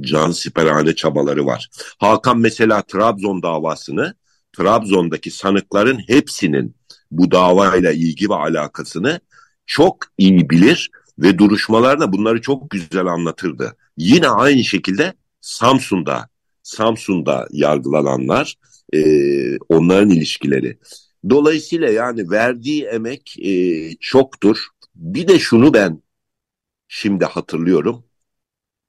can 0.00 0.30
siperhane 0.30 0.94
çabaları 0.94 1.46
var. 1.46 1.68
Hakan 1.98 2.38
mesela 2.38 2.82
Trabzon 2.82 3.42
davasını 3.42 4.14
Trabzon'daki 4.52 5.30
sanıkların 5.30 5.98
hepsinin 6.06 6.76
bu 7.10 7.30
davayla 7.30 7.92
ilgi 7.92 8.30
ve 8.30 8.34
alakasını 8.34 9.20
çok 9.66 9.96
iyi 10.18 10.50
bilir 10.50 10.90
ve 11.18 11.38
duruşmalarda 11.38 12.12
bunları 12.12 12.40
çok 12.40 12.70
güzel 12.70 13.06
anlatırdı. 13.06 13.76
Yine 13.96 14.28
aynı 14.28 14.64
şekilde 14.64 15.14
Samsun'da 15.40 16.28
Samsun'da 16.76 17.48
yargılananlar 17.50 18.56
e, 18.94 19.00
onların 19.58 20.10
ilişkileri. 20.10 20.78
Dolayısıyla 21.30 21.90
yani 21.90 22.30
verdiği 22.30 22.84
emek 22.84 23.36
e, 23.38 23.52
çoktur. 24.00 24.66
Bir 24.94 25.28
de 25.28 25.38
şunu 25.38 25.74
ben 25.74 26.02
şimdi 26.88 27.24
hatırlıyorum. 27.24 28.04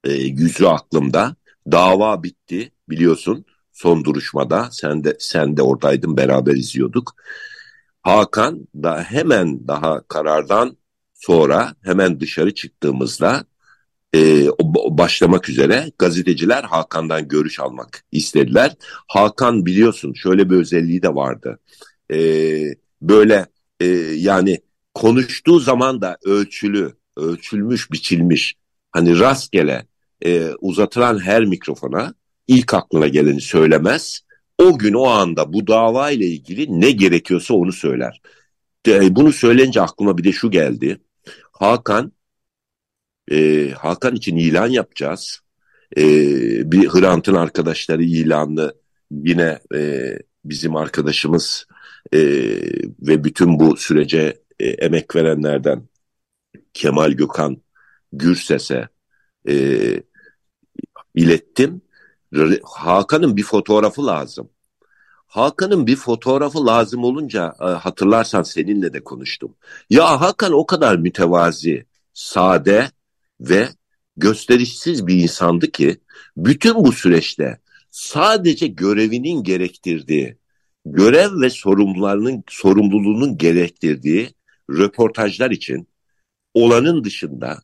E, 0.03 0.13
yüzü 0.13 0.65
aklımda. 0.65 1.35
Dava 1.71 2.23
bitti 2.23 2.71
biliyorsun 2.89 3.45
son 3.71 4.03
duruşmada. 4.03 4.69
Sen 4.71 5.03
de 5.03 5.17
sen 5.19 5.57
de 5.57 5.61
oradaydın 5.61 6.17
beraber 6.17 6.53
izliyorduk. 6.53 7.15
Hakan 8.01 8.67
da 8.75 9.03
hemen 9.03 9.67
daha 9.67 10.07
karardan 10.07 10.77
sonra 11.13 11.75
hemen 11.83 12.19
dışarı 12.19 12.53
çıktığımızda 12.53 13.45
e, 14.15 14.47
başlamak 14.89 15.49
üzere 15.49 15.91
gazeteciler 15.97 16.63
Hakan'dan 16.63 17.27
görüş 17.27 17.59
almak 17.59 18.03
istediler. 18.11 18.75
Hakan 19.07 19.65
biliyorsun 19.65 20.13
şöyle 20.13 20.49
bir 20.49 20.55
özelliği 20.55 21.01
de 21.01 21.15
vardı. 21.15 21.59
E, 22.13 22.17
böyle 23.01 23.45
e, 23.79 23.85
yani 24.15 24.59
konuştuğu 24.93 25.59
zaman 25.59 26.01
da 26.01 26.17
ölçülü, 26.25 26.93
ölçülmüş, 27.17 27.91
biçilmiş. 27.91 28.55
Hani 28.91 29.19
rastgele 29.19 29.85
e, 30.25 30.49
uzatılan 30.61 31.19
her 31.19 31.45
mikrofona 31.45 32.13
ilk 32.47 32.73
aklına 32.73 33.07
geleni 33.07 33.41
söylemez. 33.41 34.19
O 34.57 34.77
gün 34.77 34.93
o 34.93 35.05
anda 35.05 35.53
bu 35.53 35.67
dava 35.67 36.11
ile 36.11 36.25
ilgili 36.25 36.81
ne 36.81 36.91
gerekiyorsa 36.91 37.53
onu 37.53 37.71
söyler. 37.71 38.21
E, 38.87 39.15
bunu 39.15 39.33
söyleyince 39.33 39.81
aklıma 39.81 40.17
bir 40.17 40.23
de 40.23 40.31
şu 40.31 40.51
geldi. 40.51 41.01
Hakan 41.51 42.11
e, 43.31 43.69
Hakan 43.71 44.15
için 44.15 44.37
ilan 44.37 44.67
yapacağız. 44.67 45.39
E, 45.97 46.03
bir 46.71 46.89
Hrant'ın 46.89 47.35
arkadaşları 47.35 48.03
ilanını 48.03 48.73
yine 49.11 49.59
e, 49.75 50.11
bizim 50.45 50.75
arkadaşımız 50.75 51.65
e, 52.13 52.19
ve 53.01 53.23
bütün 53.23 53.59
bu 53.59 53.77
sürece 53.77 54.41
e, 54.59 54.67
emek 54.69 55.15
verenlerden 55.15 55.87
Kemal 56.73 57.11
Gökhan 57.11 57.57
Gürses'e 58.13 58.87
e, 59.49 59.55
ilettim. 61.15 61.81
Hakan'ın 62.63 63.37
bir 63.37 63.43
fotoğrafı 63.43 64.05
lazım. 64.05 64.49
Hakan'ın 65.27 65.87
bir 65.87 65.95
fotoğrafı 65.95 66.65
lazım 66.65 67.03
olunca 67.03 67.55
e, 67.61 67.65
hatırlarsan 67.65 68.43
seninle 68.43 68.93
de 68.93 69.03
konuştum. 69.03 69.55
Ya 69.89 70.21
Hakan 70.21 70.53
o 70.53 70.65
kadar 70.65 70.95
mütevazi, 70.95 71.85
sade, 72.13 72.91
ve 73.43 73.67
gösterişsiz 74.17 75.07
bir 75.07 75.15
insandı 75.15 75.71
ki 75.71 75.97
bütün 76.37 76.75
bu 76.75 76.91
süreçte 76.91 77.59
sadece 77.91 78.67
görevinin 78.67 79.43
gerektirdiği 79.43 80.37
görev 80.85 81.41
ve 81.41 81.49
sorumlularının 81.49 82.43
sorumluluğunun 82.47 83.37
gerektirdiği 83.37 84.29
röportajlar 84.69 85.51
için 85.51 85.87
olanın 86.53 87.03
dışında 87.03 87.59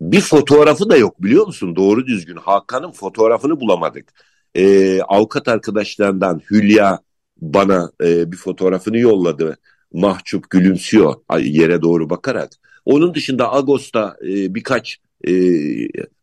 bir 0.00 0.20
fotoğrafı 0.20 0.90
da 0.90 0.96
yok 0.96 1.22
biliyor 1.22 1.46
musun? 1.46 1.76
Doğru 1.76 2.06
düzgün 2.06 2.36
Hakan'ın 2.36 2.92
fotoğrafını 2.92 3.60
bulamadık. 3.60 4.12
Ee, 4.54 5.00
avukat 5.02 5.48
arkadaşlarından 5.48 6.40
Hülya 6.50 6.98
bana 7.36 7.90
e, 8.04 8.32
bir 8.32 8.36
fotoğrafını 8.36 8.98
yolladı. 8.98 9.56
Mahcup 9.92 10.50
gülümsüyor 10.50 11.14
yere 11.40 11.82
doğru 11.82 12.10
bakarak. 12.10 12.50
Onun 12.84 13.14
dışında 13.14 13.52
Ağustos'ta 13.52 14.16
e, 14.22 14.54
birkaç 14.54 14.98
e, 15.28 15.32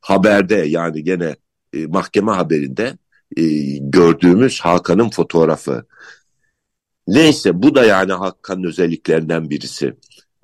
haberde 0.01 0.55
yani 0.55 1.03
gene 1.03 1.35
e, 1.73 1.85
mahkeme 1.85 2.31
haberinde 2.31 2.97
e, 3.37 3.43
gördüğümüz 3.79 4.59
Hakan'ın 4.61 5.09
fotoğrafı. 5.09 5.85
Neyse 7.07 7.63
bu 7.63 7.75
da 7.75 7.85
yani 7.85 8.13
Hakan'ın 8.13 8.63
özelliklerinden 8.63 9.49
birisi. 9.49 9.93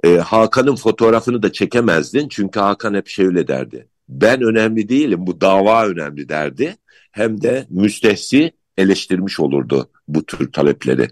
E, 0.03 0.17
Hakan'ın 0.17 0.75
fotoğrafını 0.75 1.43
da 1.43 1.51
çekemezdin 1.51 2.27
çünkü 2.29 2.59
Hakan 2.59 2.93
hep 2.93 3.07
şöyle 3.07 3.47
derdi. 3.47 3.87
Ben 4.09 4.41
önemli 4.41 4.89
değilim 4.89 5.27
bu 5.27 5.41
dava 5.41 5.87
önemli 5.87 6.29
derdi. 6.29 6.77
Hem 7.11 7.41
de 7.41 7.67
müstehsi 7.69 8.51
eleştirmiş 8.77 9.39
olurdu 9.39 9.89
bu 10.07 10.25
tür 10.25 10.51
talepleri. 10.51 11.07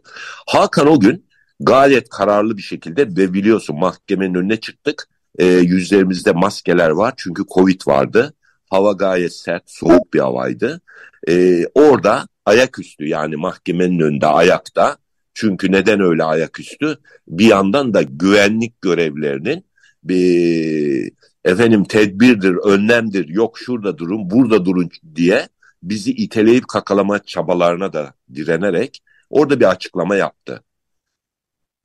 Hakan 0.48 0.88
o 0.88 1.00
gün 1.00 1.26
gayet 1.60 2.10
kararlı 2.10 2.58
bir 2.58 2.62
şekilde 2.62 3.08
ve 3.08 3.34
biliyorsun 3.34 3.80
mahkemenin 3.80 4.36
önüne 4.36 4.60
çıktık. 4.60 5.08
E, 5.38 5.46
yüzlerimizde 5.46 6.32
maskeler 6.32 6.90
var 6.90 7.14
çünkü 7.18 7.44
Covid 7.54 7.82
vardı. 7.88 8.34
Hava 8.70 8.92
gayet 8.92 9.34
sert, 9.34 9.64
soğuk 9.66 10.14
bir 10.14 10.20
havaydı. 10.20 10.82
E, 11.28 11.66
orada 11.74 12.28
ayaküstü 12.46 13.08
yani 13.08 13.36
mahkemenin 13.36 14.00
önünde 14.00 14.28
ayakta. 14.28 14.98
Çünkü 15.34 15.72
neden 15.72 16.02
öyle 16.02 16.24
ayaküstü? 16.24 16.98
Bir 17.28 17.46
yandan 17.46 17.94
da 17.94 18.02
güvenlik 18.02 18.82
görevlerinin 18.82 19.66
bir 20.04 21.12
efendim 21.46 21.84
tedbirdir, 21.84 22.56
önlemdir, 22.56 23.28
yok 23.28 23.60
şurada 23.60 23.98
durun, 23.98 24.30
burada 24.30 24.66
durun 24.66 24.90
diye 25.16 25.48
bizi 25.84 26.12
iteleyip 26.12 26.68
kakalama 26.68 27.20
çabalarına 27.20 27.94
da 27.94 28.14
direnerek 28.36 29.04
orada 29.30 29.60
bir 29.60 29.70
açıklama 29.70 30.16
yaptı. 30.16 30.64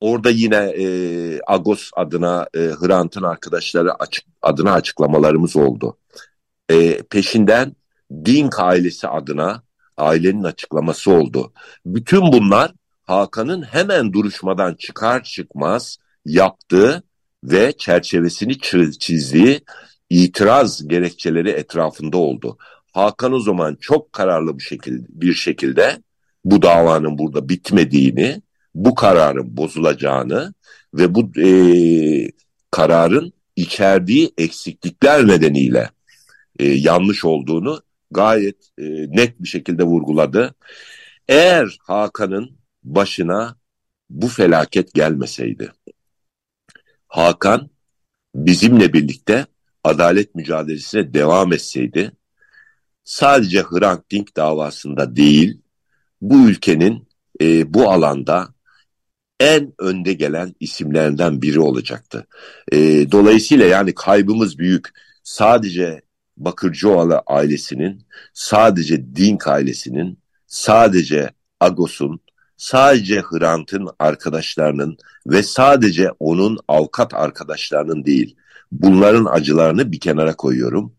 Orada 0.00 0.30
yine 0.30 0.56
e, 0.56 0.84
Agos 1.46 1.90
adına 1.96 2.48
e, 2.54 2.58
Hrant'ın 2.58 3.22
arkadaşları 3.22 3.94
açık, 3.94 4.24
adına 4.42 4.72
açıklamalarımız 4.72 5.56
oldu. 5.56 5.96
E, 6.70 7.02
peşinden 7.02 7.76
Dink 8.24 8.60
ailesi 8.60 9.08
adına 9.08 9.62
ailenin 9.96 10.42
açıklaması 10.42 11.10
oldu. 11.10 11.52
Bütün 11.86 12.32
bunlar 12.32 12.72
Hakan'ın 13.02 13.62
hemen 13.62 14.12
duruşmadan 14.12 14.74
çıkar 14.74 15.22
çıkmaz 15.22 15.98
yaptığı 16.26 17.02
ve 17.44 17.72
çerçevesini 17.78 18.58
çizdiği 18.98 19.60
itiraz 20.10 20.88
gerekçeleri 20.88 21.50
etrafında 21.50 22.16
oldu. 22.16 22.58
Hakan 22.92 23.32
o 23.32 23.40
zaman 23.40 23.76
çok 23.80 24.12
kararlı 24.12 24.58
bir 24.58 24.62
şekilde 24.62 25.06
bir 25.08 25.34
şekilde 25.34 26.02
bu 26.44 26.62
davanın 26.62 27.18
burada 27.18 27.48
bitmediğini, 27.48 28.42
bu 28.74 28.94
kararın 28.94 29.56
bozulacağını 29.56 30.54
ve 30.94 31.14
bu 31.14 31.40
e, 31.40 31.48
kararın 32.70 33.32
içerdiği 33.56 34.32
eksiklikler 34.38 35.26
nedeniyle 35.26 35.90
e, 36.58 36.66
yanlış 36.66 37.24
olduğunu 37.24 37.82
gayet 38.10 38.70
e, 38.78 38.84
net 39.08 39.40
bir 39.42 39.48
şekilde 39.48 39.82
vurguladı. 39.82 40.54
Eğer 41.28 41.78
Hakan'ın 41.82 42.58
başına 42.84 43.56
bu 44.10 44.28
felaket 44.28 44.94
gelmeseydi, 44.94 45.72
Hakan 47.08 47.70
bizimle 48.34 48.92
birlikte 48.92 49.46
adalet 49.84 50.34
mücadelesine 50.34 51.14
devam 51.14 51.52
etseydi, 51.52 52.12
sadece 53.04 53.62
Hrant 53.62 54.10
Dink 54.10 54.36
davasında 54.36 55.16
değil, 55.16 55.60
bu 56.20 56.48
ülkenin 56.48 57.08
e, 57.40 57.74
bu 57.74 57.90
alanda 57.90 58.54
en 59.40 59.72
önde 59.78 60.12
gelen 60.12 60.54
isimlerinden 60.60 61.42
biri 61.42 61.60
olacaktı. 61.60 62.26
E, 62.72 62.78
dolayısıyla 63.12 63.66
yani 63.66 63.94
kaybımız 63.94 64.58
büyük. 64.58 64.88
Sadece 65.22 66.02
Bakırcıoğlu 66.36 67.22
ailesinin, 67.26 68.06
sadece 68.34 69.16
Dink 69.16 69.48
ailesinin, 69.48 70.18
sadece 70.46 71.30
Agos'un, 71.60 72.20
sadece 72.56 73.20
Hrant'ın 73.20 73.88
arkadaşlarının 73.98 74.96
ve 75.26 75.42
sadece 75.42 76.10
onun 76.18 76.58
avukat 76.68 77.14
arkadaşlarının 77.14 78.04
değil. 78.04 78.36
Bunların 78.72 79.24
acılarını 79.24 79.92
bir 79.92 80.00
kenara 80.00 80.36
koyuyorum. 80.36 80.92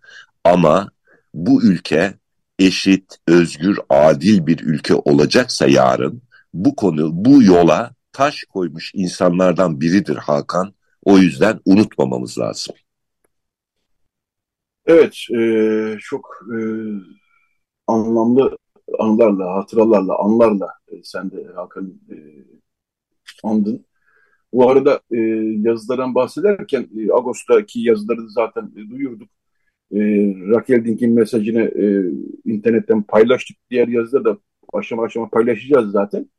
Ama 0.43 0.91
bu 1.33 1.63
ülke 1.63 2.13
eşit, 2.59 3.17
özgür, 3.27 3.79
adil 3.89 4.47
bir 4.47 4.59
ülke 4.59 4.95
olacaksa 4.95 5.67
yarın 5.67 6.21
bu 6.53 6.75
konu, 6.75 7.09
bu 7.13 7.43
yola 7.43 7.91
taş 8.13 8.43
koymuş 8.43 8.91
insanlardan 8.93 9.81
biridir 9.81 10.15
Hakan. 10.15 10.73
O 11.03 11.17
yüzden 11.17 11.59
unutmamamız 11.65 12.39
lazım. 12.39 12.75
Evet, 14.85 15.17
e, 15.37 15.97
çok 15.99 16.45
e, 16.55 16.59
anlamlı 17.87 18.57
anılarla, 18.99 19.55
hatıralarla, 19.55 20.19
anlarla 20.19 20.67
e, 20.87 21.03
sen 21.03 21.31
de 21.31 21.47
Hakan 21.55 21.93
e, 22.09 22.15
andın. 23.43 23.85
Bu 24.53 24.69
arada 24.69 25.01
e, 25.11 25.17
yazılardan 25.67 26.15
bahsederken 26.15 26.87
e, 26.99 27.11
Ağustos'taki 27.11 27.79
yazıları 27.79 28.29
zaten 28.29 28.71
e, 28.75 28.89
duyurduk. 28.89 29.29
E, 29.91 29.99
Raquel 30.49 30.85
Dink'in 30.85 31.13
mesajını 31.13 31.61
e, 31.61 32.11
internetten 32.45 33.03
paylaştık. 33.03 33.57
Diğer 33.69 33.87
yazıları 33.87 34.25
da 34.25 34.37
aşama 34.73 35.03
aşama 35.03 35.29
paylaşacağız 35.29 35.91
zaten. 35.91 36.29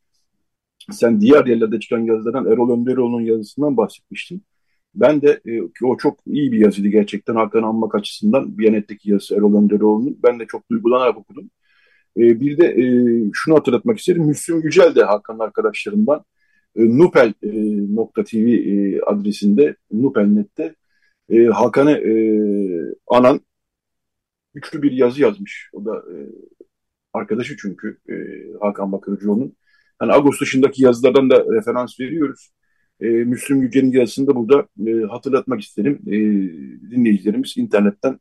Sen 0.90 1.20
diğer 1.20 1.46
yerlerde 1.46 1.80
çıkan 1.80 1.98
yazılardan 1.98 2.46
Erol 2.52 2.80
Önderoğlu'nun 2.80 3.20
yazısından 3.20 3.76
bahsetmiştin. 3.76 4.42
Ben 4.94 5.22
de 5.22 5.40
e, 5.46 5.62
o 5.84 5.96
çok 5.96 6.20
iyi 6.26 6.52
bir 6.52 6.58
yazıydı 6.58 6.88
gerçekten 6.88 7.34
Hakan 7.34 7.62
anmak 7.62 7.94
açısından. 7.94 8.58
Biyanet'teki 8.58 9.10
yazısı 9.10 9.34
Erol 9.36 9.62
Önderoğlu'nun. 9.64 10.18
Ben 10.22 10.40
de 10.40 10.46
çok 10.46 10.70
duygulanarak 10.70 11.18
okudum. 11.18 11.50
E, 12.16 12.40
bir 12.40 12.58
de 12.58 12.66
e, 12.66 12.84
şunu 13.32 13.54
hatırlatmak 13.54 13.98
isterim. 13.98 14.24
Müslüm 14.26 14.60
Yücel 14.62 14.94
de 14.94 15.04
Hakan'ın 15.04 15.38
arkadaşlarından 15.38 16.24
e, 16.76 16.98
nupel.tv 16.98 18.46
adresinde 19.06 19.76
Nupel.net'te 19.92 20.74
e, 21.30 21.44
Hakan'ı 21.46 22.00
anan 23.06 23.40
güçlü 24.54 24.82
bir 24.82 24.92
yazı 24.92 25.22
yazmış. 25.22 25.70
O 25.72 25.84
da 25.84 26.04
arkadaşı 27.12 27.56
çünkü 27.56 27.98
Hakan 28.60 28.92
Bakırcıoğlu'nun. 28.92 29.56
Hani 30.02 30.12
Agos 30.12 30.40
dışındaki 30.40 30.82
yazılardan 30.82 31.30
da 31.30 31.44
referans 31.52 32.00
veriyoruz. 32.00 32.50
E, 33.00 33.06
Müslüm 33.06 33.62
Yücel'in 33.62 33.92
yazısını 33.92 34.26
da 34.26 34.36
burada 34.36 34.68
e, 34.86 35.06
hatırlatmak 35.06 35.60
isterim. 35.60 36.00
E, 36.06 36.12
dinleyicilerimiz 36.90 37.54
internetten 37.58 38.20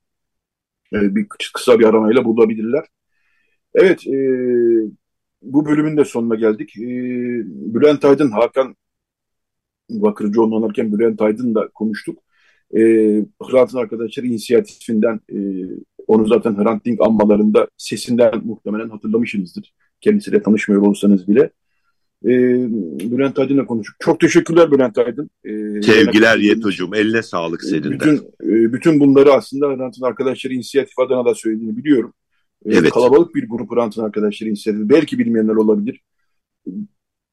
e, 0.94 1.16
bir 1.16 1.28
kısa 1.54 1.80
bir 1.80 1.86
aramayla 1.86 2.26
bulabilirler. 2.26 2.86
Evet, 3.76 4.08
e, 4.08 4.18
bu 5.42 5.66
bölümün 5.66 5.98
de 5.98 6.06
sonuna 6.06 6.36
geldik. 6.36 6.78
E, 6.78 6.82
Bülent 7.74 8.06
Aydın, 8.06 8.32
Hakan 8.32 8.76
Bakırcıoğlu 9.90 10.58
anarken 10.58 10.94
Bülent 10.94 11.22
Aydın'la 11.22 11.68
konuştuk. 11.70 12.20
E, 12.78 12.82
Hrant'ın 13.44 13.78
arkadaşları 13.78 14.28
inisiyatifinden 14.28 15.20
e, 15.34 15.38
onu 16.08 16.28
zaten 16.28 16.58
Hrant 16.58 16.86
Dink 16.86 17.02
anmalarında 17.02 17.68
sesinden 17.78 18.46
muhtemelen 18.46 18.90
hatırlamışsınızdır. 18.90 19.74
Kendisiyle 20.02 20.42
tanışmıyor 20.42 20.82
olsanız 20.82 21.28
bile. 21.28 21.52
E, 22.26 22.30
Bülent 23.12 23.40
Aydın'la 23.40 23.66
konuştuk. 23.66 23.96
Çok 24.00 24.20
teşekkürler 24.20 24.72
Bülent 24.72 24.98
Aydın. 24.98 25.30
E, 25.44 25.82
Sevgiler 25.82 26.38
Yetocuğum. 26.38 26.96
Eline 26.96 27.24
sağlık 27.24 27.64
senin 27.64 27.84
de. 27.84 27.90
Bütün, 27.90 28.16
e, 28.44 28.74
bütün 28.74 29.00
bunları 29.00 29.34
aslında 29.34 29.68
Hrant'ın 29.68 30.06
arkadaşları 30.06 30.54
inisiyatif 30.54 31.00
adına 31.00 31.26
da 31.26 31.36
söylediğini 31.36 31.78
biliyorum. 31.78 32.14
E, 32.66 32.76
evet. 32.76 32.90
Kalabalık 32.90 33.36
bir 33.36 33.50
grup 33.50 33.72
Hrant'ın 33.72 34.04
arkadaşları 34.04 34.50
inisiyatif. 34.50 34.90
Belki 34.90 35.20
bilmeyenler 35.20 35.56
olabilir. 35.56 36.02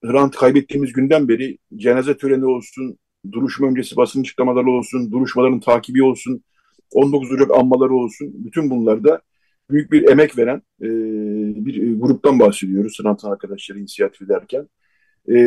Hrant 0.05 0.37
kaybettiğimiz 0.37 0.93
günden 0.93 1.29
beri 1.29 1.59
cenaze 1.77 2.17
töreni 2.17 2.47
olsun, 2.47 2.99
duruşma 3.33 3.67
öncesi 3.67 3.97
basın 3.97 4.21
açıklamaları 4.21 4.71
olsun, 4.71 5.13
duruşmaların 5.13 5.61
takibi 5.61 6.03
olsun, 6.03 6.43
19 6.93 7.33
Ocak 7.33 7.51
anmaları 7.51 7.95
olsun, 7.95 8.33
bütün 8.35 8.71
bunlarda 8.71 9.21
büyük 9.71 9.93
bir 9.93 10.09
emek 10.09 10.39
veren 10.39 10.63
e, 10.83 10.89
bir 11.67 12.01
gruptan 12.01 12.39
bahsediyoruz 12.39 12.97
Sanatın 12.97 13.31
Arkadaşları 13.31 13.79
inisiyatifi 13.79 14.29
derken. 14.29 14.69
E, 15.31 15.39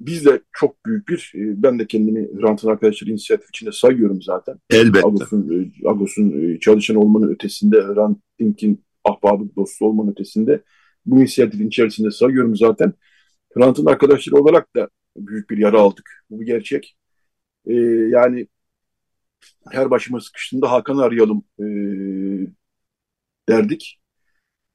biz 0.00 0.26
de 0.26 0.40
çok 0.52 0.86
büyük 0.86 1.08
bir, 1.08 1.32
e, 1.34 1.62
ben 1.62 1.78
de 1.78 1.86
kendimi 1.86 2.28
Hrant'ın 2.40 2.68
Arkadaşları 2.68 3.10
inisiyatif 3.10 3.48
içinde 3.48 3.72
sayıyorum 3.72 4.22
zaten. 4.22 4.58
Elbette. 4.70 5.06
Agos'un, 5.06 5.72
Agos'un 5.86 6.54
e, 6.54 6.60
çalışan 6.60 6.96
olmanın 6.96 7.28
ötesinde, 7.28 7.76
Hrant 7.82 8.18
Dink'in 8.40 8.84
ahbabı 9.04 9.56
dostu 9.56 9.86
olmanın 9.86 10.10
ötesinde 10.10 10.62
bu 11.06 11.18
inisiyatifin 11.18 11.68
içerisinde 11.68 12.10
sayıyorum 12.10 12.56
zaten. 12.56 12.92
Hrant'ın 13.54 13.86
arkadaşları 13.86 14.36
olarak 14.36 14.76
da 14.76 14.88
büyük 15.16 15.50
bir 15.50 15.58
yara 15.58 15.80
aldık. 15.80 16.24
Bu 16.30 16.40
bir 16.40 16.46
gerçek. 16.46 16.96
E, 17.66 17.74
yani 18.10 18.46
her 19.70 19.90
başıma 19.90 20.20
sıkıştığında 20.20 20.72
Hakan'ı 20.72 21.02
arayalım 21.02 21.44
e, 21.58 21.64
derdik. 23.48 24.00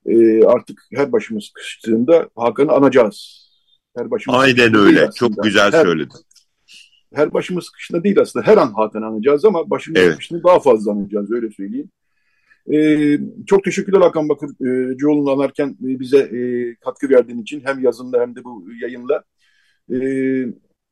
E, 0.10 0.46
artık 0.46 0.82
her 0.94 1.12
başıma 1.12 1.42
sıkıştığında 1.42 2.30
Hakan'ı 2.36 2.72
anacağız. 2.72 3.50
Her 3.98 4.12
başıma 4.12 4.38
Aynen 4.38 4.76
öyle. 4.76 5.10
Çok 5.16 5.44
güzel 5.44 5.72
her, 5.72 5.84
söyledin. 5.84 6.20
Her 7.14 7.34
başımız 7.34 7.66
sıkıştığında 7.66 8.04
değil 8.04 8.20
aslında. 8.20 8.48
Her 8.48 8.58
an 8.58 8.74
Hakan'ı 8.74 9.06
anacağız 9.06 9.46
ama 9.46 9.70
başımız 9.70 10.02
evet. 10.02 10.12
sıkıştığında 10.12 10.44
daha 10.44 10.60
fazla 10.60 10.92
anacağız. 10.92 11.32
Öyle 11.32 11.50
söyleyeyim. 11.52 11.90
Ee, 12.74 13.20
çok 13.48 13.64
teşekkürler 13.64 14.02
Hakan 14.02 14.30
Bakır. 14.30 14.50
Ee, 14.50 14.98
Joel'un 14.98 15.38
anarken 15.38 15.76
bize 15.80 16.18
e, 16.18 16.76
katkı 16.76 17.10
verdiğin 17.10 17.42
için 17.42 17.62
hem 17.66 17.80
yazında 17.80 18.22
hem 18.22 18.36
de 18.36 18.44
bu 18.44 18.68
yayınla. 18.82 19.24
Ee, 19.92 20.46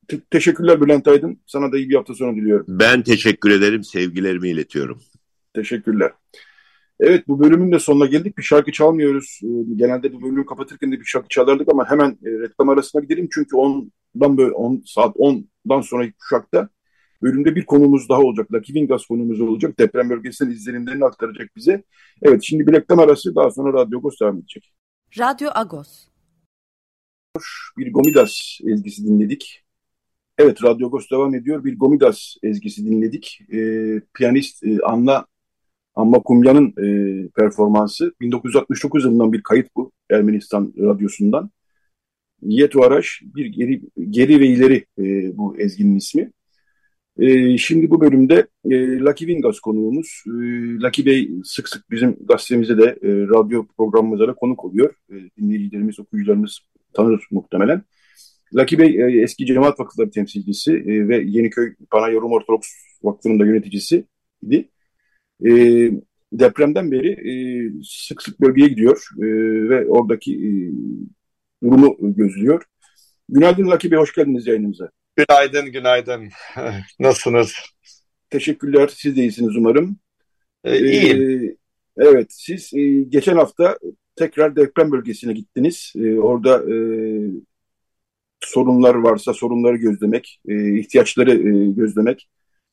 te- 0.07 0.21
teşekkürler 0.31 0.81
Bülent 0.81 1.07
Aydın. 1.07 1.39
Sana 1.45 1.71
da 1.71 1.77
iyi 1.77 1.89
bir 1.89 1.95
hafta 1.95 2.13
sonu 2.13 2.35
diliyorum. 2.35 2.65
Ben 2.69 3.01
teşekkür 3.01 3.51
ederim. 3.51 3.83
Sevgilerimi 3.83 4.49
iletiyorum. 4.49 5.01
Teşekkürler. 5.53 6.11
Evet 6.99 7.27
bu 7.27 7.39
bölümün 7.39 7.71
de 7.71 7.79
sonuna 7.79 8.05
geldik. 8.05 8.37
Bir 8.37 8.43
şarkı 8.43 8.71
çalmıyoruz. 8.71 9.39
Ee, 9.43 9.47
genelde 9.75 10.13
bu 10.13 10.21
bölümü 10.21 10.45
kapatırken 10.45 10.91
de 10.91 10.99
bir 10.99 11.05
şarkı 11.05 11.27
çalardık 11.27 11.69
ama 11.71 11.89
hemen 11.89 12.09
e, 12.09 12.29
reklam 12.29 12.69
arasına 12.69 13.01
gidelim. 13.01 13.29
Çünkü 13.33 13.55
10'dan 13.55 14.37
böyle 14.37 14.51
10 14.51 14.83
saat 14.85 15.15
10'dan 15.15 15.81
sonraki 15.81 16.13
kuşakta 16.13 16.69
bölümde 17.21 17.55
bir 17.55 17.65
konumuz 17.65 18.09
daha 18.09 18.19
olacak. 18.19 18.53
Lucky 18.53 18.79
Vingas 18.79 19.05
konumuz 19.05 19.41
olacak. 19.41 19.79
Deprem 19.79 20.09
bölgesinden 20.09 20.51
izlenimlerini 20.51 21.05
aktaracak 21.05 21.55
bize. 21.55 21.83
Evet 22.21 22.43
şimdi 22.43 22.67
bir 22.67 22.73
reklam 22.73 22.99
arası 22.99 23.35
daha 23.35 23.51
sonra 23.51 23.73
Radyo 23.73 23.99
Agos 23.99 24.19
devam 24.21 24.37
edecek. 24.37 24.73
Radyo 25.19 25.49
Agos. 25.55 26.07
Bir 27.77 27.93
Gomidas 27.93 28.59
ezgisi 28.67 29.05
dinledik. 29.05 29.63
Evet 30.37 30.63
Radyo 30.63 30.87
Agos 30.87 31.11
devam 31.11 31.35
ediyor. 31.35 31.63
Bir 31.63 31.79
Gomidas 31.79 32.35
ezgisi 32.43 32.85
dinledik. 32.85 33.39
Ee, 33.53 34.01
piyanist 34.13 34.63
e, 34.63 34.77
Anna 34.83 35.25
Amma 35.97 36.19
Kumya'nın 36.19 36.67
e, 36.67 36.87
performansı 37.29 38.13
1969 38.21 39.05
yılından 39.05 39.33
bir 39.33 39.43
kayıt 39.43 39.67
bu 39.75 39.91
Ermenistan 40.09 40.73
radyosundan. 40.79 41.49
Yetu 42.41 42.83
Araş 42.83 43.21
bir 43.35 43.45
geri, 43.45 43.81
geri 44.09 44.39
ve 44.39 44.47
ileri 44.47 44.85
e, 44.99 45.37
bu 45.37 45.57
ezginin 45.57 45.95
ismi. 45.95 46.31
E, 47.19 47.57
şimdi 47.57 47.89
bu 47.89 48.01
bölümde 48.01 48.47
e, 48.65 48.99
Lucky 48.99 49.27
Vingas 49.27 49.59
konuğumuz. 49.59 50.23
E, 50.27 50.31
Lucky 50.81 51.05
Bey 51.05 51.31
sık 51.43 51.69
sık 51.69 51.91
bizim 51.91 52.17
gazetemize 52.21 52.77
de 52.77 52.83
e, 52.83 53.09
radyo 53.11 53.65
programımıza 53.77 54.27
da 54.27 54.33
konuk 54.33 54.65
oluyor. 54.65 54.93
E, 55.09 55.15
dinleyicilerimiz, 55.37 55.99
okuyucularımız 55.99 56.59
tanır 56.93 57.27
muhtemelen. 57.31 57.83
Lucky 58.55 58.79
Bey 58.79 59.01
e, 59.01 59.21
eski 59.21 59.45
Cemaat 59.45 59.79
Vakıfları 59.79 60.11
temsilcisi 60.11 60.73
e, 60.73 61.07
ve 61.07 61.17
Yeniköy 61.17 61.75
Panayorum 61.91 62.31
Ortodoks 62.31 62.67
Vakfı'nın 63.03 63.39
da 63.39 63.45
yöneticisiydi. 63.45 64.69
E, 65.45 65.51
depremden 66.33 66.91
beri 66.91 67.09
e, 67.09 67.33
sık 67.83 68.21
sık 68.21 68.41
bölgeye 68.41 68.67
gidiyor 68.67 69.09
e, 69.17 69.25
ve 69.69 69.87
oradaki 69.87 70.33
e, 70.35 70.51
durumu 71.63 71.97
gözlüyor. 71.99 72.63
Günaydın 73.29 73.71
Bey, 73.83 73.99
hoş 73.99 74.15
geldiniz 74.15 74.47
yayınımıza. 74.47 74.89
Günaydın, 75.15 75.71
günaydın. 75.71 76.29
Nasılsınız? 76.99 77.53
Teşekkürler, 78.29 78.89
siz 78.93 79.17
de 79.17 79.21
iyisiniz 79.21 79.55
umarım. 79.55 79.97
Ee, 80.63 80.79
iyiyim. 80.79 81.41
Ee, 81.41 81.55
evet, 81.97 82.27
siz 82.29 82.73
e, 82.73 83.03
geçen 83.09 83.35
hafta 83.35 83.77
tekrar 84.15 84.55
deprem 84.55 84.91
bölgesine 84.91 85.33
gittiniz. 85.33 85.93
E, 85.95 86.19
orada 86.19 86.73
e, 86.73 86.77
sorunlar 88.39 88.95
varsa 88.95 89.33
sorunları 89.33 89.77
gözlemek, 89.77 90.41
e, 90.47 90.79
ihtiyaçları 90.79 91.31
e, 91.31 91.71
gözlemek 91.71 92.27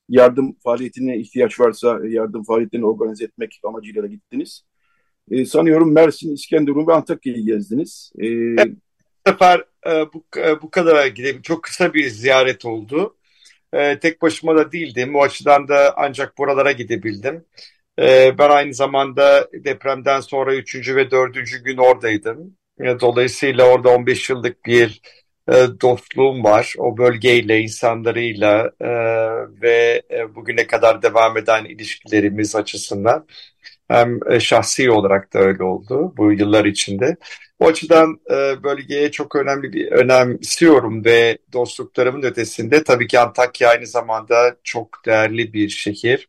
yardım 0.09 0.57
faaliyetine 0.65 1.19
ihtiyaç 1.19 1.61
varsa 1.61 2.01
yardım 2.09 2.45
faaliyetlerini 2.45 2.87
organize 2.87 3.25
etmek 3.25 3.61
amacıyla 3.65 4.03
da 4.03 4.07
gittiniz. 4.07 4.65
E, 5.31 5.45
sanıyorum 5.45 5.93
Mersin, 5.93 6.35
İskenderun 6.35 6.87
ve 6.87 6.93
Antakya'yı 6.93 7.45
gezdiniz. 7.47 8.13
E, 8.19 8.27
evet, 8.27 8.69
bu 9.27 9.31
sefer 9.31 9.65
e, 9.87 9.91
bu, 9.91 10.25
e, 10.37 10.63
bu 10.63 10.71
kadar 10.71 11.07
gidelim. 11.07 11.43
Çok 11.43 11.63
kısa 11.63 11.95
bir 11.95 12.09
ziyaret 12.09 12.65
oldu. 12.65 13.17
E, 13.73 13.99
tek 13.99 14.23
başıma 14.23 14.57
da 14.57 14.73
değildim. 14.73 15.17
O 15.17 15.23
açıdan 15.23 15.69
da 15.69 15.95
ancak 15.97 16.39
buralara 16.39 16.73
gidebildim. 16.73 17.45
E, 17.99 18.39
ben 18.39 18.51
aynı 18.51 18.75
zamanda 18.75 19.49
depremden 19.53 20.21
sonra 20.21 20.55
üçüncü 20.55 20.97
ve 20.97 21.11
dördüncü 21.11 21.65
gün 21.65 21.77
oradaydım. 21.77 22.57
E, 22.81 23.01
dolayısıyla 23.01 23.65
orada 23.69 23.89
15 23.89 24.31
yıllık 24.31 24.67
bir 24.67 25.01
e, 25.49 25.53
dostluğum 25.83 26.45
var. 26.45 26.75
O 26.79 26.97
bölgeyle, 26.99 27.61
insanlarıyla 27.61 28.71
e, 28.81 28.89
ve 29.63 30.03
e, 30.11 30.35
bugüne 30.35 30.67
kadar 30.67 31.03
devam 31.03 31.37
eden 31.37 31.65
ilişkilerimiz 31.65 32.57
açısından 32.57 33.27
hem 33.89 34.21
e, 34.31 34.41
şahsi 34.41 34.91
olarak 34.91 35.35
da 35.35 35.39
öyle 35.39 35.65
oldu 35.65 36.15
bu 36.17 36.33
yıllar 36.33 36.65
içinde. 36.65 37.17
O 37.59 37.67
açıdan 37.69 38.21
bölgeye 38.65 39.11
çok 39.11 39.37
önemli 39.37 39.73
bir 39.73 39.93
önemsiyorum 39.93 41.05
ve 41.05 41.39
dostluklarımın 41.53 42.23
ötesinde 42.23 42.85
tabii 42.85 43.07
ki 43.07 43.19
Antakya 43.21 43.69
aynı 43.71 43.87
zamanda 43.87 44.57
çok 44.65 44.89
değerli 45.07 45.53
bir 45.53 45.69
şehir. 45.69 46.29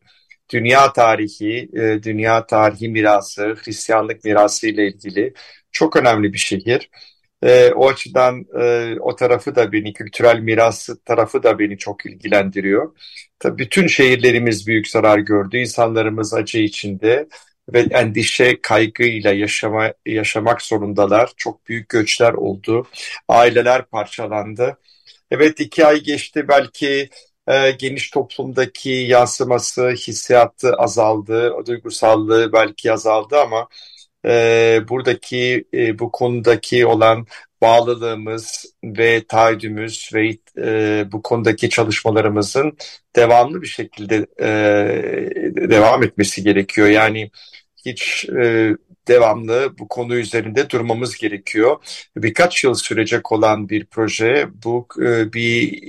Dünya 0.54 0.94
tarihi, 0.94 1.70
dünya 2.04 2.46
tarihi 2.46 2.90
mirası, 2.90 3.56
Hristiyanlık 3.64 4.24
mirası 4.24 4.68
ile 4.68 4.88
ilgili 4.88 5.34
çok 5.72 5.98
önemli 5.98 6.34
bir 6.34 6.38
şehir. 6.38 6.90
E, 7.46 7.72
o 7.74 7.90
açıdan 7.90 8.46
e, 8.62 8.96
o 9.00 9.16
tarafı 9.16 9.56
da 9.56 9.72
beni, 9.72 9.94
kültürel 9.94 10.40
miras 10.40 10.90
tarafı 11.06 11.44
da 11.44 11.60
beni 11.60 11.78
çok 11.78 12.06
ilgilendiriyor. 12.06 12.92
Tabii 13.40 13.58
bütün 13.58 13.88
şehirlerimiz 13.88 14.68
büyük 14.68 14.88
zarar 14.88 15.20
gördü. 15.20 15.58
İnsanlarımız 15.58 16.34
acı 16.34 16.60
içinde 16.60 17.28
ve 17.74 17.80
endişe, 17.80 18.62
kaygıyla 18.62 19.34
yaşama, 19.34 19.94
yaşamak 20.06 20.62
zorundalar. 20.62 21.32
Çok 21.38 21.68
büyük 21.68 21.90
göçler 21.90 22.34
oldu. 22.34 22.88
Aileler 23.28 23.86
parçalandı. 23.86 24.78
Evet 25.32 25.60
iki 25.60 25.86
ay 25.86 26.02
geçti 26.02 26.48
belki 26.48 27.10
e, 27.48 27.72
geniş 27.72 28.10
toplumdaki 28.10 28.90
yansıması, 28.90 29.90
hissiyatı 29.90 30.74
azaldı, 30.74 31.54
duygusallığı 31.68 32.54
belki 32.54 32.94
azaldı 32.94 33.40
ama 33.40 33.68
e, 34.26 34.82
buradaki 34.90 35.66
e, 35.74 36.00
bu 36.00 36.12
konudaki 36.12 36.86
olan 36.86 37.28
bağlılığımız 37.62 38.66
ve 38.84 39.24
taahhüdümüz 39.28 40.10
ve 40.14 40.38
e, 40.58 41.06
bu 41.12 41.22
konudaki 41.22 41.70
çalışmalarımızın 41.70 42.78
devamlı 43.16 43.62
bir 43.62 43.68
şekilde 43.68 44.28
e, 44.40 44.48
devam 45.70 46.04
etmesi 46.04 46.44
gerekiyor. 46.44 46.88
Yani 46.88 47.32
hiç 47.86 48.26
e, 48.30 48.76
devamlı 49.08 49.74
bu 49.80 49.88
konu 49.88 50.16
üzerinde 50.16 50.70
durmamız 50.70 51.18
gerekiyor. 51.18 51.78
Birkaç 52.18 52.64
yıl 52.64 52.74
sürecek 52.74 53.32
olan 53.32 53.70
bir 53.70 53.86
proje 53.86 54.48
bu 54.64 54.88
e, 55.02 55.34
bir 55.34 55.80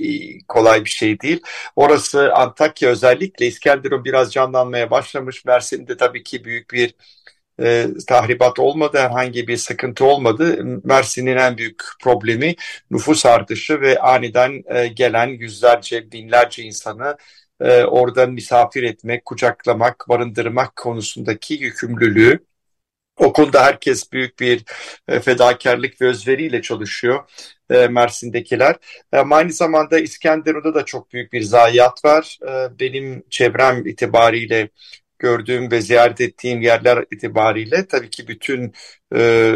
kolay 0.47 0.85
bir 0.85 0.89
şey 0.89 1.19
değil. 1.19 1.41
Orası 1.75 2.33
Antakya 2.33 2.89
özellikle 2.89 3.47
İskenderun 3.47 4.05
biraz 4.05 4.33
canlanmaya 4.33 4.91
başlamış. 4.91 5.45
Mersin'de 5.45 5.97
tabii 5.97 6.23
ki 6.23 6.43
büyük 6.45 6.71
bir 6.71 6.93
e, 7.61 7.87
tahribat 8.07 8.59
olmadı, 8.59 8.97
herhangi 8.97 9.47
bir 9.47 9.57
sıkıntı 9.57 10.05
olmadı. 10.05 10.63
Mersin'in 10.83 11.37
en 11.37 11.57
büyük 11.57 11.83
problemi 12.03 12.55
nüfus 12.91 13.25
artışı 13.25 13.81
ve 13.81 13.99
aniden 13.99 14.63
e, 14.67 14.87
gelen 14.87 15.27
yüzlerce, 15.27 16.11
binlerce 16.11 16.63
insanı 16.63 17.17
e, 17.61 17.83
orada 17.83 18.25
misafir 18.25 18.83
etmek, 18.83 19.25
kucaklamak, 19.25 20.05
barındırmak 20.09 20.75
konusundaki 20.75 21.53
yükümlülüğü. 21.53 22.39
O 23.17 23.33
konuda 23.33 23.63
herkes 23.65 24.11
büyük 24.11 24.39
bir 24.39 24.63
e, 25.07 25.19
fedakarlık 25.19 26.01
ve 26.01 26.07
özveriyle 26.07 26.61
çalışıyor 26.61 27.29
e, 27.69 27.87
Mersin'dekiler. 27.87 28.75
Ama 29.11 29.35
aynı 29.35 29.53
zamanda 29.53 29.99
İskenderun'da 29.99 30.75
da 30.75 30.85
çok 30.85 31.13
büyük 31.13 31.33
bir 31.33 31.41
zayiat 31.41 32.05
var. 32.05 32.37
E, 32.47 32.79
benim 32.79 33.23
çevrem 33.29 33.87
itibariyle 33.87 34.69
gördüğüm 35.19 35.71
ve 35.71 35.81
ziyaret 35.81 36.21
ettiğim 36.21 36.61
yerler 36.61 37.05
itibariyle 37.11 37.87
tabii 37.87 38.09
ki 38.09 38.27
bütün 38.27 38.73
e, 39.15 39.51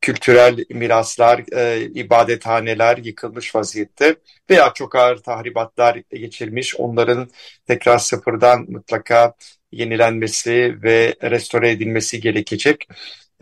kültürel 0.00 0.64
miraslar, 0.70 1.44
e, 1.56 1.84
ibadethaneler 1.84 2.96
yıkılmış 2.96 3.54
vaziyette 3.54 4.16
veya 4.50 4.72
çok 4.74 4.94
ağır 4.96 5.16
tahribatlar 5.16 6.02
geçirmiş. 6.10 6.76
Onların 6.76 7.30
tekrar 7.66 7.98
sıfırdan 7.98 8.66
mutlaka 8.68 9.34
yenilenmesi 9.72 10.78
ve 10.82 11.14
restore 11.22 11.70
edilmesi 11.70 12.20
gerekecek. 12.20 12.88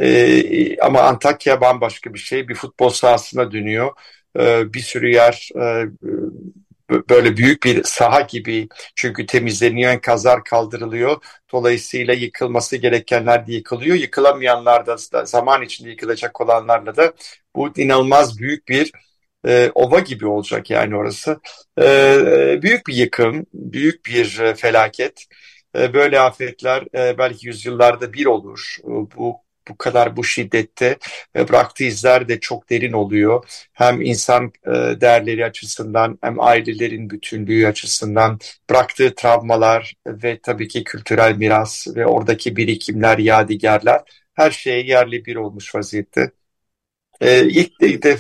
E, 0.00 0.78
ama 0.80 1.00
Antakya 1.02 1.60
bambaşka 1.60 2.14
bir 2.14 2.18
şey. 2.18 2.48
Bir 2.48 2.54
futbol 2.54 2.88
sahasına 2.88 3.52
dönüyor. 3.52 3.92
E, 4.38 4.72
bir 4.74 4.80
sürü 4.80 5.12
yer 5.12 5.48
e, 5.56 5.86
böyle 6.90 7.36
büyük 7.36 7.64
bir 7.64 7.82
saha 7.84 8.20
gibi 8.20 8.68
çünkü 8.96 9.26
temizleniyor, 9.26 9.92
enkazlar 9.92 10.44
kaldırılıyor. 10.44 11.22
Dolayısıyla 11.52 12.14
yıkılması 12.14 12.76
gerekenler 12.76 13.46
de 13.46 13.52
yıkılıyor. 13.52 13.96
Yıkılamayanlar 13.96 14.86
da 14.86 14.96
zaman 15.26 15.62
içinde 15.62 15.90
yıkılacak 15.90 16.40
olanlarla 16.40 16.96
da 16.96 17.12
bu 17.56 17.72
inanılmaz 17.76 18.38
büyük 18.38 18.68
bir 18.68 18.92
e, 19.46 19.70
ova 19.74 19.98
gibi 20.00 20.26
olacak 20.26 20.70
yani 20.70 20.96
orası. 20.96 21.40
E, 21.80 22.62
büyük 22.62 22.86
bir 22.86 22.94
yıkım, 22.94 23.46
büyük 23.54 24.06
bir 24.06 24.40
e, 24.40 24.54
felaket. 24.54 25.26
E, 25.78 25.94
böyle 25.94 26.20
afetler 26.20 26.84
e, 26.94 27.18
belki 27.18 27.46
yüzyıllarda 27.46 28.12
bir 28.12 28.26
olur. 28.26 28.76
Bu 29.16 29.44
bu 29.68 29.76
kadar 29.76 30.16
bu 30.16 30.24
şiddette 30.24 30.98
bıraktığı 31.36 31.84
izler 31.84 32.28
de 32.28 32.40
çok 32.40 32.70
derin 32.70 32.92
oluyor. 32.92 33.44
Hem 33.72 34.02
insan 34.02 34.52
e, 34.66 34.70
değerleri 35.00 35.44
açısından 35.44 36.18
hem 36.22 36.40
ailelerin 36.40 37.10
bütünlüğü 37.10 37.66
açısından 37.66 38.38
bıraktığı 38.70 39.14
travmalar 39.14 39.94
ve 40.06 40.40
tabii 40.42 40.68
ki 40.68 40.84
kültürel 40.84 41.36
miras 41.36 41.86
ve 41.96 42.06
oradaki 42.06 42.56
birikimler, 42.56 43.18
yadigarlar 43.18 44.02
her 44.34 44.50
şeye 44.50 44.82
yerli 44.86 45.24
bir 45.24 45.36
olmuş 45.36 45.74
vaziyette. 45.74 46.30
E, 47.20 47.44
ilk 47.48 47.80
de, 48.02 48.18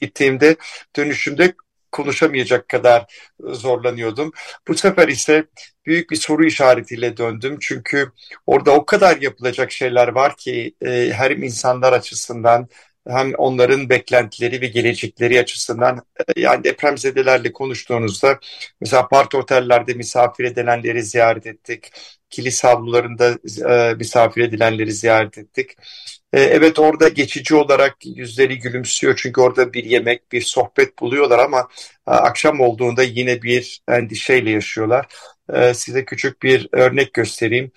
gittiğimde 0.00 0.56
dönüşümde 0.96 1.54
konuşamayacak 1.92 2.68
kadar 2.68 3.06
zorlanıyordum. 3.40 4.32
Bu 4.68 4.74
sefer 4.74 5.08
ise 5.08 5.44
büyük 5.86 6.10
bir 6.10 6.16
soru 6.16 6.44
işaretiyle 6.46 7.16
döndüm. 7.16 7.58
Çünkü 7.60 8.12
orada 8.46 8.70
o 8.70 8.86
kadar 8.86 9.16
yapılacak 9.20 9.72
şeyler 9.72 10.08
var 10.08 10.36
ki 10.36 10.74
e, 10.82 11.10
her 11.12 11.30
insanlar 11.30 11.92
açısından 11.92 12.68
hem 13.08 13.34
onların 13.34 13.88
beklentileri 13.88 14.60
ve 14.60 14.66
gelecekleri 14.66 15.40
açısından 15.40 16.02
e, 16.36 16.40
yani 16.40 16.64
depremzedelerle 16.64 17.52
konuştuğunuzda 17.52 18.38
mesela 18.80 19.02
apart 19.02 19.34
otellerde 19.34 19.94
misafir 19.94 20.44
edilenleri 20.44 21.02
ziyaret 21.02 21.46
ettik. 21.46 21.92
Kilise 22.30 22.68
avlularında 22.68 23.38
e, 23.74 23.94
misafir 23.94 24.42
edilenleri 24.42 24.92
ziyaret 24.92 25.38
ettik. 25.38 25.70
E, 26.32 26.40
evet 26.40 26.78
orada 26.78 27.08
geçici 27.08 27.54
olarak 27.54 27.96
yüzleri 28.06 28.58
gülümsüyor 28.58 29.16
çünkü 29.16 29.40
orada 29.40 29.72
bir 29.72 29.84
yemek, 29.84 30.32
bir 30.32 30.42
sohbet 30.42 30.98
buluyorlar 30.98 31.38
ama 31.38 31.68
e, 32.08 32.10
akşam 32.10 32.60
olduğunda 32.60 33.02
yine 33.02 33.42
bir 33.42 33.82
endişeyle 33.88 34.50
yaşıyorlar. 34.50 35.06
E, 35.52 35.74
size 35.74 36.04
küçük 36.04 36.42
bir 36.42 36.68
örnek 36.72 37.14
göstereyim. 37.14 37.72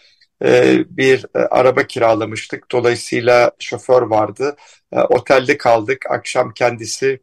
Bir 0.89 1.25
araba 1.33 1.83
kiralamıştık. 1.87 2.71
Dolayısıyla 2.71 3.51
şoför 3.59 4.01
vardı. 4.01 4.55
Otelde 4.91 5.57
kaldık. 5.57 6.05
Akşam 6.09 6.53
kendisi 6.53 7.19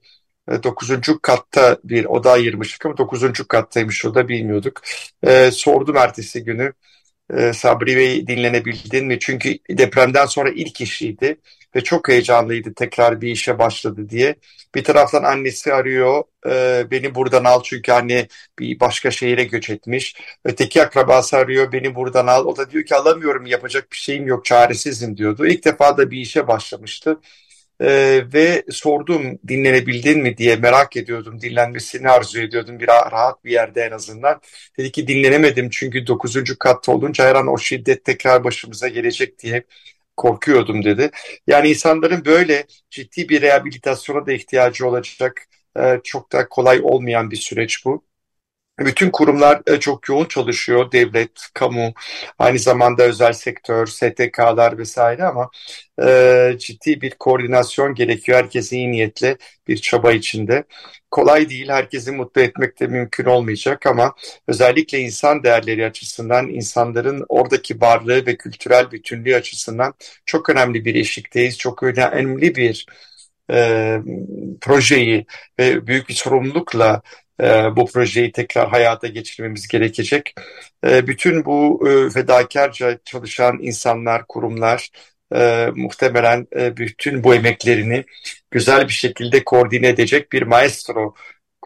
dokuzuncu 0.63 1.21
katta 1.23 1.79
bir 1.85 2.05
oda 2.05 2.33
ayırmıştık 2.33 2.87
ama 2.87 2.97
dokuzuncu 2.97 3.49
kattaymış 3.49 4.05
o 4.05 4.15
da 4.15 4.29
bilmiyorduk. 4.29 4.83
Sordum 5.53 5.97
ertesi 5.97 6.45
günü 6.45 6.73
e, 7.37 7.53
Sabri 7.53 7.97
Bey 7.97 8.27
dinlenebildin 8.27 9.07
mi? 9.07 9.19
Çünkü 9.19 9.59
depremden 9.71 10.27
sonra 10.27 10.51
ilk 10.51 10.81
işiydi 10.81 11.37
ve 11.77 11.81
çok 11.81 12.09
heyecanlıydı 12.09 12.75
tekrar 12.75 13.21
bir 13.21 13.31
işe 13.31 13.59
başladı 13.59 14.11
diye. 14.11 14.37
Bir 14.75 14.85
taraftan 14.85 15.23
annesi 15.23 15.73
arıyor 15.75 16.23
e, 16.47 16.91
beni 16.91 17.15
buradan 17.15 17.45
al 17.45 17.63
çünkü 17.65 17.93
anne 17.93 18.29
bir 18.59 18.81
başka 18.81 19.11
şehire 19.11 19.45
göç 19.45 19.71
etmiş. 19.71 20.17
Öteki 20.45 20.83
akrabası 20.83 21.37
arıyor 21.37 21.73
beni 21.73 21.95
buradan 21.95 22.27
al. 22.27 22.47
O 22.47 22.57
da 22.57 22.71
diyor 22.71 22.85
ki 22.85 22.95
alamıyorum 22.97 23.47
yapacak 23.47 23.93
bir 23.93 23.97
şeyim 23.97 24.27
yok 24.27 24.45
çaresizim 24.45 25.17
diyordu. 25.17 25.47
İlk 25.47 25.65
defa 25.65 25.97
da 25.99 26.11
bir 26.11 26.19
işe 26.21 26.49
başlamıştı. 26.49 27.21
Ee, 27.81 28.23
ve 28.35 28.65
sordum 28.71 29.39
dinlenebildin 29.49 30.19
mi 30.23 30.37
diye 30.37 30.57
merak 30.57 30.97
ediyordum. 30.97 31.41
Dinlenmesini 31.41 32.09
arzu 32.09 32.41
ediyordum 32.41 32.81
bir 32.81 32.87
rahat 32.89 33.45
bir 33.45 33.51
yerde 33.53 33.83
en 33.83 33.91
azından. 33.91 34.41
Dedi 34.79 34.93
ki 34.93 35.09
dinlenemedim 35.09 35.71
çünkü 35.71 36.07
9. 36.07 36.59
katta 36.59 36.93
olunca 36.93 37.25
her 37.25 37.35
an 37.35 37.47
o 37.47 37.59
şiddet 37.59 38.05
tekrar 38.05 38.45
başımıza 38.45 38.89
gelecek 38.89 39.39
diye 39.39 39.65
korkuyordum 40.17 40.85
dedi. 40.85 41.11
Yani 41.47 41.69
insanların 41.69 42.25
böyle 42.25 42.67
ciddi 42.91 43.29
bir 43.29 43.43
rehabilitasyona 43.43 44.27
da 44.27 44.33
ihtiyacı 44.33 44.87
olacak. 44.89 45.47
Ee, 45.79 46.01
çok 46.05 46.33
da 46.33 46.49
kolay 46.49 46.81
olmayan 46.83 47.31
bir 47.31 47.37
süreç 47.37 47.85
bu. 47.85 48.10
Bütün 48.81 49.11
kurumlar 49.11 49.63
e, 49.67 49.81
çok 49.81 50.09
yoğun 50.09 50.25
çalışıyor. 50.25 50.93
Devlet, 50.93 51.31
kamu, 51.55 51.93
aynı 52.39 52.59
zamanda 52.59 53.03
özel 53.03 53.33
sektör, 53.33 53.87
STK'lar 53.87 54.79
vesaire 54.79 55.25
ama 55.25 55.51
e, 56.03 56.57
ciddi 56.59 57.01
bir 57.01 57.11
koordinasyon 57.11 57.95
gerekiyor. 57.95 58.39
Herkes 58.39 58.73
iyi 58.73 58.93
niyetle 58.93 59.37
bir 59.69 59.77
çaba 59.77 60.13
içinde. 60.13 60.65
Kolay 61.11 61.49
değil, 61.51 61.69
herkesi 61.69 62.13
mutlu 62.13 62.41
etmek 62.41 62.81
de 62.81 62.87
mümkün 62.87 63.25
olmayacak 63.25 63.87
ama 63.87 64.15
özellikle 64.49 64.99
insan 64.99 65.43
değerleri 65.43 65.87
açısından, 65.87 66.49
insanların 66.49 67.25
oradaki 67.29 67.81
varlığı 67.81 68.27
ve 68.27 68.37
kültürel 68.37 68.91
bütünlüğü 68.91 69.37
açısından 69.37 69.95
çok 70.27 70.51
önemli 70.51 70.85
bir 70.85 70.95
eşikteyiz. 70.95 71.59
Çok 71.59 71.83
önemli 71.83 72.55
bir 72.55 72.87
e, 73.53 73.99
projeyi 74.61 75.27
ve 75.59 75.87
büyük 75.87 76.09
bir 76.09 76.15
sorumlulukla 76.15 77.03
e, 77.43 77.77
bu 77.77 77.87
projeyi 77.87 78.33
tekrar 78.33 78.69
hayata 78.69 79.07
geçirmemiz 79.07 79.69
gerekecek. 79.69 80.35
E, 80.87 81.07
bütün 81.07 81.45
bu 81.45 81.89
e, 81.89 82.11
fedakarca 82.11 82.99
çalışan 83.05 83.59
insanlar, 83.61 84.27
kurumlar 84.29 84.91
e, 85.35 85.69
muhtemelen 85.75 86.47
e, 86.57 86.77
bütün 86.77 87.25
bu 87.25 87.35
emeklerini 87.35 88.05
güzel 88.51 88.89
bir 88.89 88.93
şekilde 88.93 89.45
koordine 89.45 89.89
edecek 89.89 90.33
bir 90.33 90.43
maestro 90.43 91.15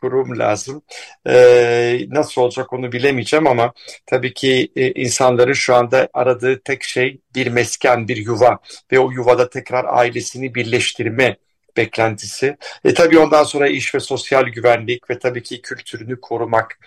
kurum 0.04 0.38
lazım. 0.38 0.82
Ee, 1.26 1.98
nasıl 2.08 2.42
olacak 2.42 2.72
onu 2.72 2.92
bilemeyeceğim 2.92 3.46
ama 3.46 3.72
tabii 4.06 4.34
ki 4.34 4.72
insanların 4.76 5.52
şu 5.52 5.74
anda 5.74 6.08
aradığı 6.12 6.60
tek 6.60 6.84
şey 6.84 7.20
bir 7.34 7.46
mesken, 7.46 8.08
bir 8.08 8.16
yuva 8.16 8.58
ve 8.92 8.98
o 8.98 9.10
yuvada 9.10 9.50
tekrar 9.50 9.84
ailesini 9.88 10.54
birleştirme 10.54 11.36
beklentisi. 11.76 12.56
E 12.84 12.94
tabii 12.94 13.18
ondan 13.18 13.44
sonra 13.44 13.68
iş 13.68 13.94
ve 13.94 14.00
sosyal 14.00 14.44
güvenlik 14.44 15.10
ve 15.10 15.18
tabii 15.18 15.42
ki 15.42 15.62
kültürünü 15.62 16.20
korumak. 16.20 16.78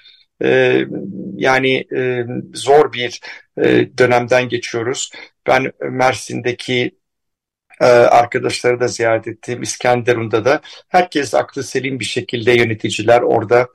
E, 0.44 0.82
yani 1.36 1.86
e, 1.96 2.26
zor 2.54 2.94
bir 2.94 3.22
e, 3.58 3.64
dönemden 3.98 4.50
geçiyoruz. 4.50 5.12
Ben 5.48 5.72
Mersin'deki 5.82 6.92
e, 7.82 7.86
arkadaşları 7.86 8.80
da 8.80 8.88
ziyaret 8.88 9.28
ettim. 9.28 9.62
İskenderun'da 9.62 10.46
da 10.46 10.62
herkes 10.88 11.36
aklı 11.36 11.64
selim 11.64 12.00
bir 12.00 12.06
şekilde 12.06 12.52
yöneticiler 12.52 13.22
orada 13.22 13.68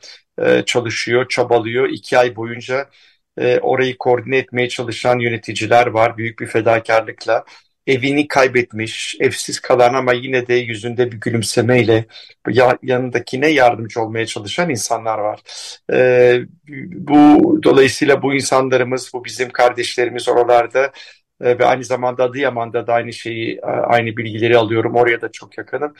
e, 0.42 0.62
çalışıyor, 0.66 1.28
çabalıyor. 1.28 1.88
İki 1.88 2.18
ay 2.18 2.36
boyunca 2.36 2.90
e, 3.38 3.58
orayı 3.58 3.98
koordine 3.98 4.36
etmeye 4.38 4.68
çalışan 4.68 5.18
yöneticiler 5.18 5.86
var 5.86 6.16
büyük 6.16 6.40
bir 6.40 6.46
fedakarlıkla 6.46 7.44
evini 7.86 8.28
kaybetmiş, 8.28 9.16
evsiz 9.20 9.60
kalan 9.60 9.94
ama 9.94 10.12
yine 10.12 10.46
de 10.46 10.54
yüzünde 10.54 11.12
bir 11.12 11.20
gülümsemeyle 11.20 12.06
yanındakine 12.82 13.48
yardımcı 13.48 14.00
olmaya 14.00 14.26
çalışan 14.26 14.70
insanlar 14.70 15.18
var. 15.18 15.40
Ee, 15.92 16.40
bu 16.88 17.60
dolayısıyla 17.62 18.22
bu 18.22 18.34
insanlarımız, 18.34 19.10
bu 19.14 19.24
bizim 19.24 19.50
kardeşlerimiz 19.50 20.28
oralarda 20.28 20.92
e, 21.42 21.58
ve 21.58 21.64
aynı 21.64 21.84
zamanda 21.84 22.24
Adıyaman'da 22.24 22.86
da 22.86 22.92
aynı 22.92 23.12
şeyi, 23.12 23.62
aynı 23.62 24.16
bilgileri 24.16 24.58
alıyorum. 24.58 24.94
Oraya 24.96 25.20
da 25.20 25.32
çok 25.32 25.58
yakınım. 25.58 25.94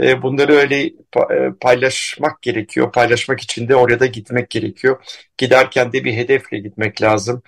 E, 0.00 0.22
bunları 0.22 0.52
öyle 0.52 0.84
e, 0.86 0.92
paylaşmak 1.60 2.42
gerekiyor. 2.42 2.92
Paylaşmak 2.92 3.40
için 3.40 3.68
de 3.68 3.76
oraya 3.76 4.00
da 4.00 4.06
gitmek 4.06 4.50
gerekiyor. 4.50 5.04
Giderken 5.38 5.92
de 5.92 6.04
bir 6.04 6.14
hedefle 6.14 6.58
gitmek 6.58 7.02
lazım. 7.02 7.42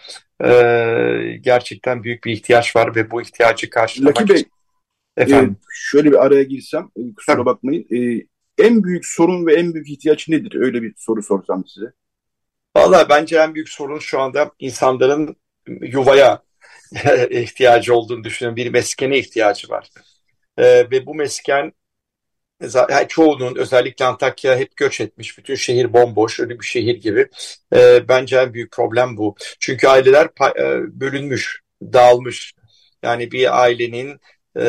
Gerçekten 1.41 2.05
büyük 2.05 2.25
bir 2.25 2.33
ihtiyaç 2.33 2.77
var 2.77 2.97
ve 2.97 3.11
bu 3.11 3.23
ihtiyacı 3.23 3.71
karşılamak 3.71 4.21
Laki 4.21 4.29
Bey, 4.29 4.41
için. 4.41 4.51
Efendim? 5.17 5.57
E, 5.61 5.65
şöyle 5.73 6.11
bir 6.11 6.27
araya 6.27 6.43
girsem, 6.43 6.89
kusura 7.17 7.37
Tabii. 7.37 7.47
bakmayın. 7.47 7.87
E, 7.91 8.27
en 8.59 8.85
büyük 8.85 9.07
sorun 9.07 9.47
ve 9.47 9.55
en 9.55 9.75
büyük 9.75 9.91
ihtiyaç 9.91 10.29
nedir? 10.29 10.55
Öyle 10.55 10.83
bir 10.83 10.95
soru 10.97 11.23
sorsam 11.23 11.67
size. 11.67 11.93
Valla 12.77 13.09
bence 13.09 13.39
en 13.39 13.55
büyük 13.55 13.69
sorun 13.69 13.99
şu 13.99 14.21
anda 14.21 14.51
insanların 14.59 15.37
yuvaya 15.81 16.43
ihtiyacı 17.31 17.95
olduğunu 17.95 18.25
düşünüyorum. 18.25 18.57
Bir 18.57 18.71
meskene 18.71 19.19
ihtiyacı 19.19 19.69
var. 19.69 19.91
E, 20.59 20.65
ve 20.91 21.07
bu 21.07 21.15
mesken 21.15 21.73
yani 22.91 23.09
çoğunun 23.09 23.57
özellikle 23.57 24.05
Antakya 24.05 24.57
hep 24.57 24.77
göç 24.77 25.01
etmiş. 25.01 25.39
Bütün 25.39 25.55
şehir 25.55 25.93
bomboş, 25.93 26.41
ölü 26.41 26.61
bir 26.61 26.65
şehir 26.65 26.97
gibi. 26.97 27.29
E, 27.77 28.09
bence 28.09 28.37
en 28.37 28.55
büyük 28.55 28.73
problem 28.73 29.17
bu. 29.17 29.37
Çünkü 29.61 29.89
aileler 29.89 30.27
e, 30.59 31.01
bölünmüş, 31.01 31.61
dağılmış. 31.83 32.55
Yani 33.03 33.33
bir 33.33 33.63
ailenin 33.63 34.21
e, 34.57 34.63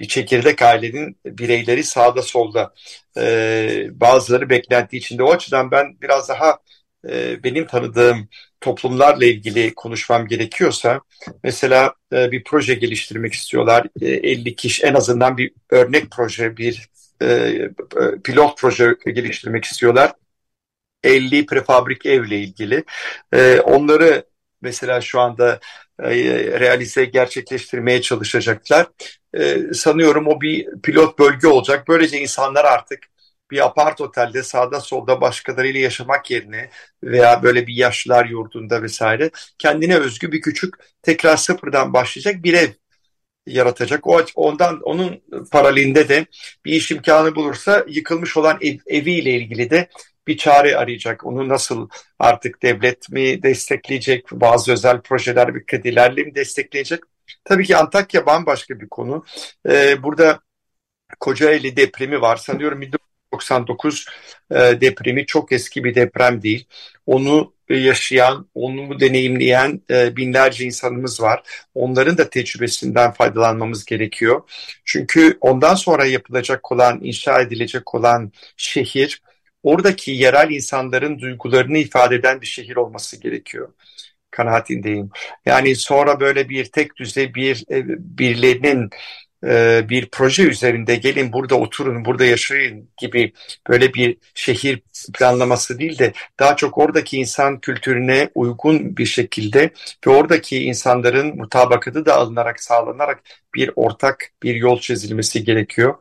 bir 0.00 0.08
çekirdek 0.08 0.62
ailenin 0.62 1.18
bireyleri 1.26 1.84
sağda 1.84 2.22
solda. 2.22 2.74
E, 3.16 3.86
bazıları 3.92 4.50
beklenti 4.50 4.96
içinde. 4.96 5.22
O 5.22 5.32
açıdan 5.32 5.70
ben 5.70 5.96
biraz 6.02 6.28
daha 6.28 6.58
e, 7.08 7.44
benim 7.44 7.66
tanıdığım 7.66 8.28
toplumlarla 8.60 9.24
ilgili 9.24 9.74
konuşmam 9.74 10.26
gerekiyorsa 10.26 11.00
mesela 11.44 11.94
e, 12.12 12.32
bir 12.32 12.44
proje 12.44 12.74
geliştirmek 12.74 13.32
istiyorlar. 13.32 13.86
E, 14.00 14.06
50 14.08 14.56
kişi 14.56 14.86
en 14.86 14.94
azından 14.94 15.36
bir 15.36 15.52
örnek 15.70 16.10
proje, 16.10 16.56
bir 16.56 16.88
e, 17.22 17.52
pilot 18.24 18.58
proje 18.58 18.96
geliştirmek 19.06 19.64
istiyorlar. 19.64 20.12
50 21.04 21.46
prefabrik 21.46 22.06
evle 22.06 22.38
ilgili. 22.38 22.84
E, 23.32 23.60
onları 23.60 24.24
mesela 24.62 25.00
şu 25.00 25.20
anda 25.20 25.60
e, 25.98 26.10
realize 26.60 27.04
gerçekleştirmeye 27.04 28.02
çalışacaklar. 28.02 28.86
E, 29.34 29.74
sanıyorum 29.74 30.26
o 30.26 30.40
bir 30.40 30.68
pilot 30.82 31.18
bölge 31.18 31.48
olacak. 31.48 31.88
Böylece 31.88 32.20
insanlar 32.20 32.64
artık 32.64 33.12
bir 33.50 33.66
apart 33.66 34.00
otelde 34.00 34.42
sağda 34.42 34.80
solda 34.80 35.20
başkalarıyla 35.20 35.80
yaşamak 35.80 36.30
yerine 36.30 36.70
veya 37.04 37.42
böyle 37.42 37.66
bir 37.66 37.74
yaşlılar 37.74 38.26
yurdunda 38.26 38.82
vesaire 38.82 39.30
kendine 39.58 39.96
özgü 39.96 40.32
bir 40.32 40.40
küçük 40.40 40.74
tekrar 41.02 41.36
sıfırdan 41.36 41.92
başlayacak 41.92 42.42
bir 42.44 42.54
ev 42.54 42.68
yaratacak. 43.46 44.06
O 44.06 44.24
ondan 44.34 44.80
onun 44.82 45.22
paralelinde 45.50 46.08
de 46.08 46.26
bir 46.64 46.72
iş 46.72 46.90
imkanı 46.90 47.34
bulursa 47.34 47.84
yıkılmış 47.88 48.36
olan 48.36 48.58
ev, 48.60 48.76
eviyle 48.86 49.30
ilgili 49.30 49.70
de 49.70 49.88
bir 50.26 50.36
çare 50.36 50.76
arayacak. 50.76 51.26
Onu 51.26 51.48
nasıl 51.48 51.88
artık 52.18 52.62
devlet 52.62 53.10
mi 53.10 53.42
destekleyecek, 53.42 54.32
bazı 54.32 54.72
özel 54.72 55.00
projeler 55.00 55.54
bir 55.54 55.66
kredilerle 55.66 56.22
mi 56.22 56.34
destekleyecek? 56.34 57.00
Tabii 57.44 57.64
ki 57.64 57.76
Antakya 57.76 58.26
bambaşka 58.26 58.80
bir 58.80 58.88
konu. 58.88 59.24
Ee, 59.68 60.02
burada 60.02 60.40
Kocaeli 61.20 61.76
depremi 61.76 62.20
var. 62.20 62.36
Sanıyorum 62.36 62.82
1999 63.32 64.06
e, 64.50 64.80
depremi 64.80 65.26
çok 65.26 65.52
eski 65.52 65.84
bir 65.84 65.94
deprem 65.94 66.42
değil. 66.42 66.66
Onu 67.06 67.54
yaşayan, 67.68 68.48
onu 68.54 69.00
deneyimleyen 69.00 69.80
e, 69.90 70.16
binlerce 70.16 70.64
insanımız 70.64 71.22
var. 71.22 71.42
Onların 71.74 72.18
da 72.18 72.30
tecrübesinden 72.30 73.12
faydalanmamız 73.12 73.84
gerekiyor. 73.84 74.42
Çünkü 74.84 75.38
ondan 75.40 75.74
sonra 75.74 76.04
yapılacak 76.06 76.72
olan, 76.72 77.00
inşa 77.02 77.40
edilecek 77.40 77.94
olan 77.94 78.32
şehir 78.56 79.22
oradaki 79.62 80.10
yerel 80.10 80.50
insanların 80.50 81.18
duygularını 81.18 81.78
ifade 81.78 82.14
eden 82.14 82.40
bir 82.40 82.46
şehir 82.46 82.76
olması 82.76 83.20
gerekiyor 83.20 83.68
kanaatindeyim. 84.32 85.10
Yani 85.46 85.76
sonra 85.76 86.20
böyle 86.20 86.48
bir 86.48 86.64
tek 86.64 86.96
düze 86.96 87.34
bir 87.34 87.64
e, 87.70 87.84
birilerinin 88.18 88.90
e, 89.46 89.82
bir 89.88 90.08
proje 90.10 90.42
üzerinde 90.42 90.96
gelin 90.96 91.32
burada 91.32 91.54
oturun, 91.54 92.04
burada 92.04 92.24
yaşayın 92.24 92.88
gibi 92.96 93.32
böyle 93.68 93.94
bir 93.94 94.16
şehir 94.34 94.82
planlaması 95.14 95.78
değil 95.78 95.98
de 95.98 96.12
daha 96.38 96.56
çok 96.56 96.78
oradaki 96.78 97.18
insan 97.18 97.60
kültürüne 97.60 98.30
uygun 98.34 98.96
bir 98.96 99.06
şekilde 99.06 99.70
ve 100.06 100.10
oradaki 100.10 100.62
insanların 100.62 101.36
mutabakatı 101.36 102.06
da 102.06 102.14
alınarak 102.14 102.60
sağlanarak 102.60 103.22
bir 103.54 103.70
ortak 103.76 104.30
bir 104.42 104.54
yol 104.54 104.80
çizilmesi 104.80 105.44
gerekiyor. 105.44 105.94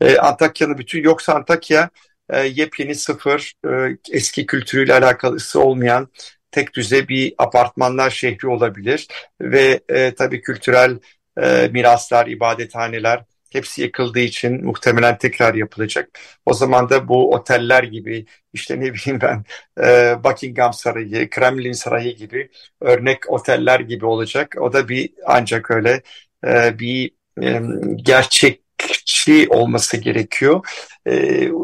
E, 0.00 0.16
Antakya'nın 0.16 0.78
bütün 0.78 1.02
yoksa 1.02 1.34
Antakya 1.34 1.90
e, 2.30 2.40
yepyeni 2.40 2.94
sıfır 2.94 3.52
e, 3.66 3.98
eski 4.12 4.46
kültürüyle 4.46 4.94
alakası 4.94 5.60
olmayan 5.60 6.08
tek 6.50 6.74
düze 6.74 7.08
bir 7.08 7.34
apartmanlar 7.38 8.10
şehri 8.10 8.48
olabilir 8.48 9.08
ve 9.40 9.80
e, 9.88 10.14
tabii 10.14 10.40
kültürel 10.40 10.98
e, 11.42 11.68
miraslar, 11.72 12.26
ibadethaneler 12.26 13.24
hepsi 13.54 13.82
yıkıldığı 13.82 14.20
için 14.20 14.64
muhtemelen 14.64 15.18
tekrar 15.18 15.54
yapılacak. 15.54 16.18
O 16.46 16.54
zaman 16.54 16.88
da 16.90 17.08
bu 17.08 17.34
oteller 17.34 17.82
gibi 17.82 18.26
işte 18.52 18.80
ne 18.80 18.94
bileyim 18.94 19.20
ben 19.20 19.44
e, 19.84 20.16
Buckingham 20.24 20.72
Sarayı, 20.72 21.30
Kremlin 21.30 21.72
Sarayı 21.72 22.16
gibi 22.16 22.50
örnek 22.80 23.30
oteller 23.30 23.80
gibi 23.80 24.06
olacak. 24.06 24.54
O 24.60 24.72
da 24.72 24.88
bir 24.88 25.10
ancak 25.26 25.70
öyle 25.70 26.02
e, 26.46 26.78
bir 26.78 27.10
e, 27.42 27.62
gerçekçi 27.96 29.46
olması 29.48 29.96
gerekiyor. 29.96 30.66
E, 31.06 31.14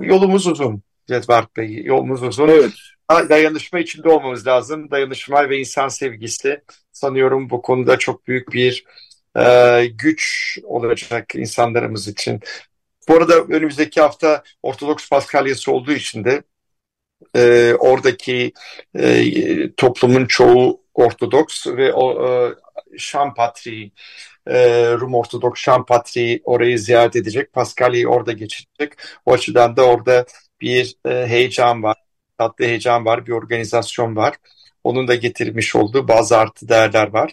yolumuz 0.02 0.46
uzun 0.46 0.82
Cezvart 1.08 1.56
Bey, 1.56 1.82
yolumuz 1.84 2.22
uzun. 2.22 2.48
Evet. 2.48 2.72
Dayanışma 3.10 3.78
içinde 3.78 4.08
olmamız 4.08 4.46
lazım. 4.46 4.90
Dayanışma 4.90 5.50
ve 5.50 5.58
insan 5.58 5.88
sevgisi 5.88 6.62
sanıyorum 6.92 7.50
bu 7.50 7.62
konuda 7.62 7.98
çok 7.98 8.26
büyük 8.26 8.52
bir 8.52 8.84
e, 9.38 9.86
güç 9.86 10.58
olacak 10.64 11.34
insanlarımız 11.34 12.08
için. 12.08 12.40
Bu 13.08 13.14
arada 13.14 13.34
önümüzdeki 13.40 14.00
hafta 14.00 14.42
Ortodoks 14.62 15.08
Paskalyası 15.08 15.72
olduğu 15.72 15.92
için 15.92 16.24
de 16.24 16.42
e, 17.36 17.74
oradaki 17.74 18.52
e, 18.98 19.24
toplumun 19.76 20.26
çoğu 20.26 20.80
Ortodoks 20.94 21.66
ve 21.66 21.92
o 21.92 22.28
e, 22.28 22.54
Şam 22.98 23.34
Patriği, 23.34 23.92
e, 24.46 24.86
Rum 24.92 25.14
Ortodoks 25.14 25.60
Şam 25.60 25.86
Patriği 25.86 26.42
orayı 26.44 26.78
ziyaret 26.78 27.16
edecek. 27.16 27.52
Paskalya'yı 27.52 28.08
orada 28.08 28.32
geçirecek. 28.32 28.92
O 29.26 29.32
açıdan 29.32 29.76
da 29.76 29.86
orada 29.86 30.26
bir 30.60 30.96
e, 31.06 31.26
heyecan 31.26 31.82
var, 31.82 31.96
tatlı 32.38 32.64
heyecan 32.64 33.04
var, 33.04 33.26
bir 33.26 33.32
organizasyon 33.32 34.16
var. 34.16 34.36
Onun 34.84 35.08
da 35.08 35.14
getirmiş 35.14 35.76
olduğu 35.76 36.08
bazı 36.08 36.38
artı 36.38 36.68
değerler 36.68 37.08
var. 37.08 37.32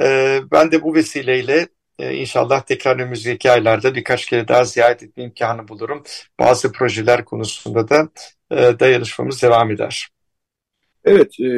Ee, 0.00 0.40
ben 0.52 0.72
de 0.72 0.82
bu 0.82 0.94
vesileyle 0.94 1.68
e, 1.98 2.14
inşallah 2.14 2.62
tekrar 2.62 2.96
önümüzdeki 2.96 3.50
aylarda 3.50 3.94
birkaç 3.94 4.26
kere 4.26 4.48
daha 4.48 4.64
ziyaret 4.64 5.02
etme 5.02 5.24
imkanı 5.24 5.68
bulurum. 5.68 6.02
Bazı 6.38 6.72
projeler 6.72 7.24
konusunda 7.24 7.88
da 7.88 8.08
e, 8.50 8.56
dayanışmamız 8.80 9.42
devam 9.42 9.70
eder. 9.70 10.08
Evet, 11.04 11.40
e, 11.40 11.50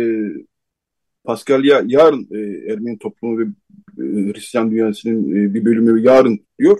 Paskalya 1.24 1.82
yarın 1.86 2.28
e, 2.30 2.72
Ermeni 2.72 2.98
toplumu 2.98 3.38
ve 3.38 3.42
e, 3.42 4.32
Hristiyan 4.32 4.70
dünyasının 4.70 5.30
e, 5.30 5.54
bir 5.54 5.64
bölümü 5.64 6.02
yarın 6.02 6.46
diyor. 6.58 6.78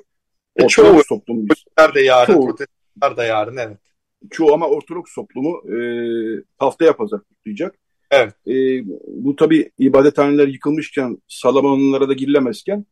E, 0.57 0.67
çoğu 0.67 1.03
toplumu 1.09 1.49
de 1.95 2.01
yarın, 2.01 2.33
çoğu, 2.33 2.57
yarın, 3.23 3.57
evet. 3.57 3.79
Çoğu 4.31 4.55
ama 4.55 4.69
Ortodoks 4.69 5.15
toplumu 5.15 5.75
e, 5.75 5.77
haftaya 6.59 6.97
pazar 6.97 7.21
kutlayacak. 7.21 7.82
Evet. 8.13 8.35
E, 8.47 8.53
bu 9.07 9.37
tabi 9.37 9.71
ibadethaneler 9.79 10.49
yıkılmışken, 10.49 11.19
salamanlara 11.29 12.09
da 12.09 12.13
girilemezken 12.13 12.87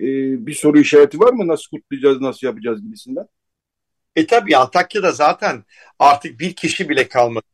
e, 0.00 0.06
bir 0.46 0.54
soru 0.54 0.80
işareti 0.80 1.20
var 1.20 1.32
mı? 1.32 1.48
Nasıl 1.48 1.70
kutlayacağız, 1.70 2.20
nasıl 2.20 2.46
yapacağız 2.46 2.82
gibisinden? 2.82 3.26
E 4.16 4.26
tabi 4.26 4.56
Antakya'da 4.56 5.12
zaten 5.12 5.64
artık 5.98 6.40
bir 6.40 6.54
kişi 6.56 6.88
bile 6.88 7.08
kalmadı. 7.08 7.46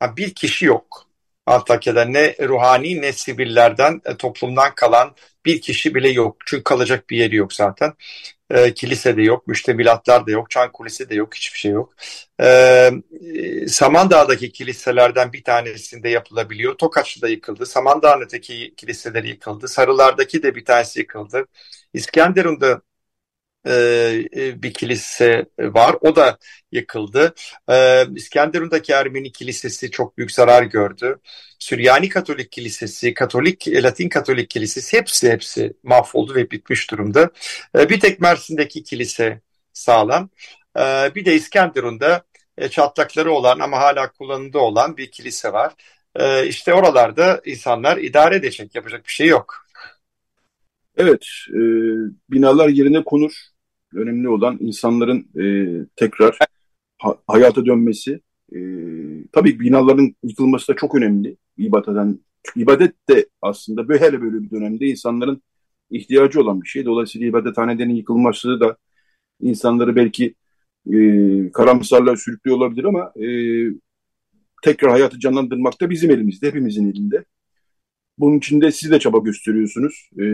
Ha, 0.00 0.16
bir 0.16 0.34
kişi 0.34 0.64
yok. 0.66 1.10
Antakya'da 1.46 2.04
ne 2.04 2.36
ruhani 2.48 3.02
ne 3.02 3.12
sivillerden, 3.12 4.00
e, 4.04 4.16
toplumdan 4.16 4.74
kalan 4.74 5.14
bir 5.46 5.60
kişi 5.60 5.94
bile 5.94 6.08
yok. 6.10 6.36
Çünkü 6.46 6.64
kalacak 6.64 7.10
bir 7.10 7.16
yeri 7.18 7.36
yok 7.36 7.52
zaten. 7.52 7.92
E, 8.50 8.74
kilise 8.74 9.16
de 9.16 9.22
yok, 9.22 9.46
müştemilatlar 9.46 10.26
da 10.26 10.30
yok, 10.30 10.50
çan 10.50 10.72
kulesi 10.72 11.10
de 11.10 11.14
yok, 11.14 11.34
hiçbir 11.34 11.58
şey 11.58 11.72
yok. 11.72 11.94
E, 12.40 12.90
Samandağ'daki 13.68 14.52
kiliselerden 14.52 15.32
bir 15.32 15.44
tanesinde 15.44 16.08
yapılabiliyor. 16.08 16.74
Tokaçlı'da 16.78 17.28
yıkıldı. 17.28 17.66
Samandağ'daki 17.66 18.74
kiliseleri 18.76 19.28
yıkıldı. 19.28 19.68
Sarılar'daki 19.68 20.42
de 20.42 20.54
bir 20.54 20.64
tanesi 20.64 20.98
yıkıldı. 21.00 21.46
İskenderun'da 21.94 22.72
e, 22.72 22.80
bir 24.62 24.74
kilise 24.74 25.46
var. 25.58 25.96
O 26.00 26.16
da 26.16 26.38
yıkıldı. 26.72 27.34
E, 27.70 28.04
İskenderun'daki 28.14 28.92
Ermeni 28.92 29.32
kilisesi 29.32 29.90
çok 29.90 30.18
büyük 30.18 30.32
zarar 30.32 30.62
gördü. 30.62 31.18
Süryani 31.58 32.08
Katolik 32.08 32.52
Kilisesi, 32.52 33.14
Katolik, 33.14 33.68
Latin 33.68 34.08
Katolik 34.08 34.50
Kilisesi 34.50 34.96
hepsi 34.96 35.30
hepsi 35.30 35.72
mahvoldu 35.82 36.34
ve 36.34 36.50
bitmiş 36.50 36.90
durumda. 36.90 37.30
E, 37.78 37.88
bir 37.88 38.00
tek 38.00 38.20
Mersin'deki 38.20 38.82
kilise 38.82 39.40
sağlam. 39.72 40.30
E, 40.78 41.14
bir 41.14 41.24
de 41.24 41.34
İskenderun'da 41.34 42.22
e, 42.58 42.68
çatlakları 42.68 43.32
olan 43.32 43.58
ama 43.58 43.78
hala 43.78 44.12
kullanımda 44.12 44.58
olan 44.58 44.96
bir 44.96 45.10
kilise 45.10 45.52
var. 45.52 45.72
E, 46.16 46.46
işte 46.46 46.74
oralarda 46.74 47.40
insanlar 47.44 47.96
idare 47.96 48.36
edecek, 48.36 48.74
yapacak 48.74 49.06
bir 49.06 49.12
şey 49.12 49.26
yok. 49.26 49.66
Evet, 50.96 51.26
e, 51.50 51.60
binalar 52.30 52.68
yerine 52.68 53.04
konur 53.04 53.32
önemli 53.94 54.28
olan 54.28 54.58
insanların 54.60 55.28
e, 55.40 55.44
tekrar 55.96 56.38
ha, 56.98 57.16
hayata 57.26 57.66
dönmesi. 57.66 58.20
E, 58.52 58.58
tabii 59.32 59.60
binaların 59.60 60.14
yıkılması 60.22 60.68
da 60.72 60.76
çok 60.76 60.94
önemli. 60.94 61.36
İbadetten, 61.58 62.18
ibadet 62.56 63.08
de 63.08 63.28
aslında 63.42 63.88
böyle 63.88 64.22
böyle 64.22 64.42
bir 64.42 64.50
dönemde 64.50 64.86
insanların 64.86 65.42
ihtiyacı 65.90 66.40
olan 66.40 66.62
bir 66.62 66.68
şey. 66.68 66.84
Dolayısıyla 66.84 67.26
ibadethanelerin 67.26 67.94
yıkılması 67.94 68.60
da 68.60 68.76
insanları 69.40 69.96
belki 69.96 70.34
e, 70.92 70.98
karamsarlığa 71.52 72.16
sürüklüyor 72.16 72.56
olabilir 72.56 72.84
ama 72.84 73.12
e, 73.16 73.28
tekrar 74.62 74.90
hayatı 74.90 75.18
canlandırmak 75.20 75.80
da 75.80 75.90
bizim 75.90 76.10
elimizde, 76.10 76.46
hepimizin 76.46 76.90
elinde. 76.90 77.24
Bunun 78.18 78.38
için 78.38 78.60
de 78.60 78.72
siz 78.72 78.90
de 78.90 78.98
çaba 78.98 79.18
gösteriyorsunuz. 79.18 80.10
E, 80.18 80.24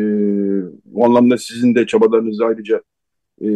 o 0.95 1.05
anlamda 1.05 1.39
sizin 1.39 1.75
de 1.75 1.87
çabalarınızı 1.87 2.45
ayrıca 2.45 2.83
e, 3.43 3.49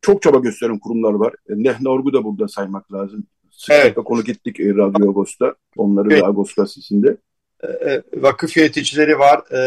çok 0.00 0.22
çaba 0.22 0.38
gösteren 0.38 0.78
kurumlar 0.78 1.12
var. 1.12 1.32
E, 1.48 1.52
Nehne 1.52 1.88
Orgu 1.88 2.12
da 2.12 2.24
burada 2.24 2.48
saymak 2.48 2.92
lazım. 2.92 3.26
Sıklıkla 3.50 3.82
evet. 3.82 3.94
konuk 3.94 4.28
ettik 4.28 4.60
e, 4.60 4.74
Radyo 4.74 5.10
Agos'ta. 5.10 5.54
Onları 5.76 6.08
evet. 6.10 6.22
da 6.22 6.26
Agos 6.26 6.54
gazetesinde. 6.54 7.16
E, 7.62 7.66
e, 7.90 8.02
vakıf 8.16 8.56
yöneticileri 8.56 9.18
var, 9.18 9.42
e, 9.52 9.58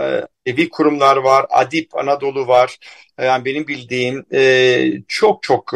e, 0.00 0.26
evi 0.46 0.68
kurumlar 0.68 1.16
var, 1.16 1.46
Adip 1.50 1.96
Anadolu 1.96 2.46
var. 2.46 2.78
Yani 3.20 3.44
benim 3.44 3.66
bildiğim 3.66 4.24
çok 5.08 5.42
çok 5.42 5.74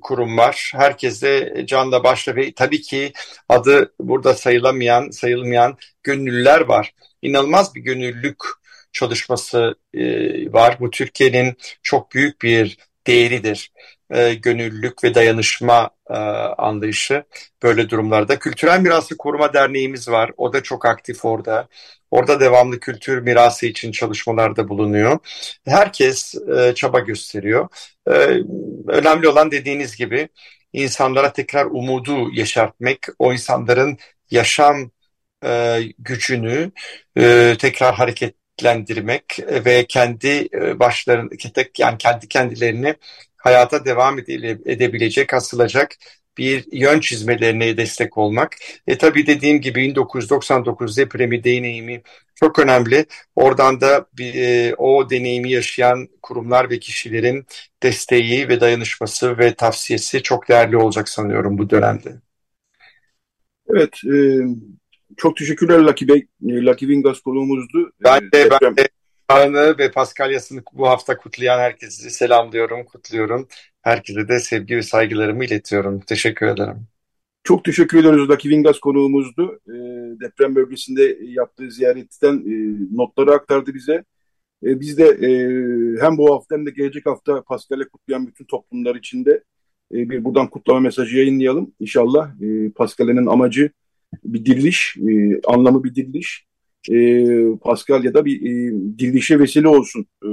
kurum 0.00 0.38
var. 0.38 0.72
Herkese 0.74 1.64
canla 1.66 2.04
başla 2.04 2.36
ve 2.36 2.52
tabii 2.52 2.80
ki 2.80 3.12
adı 3.48 3.94
burada 4.00 4.34
sayılamayan, 4.34 5.10
sayılmayan 5.10 5.76
gönüllüler 6.02 6.60
var. 6.60 6.94
İnanılmaz 7.22 7.74
bir 7.74 7.80
gönüllülük 7.80 8.38
çalışması 8.92 9.74
e, 9.94 10.02
var. 10.52 10.76
Bu 10.80 10.90
Türkiye'nin 10.90 11.56
çok 11.82 12.12
büyük 12.12 12.42
bir 12.42 12.78
değeridir. 13.06 13.72
E, 14.10 14.34
gönüllülük 14.34 15.04
ve 15.04 15.14
dayanışma 15.14 15.90
e, 16.10 16.14
anlayışı 16.58 17.24
böyle 17.62 17.90
durumlarda. 17.90 18.38
Kültürel 18.38 18.80
Mirası 18.80 19.16
Koruma 19.16 19.52
Derneğimiz 19.54 20.08
var. 20.08 20.30
O 20.36 20.52
da 20.52 20.62
çok 20.62 20.86
aktif 20.86 21.24
orada. 21.24 21.68
Orada 22.10 22.40
devamlı 22.40 22.80
kültür 22.80 23.18
mirası 23.18 23.66
için 23.66 23.92
çalışmalarda 23.92 24.68
bulunuyor. 24.68 25.18
Herkes 25.66 26.34
çaba 26.74 27.00
gösteriyor. 27.00 27.68
Önemli 28.88 29.28
olan 29.28 29.50
dediğiniz 29.50 29.96
gibi 29.96 30.28
insanlara 30.72 31.32
tekrar 31.32 31.66
umudu 31.66 32.30
yaşartmak, 32.32 33.08
o 33.18 33.32
insanların 33.32 33.98
yaşam 34.30 34.90
e, 35.44 35.80
gücünü 35.98 36.72
e, 37.18 37.56
tekrar 37.58 37.94
hareketlendirmek 38.58 39.38
ve 39.64 39.86
kendi 39.86 40.48
e, 40.54 40.78
başlarını 40.78 41.30
yani 41.78 41.98
kendi 41.98 42.28
kendilerini 42.28 42.94
hayata 43.36 43.84
devam 43.84 44.18
edebilecek, 44.18 45.34
asılacak 45.34 45.96
bir 46.38 46.64
yön 46.72 47.00
çizmelerine 47.00 47.76
destek 47.76 48.18
olmak. 48.18 48.56
E 48.86 48.98
tabii 48.98 49.26
dediğim 49.26 49.60
gibi 49.60 49.80
1999 49.80 50.96
depremi 50.96 51.44
deneyimi 51.44 52.02
çok 52.34 52.58
önemli. 52.58 53.06
Oradan 53.36 53.80
da 53.80 54.06
bir, 54.18 54.34
e, 54.34 54.74
o 54.74 55.10
deneyimi 55.10 55.50
yaşayan 55.50 56.08
kurumlar 56.22 56.70
ve 56.70 56.78
kişilerin 56.78 57.46
desteği 57.82 58.48
ve 58.48 58.60
dayanışması 58.60 59.38
ve 59.38 59.54
tavsiyesi 59.54 60.22
çok 60.22 60.48
değerli 60.48 60.76
olacak 60.76 61.08
sanıyorum 61.08 61.58
bu 61.58 61.70
dönemde. 61.70 62.20
Evet, 63.70 63.94
e, 64.04 64.16
çok 65.18 65.36
teşekkürler 65.36 65.78
Lucky 65.78 66.08
Bey. 66.08 66.26
E, 66.48 66.62
Lucky 66.62 66.90
Vingas 66.90 67.20
konuğumuzdu. 67.20 67.92
Ben 68.04 68.22
de, 68.22 68.48
ben 68.62 68.76
de 68.76 68.88
Kaan'ı 69.28 69.78
ve 69.78 69.90
Paskalya'sını 69.90 70.62
bu 70.72 70.88
hafta 70.88 71.16
kutlayan 71.16 71.58
herkesi 71.58 72.10
selamlıyorum, 72.10 72.84
kutluyorum. 72.84 73.48
Herkese 73.82 74.28
de 74.28 74.40
sevgi 74.40 74.76
ve 74.76 74.82
saygılarımı 74.82 75.44
iletiyorum. 75.44 76.00
Teşekkür 76.00 76.46
ederim. 76.46 76.86
Çok 77.44 77.64
teşekkür 77.64 77.98
ederiz. 77.98 78.28
Daki 78.28 78.48
Vingas 78.48 78.78
konuğumuzdu. 78.78 79.60
E, 79.66 79.74
deprem 80.20 80.54
bölgesinde 80.54 81.18
yaptığı 81.22 81.70
ziyaretten 81.70 82.34
e, 82.34 82.54
notları 82.96 83.30
aktardı 83.30 83.74
bize. 83.74 84.04
E, 84.64 84.80
biz 84.80 84.98
de 84.98 85.04
e, 85.04 85.30
hem 86.00 86.18
bu 86.18 86.34
hafta 86.34 86.56
hem 86.56 86.66
de 86.66 86.70
gelecek 86.70 87.06
hafta 87.06 87.42
Paskalya 87.42 87.88
kutlayan 87.88 88.26
bütün 88.26 88.44
toplumlar 88.44 88.94
içinde 88.94 89.44
e, 89.92 90.10
bir 90.10 90.24
buradan 90.24 90.50
kutlama 90.50 90.80
mesajı 90.80 91.16
yayınlayalım. 91.16 91.74
İnşallah 91.80 92.30
e, 92.42 92.70
Paskalya'nın 92.70 93.26
amacı 93.26 93.70
bir 94.24 94.44
diriliş, 94.44 94.96
e, 94.96 95.40
anlamı 95.46 95.84
bir 95.84 95.94
diriliş. 95.94 96.46
E, 96.90 96.98
Paskalya'da 97.60 98.24
bir 98.24 98.40
e, 98.40 98.72
dirilişe 98.98 99.38
vesile 99.38 99.68
olsun 99.68 100.06
e, 100.24 100.28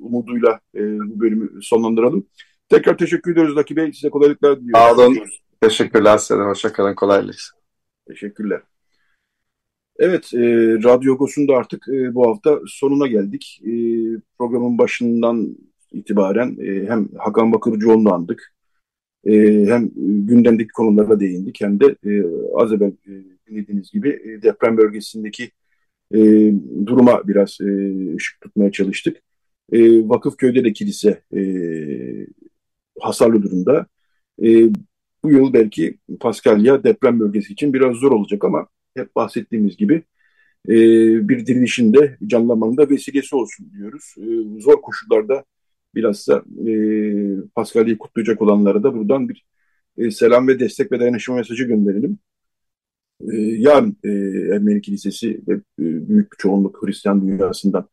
umuduyla 0.00 0.60
e, 0.74 0.80
bu 0.98 1.20
bölümü 1.20 1.62
sonlandıralım. 1.62 2.26
Tekrar 2.68 2.98
teşekkür 2.98 3.32
ediyoruz 3.32 3.54
Zaki 3.54 3.76
Bey. 3.76 3.92
Size 3.92 4.10
kolaylıklar 4.10 4.60
diliyoruz. 4.60 4.80
Sağ 4.80 4.94
olun. 4.94 5.18
Teşekkürler 5.60 6.18
size 6.18 6.40
de. 6.40 6.44
Hoşçakalın. 6.44 6.94
Kolaylık. 6.94 7.36
Teşekkürler. 8.08 8.60
Evet, 9.98 10.34
e, 10.34 10.38
Radyo 10.84 11.16
Gos'un 11.16 11.48
da 11.48 11.56
artık 11.56 11.88
e, 11.88 12.14
bu 12.14 12.28
hafta 12.28 12.60
sonuna 12.66 13.06
geldik. 13.06 13.60
E, 13.64 13.72
programın 14.38 14.78
başından 14.78 15.56
itibaren 15.92 16.56
e, 16.60 16.88
hem 16.88 17.08
Hakan 17.18 17.52
Bakırcıoğlu'nu 17.52 18.14
andık, 18.14 18.53
e, 19.26 19.32
hem 19.66 19.90
gündemdeki 20.26 20.68
konulara 20.68 21.20
değindik, 21.20 21.60
hem 21.60 21.80
de 21.80 21.86
e, 21.86 22.22
az 22.54 22.72
evvel 22.72 22.92
e, 23.06 23.12
dinlediğiniz 23.48 23.90
gibi 23.90 24.08
e, 24.08 24.42
deprem 24.42 24.76
bölgesindeki 24.76 25.50
e, 26.14 26.18
duruma 26.86 27.28
biraz 27.28 27.58
e, 27.60 27.66
ışık 28.16 28.40
tutmaya 28.40 28.72
çalıştık. 28.72 29.16
E, 29.72 30.08
Vakıfköy'de 30.08 30.64
de 30.64 30.72
kilise 30.72 31.22
e, 31.36 31.40
hasarlı 33.00 33.42
durumda. 33.42 33.86
E, 34.42 34.68
bu 35.22 35.30
yıl 35.30 35.52
belki 35.52 35.98
Paskalya 36.20 36.84
deprem 36.84 37.20
bölgesi 37.20 37.52
için 37.52 37.72
biraz 37.74 37.96
zor 37.96 38.12
olacak 38.12 38.44
ama 38.44 38.68
hep 38.96 39.16
bahsettiğimiz 39.16 39.76
gibi 39.76 40.02
e, 40.68 40.74
bir 41.28 41.46
dirilişin 41.46 41.94
de 41.94 42.18
canlanmanın 42.26 42.76
da 42.76 42.90
vesilesi 42.90 43.36
olsun 43.36 43.72
diyoruz. 43.72 44.14
E, 44.18 44.60
zor 44.60 44.82
koşullarda 44.82 45.44
bilhassa 45.94 46.44
e, 46.68 46.72
Paskalya'yı 47.54 47.98
kutlayacak 47.98 48.42
olanlara 48.42 48.82
da 48.82 48.94
buradan 48.94 49.28
bir 49.28 49.44
e, 49.98 50.10
selam 50.10 50.48
ve 50.48 50.60
destek 50.60 50.92
ve 50.92 51.00
dayanışma 51.00 51.34
mesajı 51.36 51.64
gönderelim. 51.64 52.18
E, 53.20 53.36
yarın 53.36 53.96
e, 54.04 54.08
Ermeni 54.54 54.80
Kilisesi 54.80 55.40
ve 55.48 55.54
e, 55.54 55.60
büyük 55.78 56.32
bir 56.32 56.36
çoğunluk 56.38 56.82
Hristiyan 56.82 57.28
dünyasından 57.28 57.88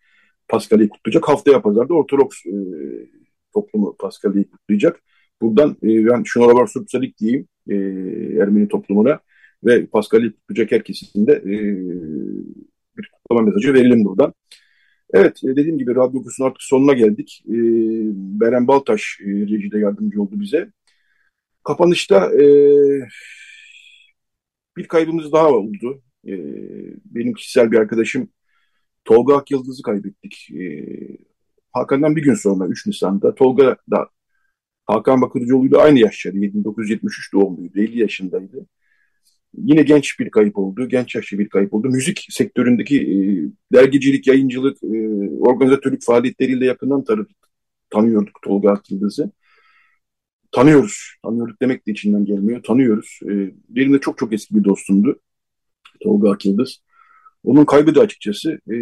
Paskalya'yı 0.47 0.89
kutlayacak. 0.89 1.29
Haftaya 1.29 1.61
pazarda 1.61 1.93
Ortodoks 1.93 2.45
e, 2.45 2.55
toplumu 3.53 3.95
Paskalya'yı 3.99 4.49
kutlayacak. 4.49 5.01
Buradan 5.41 5.77
e, 5.83 6.05
ben 6.05 6.23
Şunalabar 6.23 6.67
Surpsadik 6.67 7.17
diyeyim 7.19 7.47
e, 7.69 7.75
Ermeni 8.41 8.67
toplumuna 8.67 9.19
ve 9.63 9.85
Paskalya'yı 9.85 10.33
kutlayacak 10.33 10.71
herkesin 10.71 11.27
de 11.27 11.33
e, 11.33 11.53
bir 12.97 13.11
kutlama 13.13 13.41
mesajı 13.41 13.73
verelim 13.73 14.05
buradan. 14.05 14.33
Evet 15.13 15.43
e, 15.43 15.47
dediğim 15.47 15.77
gibi 15.77 15.95
Radyo 15.95 16.23
Kursu'nun 16.23 16.47
artık 16.47 16.61
sonuna 16.63 16.93
geldik. 16.93 17.43
E, 17.47 17.55
Beren 18.41 18.67
Baltaş 18.67 19.19
e, 19.21 19.29
rejide 19.29 19.79
yardımcı 19.79 20.21
oldu 20.21 20.39
bize. 20.39 20.71
Kapanışta 21.63 22.31
bir 24.77 24.87
kaybımız 24.87 25.31
daha 25.31 25.49
oldu. 25.49 26.01
Benim 27.05 27.33
kişisel 27.33 27.71
bir 27.71 27.77
arkadaşım 27.77 28.29
Tolga 29.05 29.37
Akyıldız'ı 29.37 29.83
kaybettik. 29.83 30.49
E, 30.51 30.87
Hakan'dan 31.71 32.15
bir 32.15 32.23
gün 32.23 32.33
sonra 32.35 32.67
3 32.67 32.87
Nisan'da 32.87 33.35
Tolga 33.35 33.77
da 33.91 34.09
Hakan 34.85 35.21
Bakırcıoğlu'yla 35.21 35.77
aynı 35.77 35.99
yaşları 35.99 36.35
1973 36.35 37.33
doğumluydu 37.33 37.79
50 37.79 37.99
yaşındaydı. 37.99 38.67
Yine 39.57 39.83
genç 39.83 40.19
bir 40.19 40.29
kayıp 40.29 40.57
oldu, 40.57 40.87
genç 40.89 41.15
yaşlı 41.15 41.39
bir 41.39 41.49
kayıp 41.49 41.73
oldu. 41.73 41.89
Müzik 41.89 42.27
sektöründeki 42.29 43.01
e, 43.01 43.17
dergicilik, 43.77 44.27
yayıncılık, 44.27 44.83
e, 44.83 45.19
organizatörlük 45.39 46.03
faaliyetleriyle 46.03 46.65
yakından 46.65 47.03
tanı 47.03 47.25
tanıyorduk 47.89 48.39
Tolga 48.43 48.71
Akyıldız'ı. 48.71 49.31
Tanıyoruz, 50.51 51.15
tanıyorduk 51.23 51.61
demek 51.61 51.87
de 51.87 51.91
içinden 51.91 52.25
gelmiyor, 52.25 52.63
tanıyoruz. 52.63 53.19
E, 53.25 53.53
benim 53.69 53.93
de 53.93 53.99
çok 53.99 54.17
çok 54.17 54.33
eski 54.33 54.55
bir 54.55 54.63
dostumdu 54.63 55.19
Tolga 56.03 56.31
Akyıldız. 56.31 56.83
Onun 57.43 57.65
kaybı 57.65 57.95
da 57.95 58.01
açıkçası 58.01 58.59
e, 58.71 58.75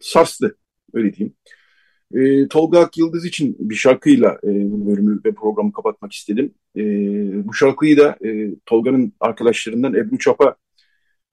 sarstı, 0.00 0.58
öyle 0.94 1.14
diyeyim. 1.14 1.36
E, 2.14 2.48
Tolga 2.48 2.80
Akyıldız 2.80 3.24
için 3.26 3.56
bir 3.60 3.74
şarkıyla 3.74 4.38
e, 4.44 4.72
bu 4.72 4.86
bölümü 4.86 5.20
ve 5.24 5.32
programı 5.32 5.72
kapatmak 5.72 6.12
istedim. 6.12 6.54
E, 6.76 6.82
bu 7.48 7.54
şarkıyı 7.54 7.98
da 7.98 8.16
e, 8.24 8.50
Tolga'nın 8.66 9.12
arkadaşlarından 9.20 9.94
Ebru 9.94 10.18
Çapa 10.18 10.56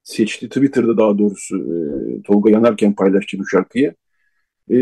seçti. 0.03 0.49
Twitter'da 0.49 0.98
daha 0.98 1.18
doğrusu 1.18 1.57
e, 1.57 1.76
Tolga 2.23 2.52
yanarken 2.52 2.95
paylaştı 2.95 3.39
bu 3.39 3.48
şarkıyı. 3.48 3.93
E, 4.69 4.76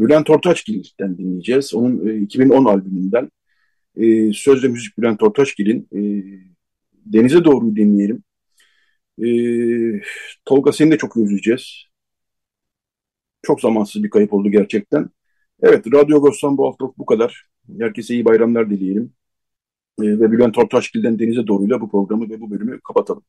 Bülent 0.00 0.30
Ortaçgil'den 0.30 1.18
dinleyeceğiz. 1.18 1.74
Onun 1.74 2.08
e, 2.08 2.16
2010 2.20 2.64
albümünden. 2.64 3.30
E, 3.96 4.32
sözde 4.32 4.68
müzik 4.68 4.98
Bülent 4.98 5.22
Ortaçgil'in 5.22 5.88
e, 5.94 6.00
Denize 7.06 7.44
Doğru 7.44 7.76
dinleyelim. 7.76 8.22
E, 9.22 9.28
Tolga 10.44 10.72
seni 10.72 10.90
de 10.90 10.98
çok 10.98 11.16
özleyeceğiz. 11.16 11.89
Çok 13.42 13.60
zamansız 13.60 14.04
bir 14.04 14.10
kayıp 14.10 14.32
oldu 14.32 14.50
gerçekten. 14.50 15.10
Evet, 15.62 15.86
Radyo 15.94 16.16
Agos'tan 16.16 16.58
bu 16.58 16.66
haftalık 16.68 16.98
bu 16.98 17.06
kadar. 17.06 17.46
Herkese 17.78 18.14
iyi 18.14 18.24
bayramlar 18.24 18.70
dileyelim. 18.70 19.12
Ee, 20.02 20.04
ve 20.04 20.32
Bülent 20.32 20.58
Ortaçgil'den 20.58 21.18
Denize 21.18 21.46
Doğru'yla 21.46 21.80
bu 21.80 21.90
programı 21.90 22.30
ve 22.30 22.40
bu 22.40 22.50
bölümü 22.50 22.80
kapatalım. 22.80 23.22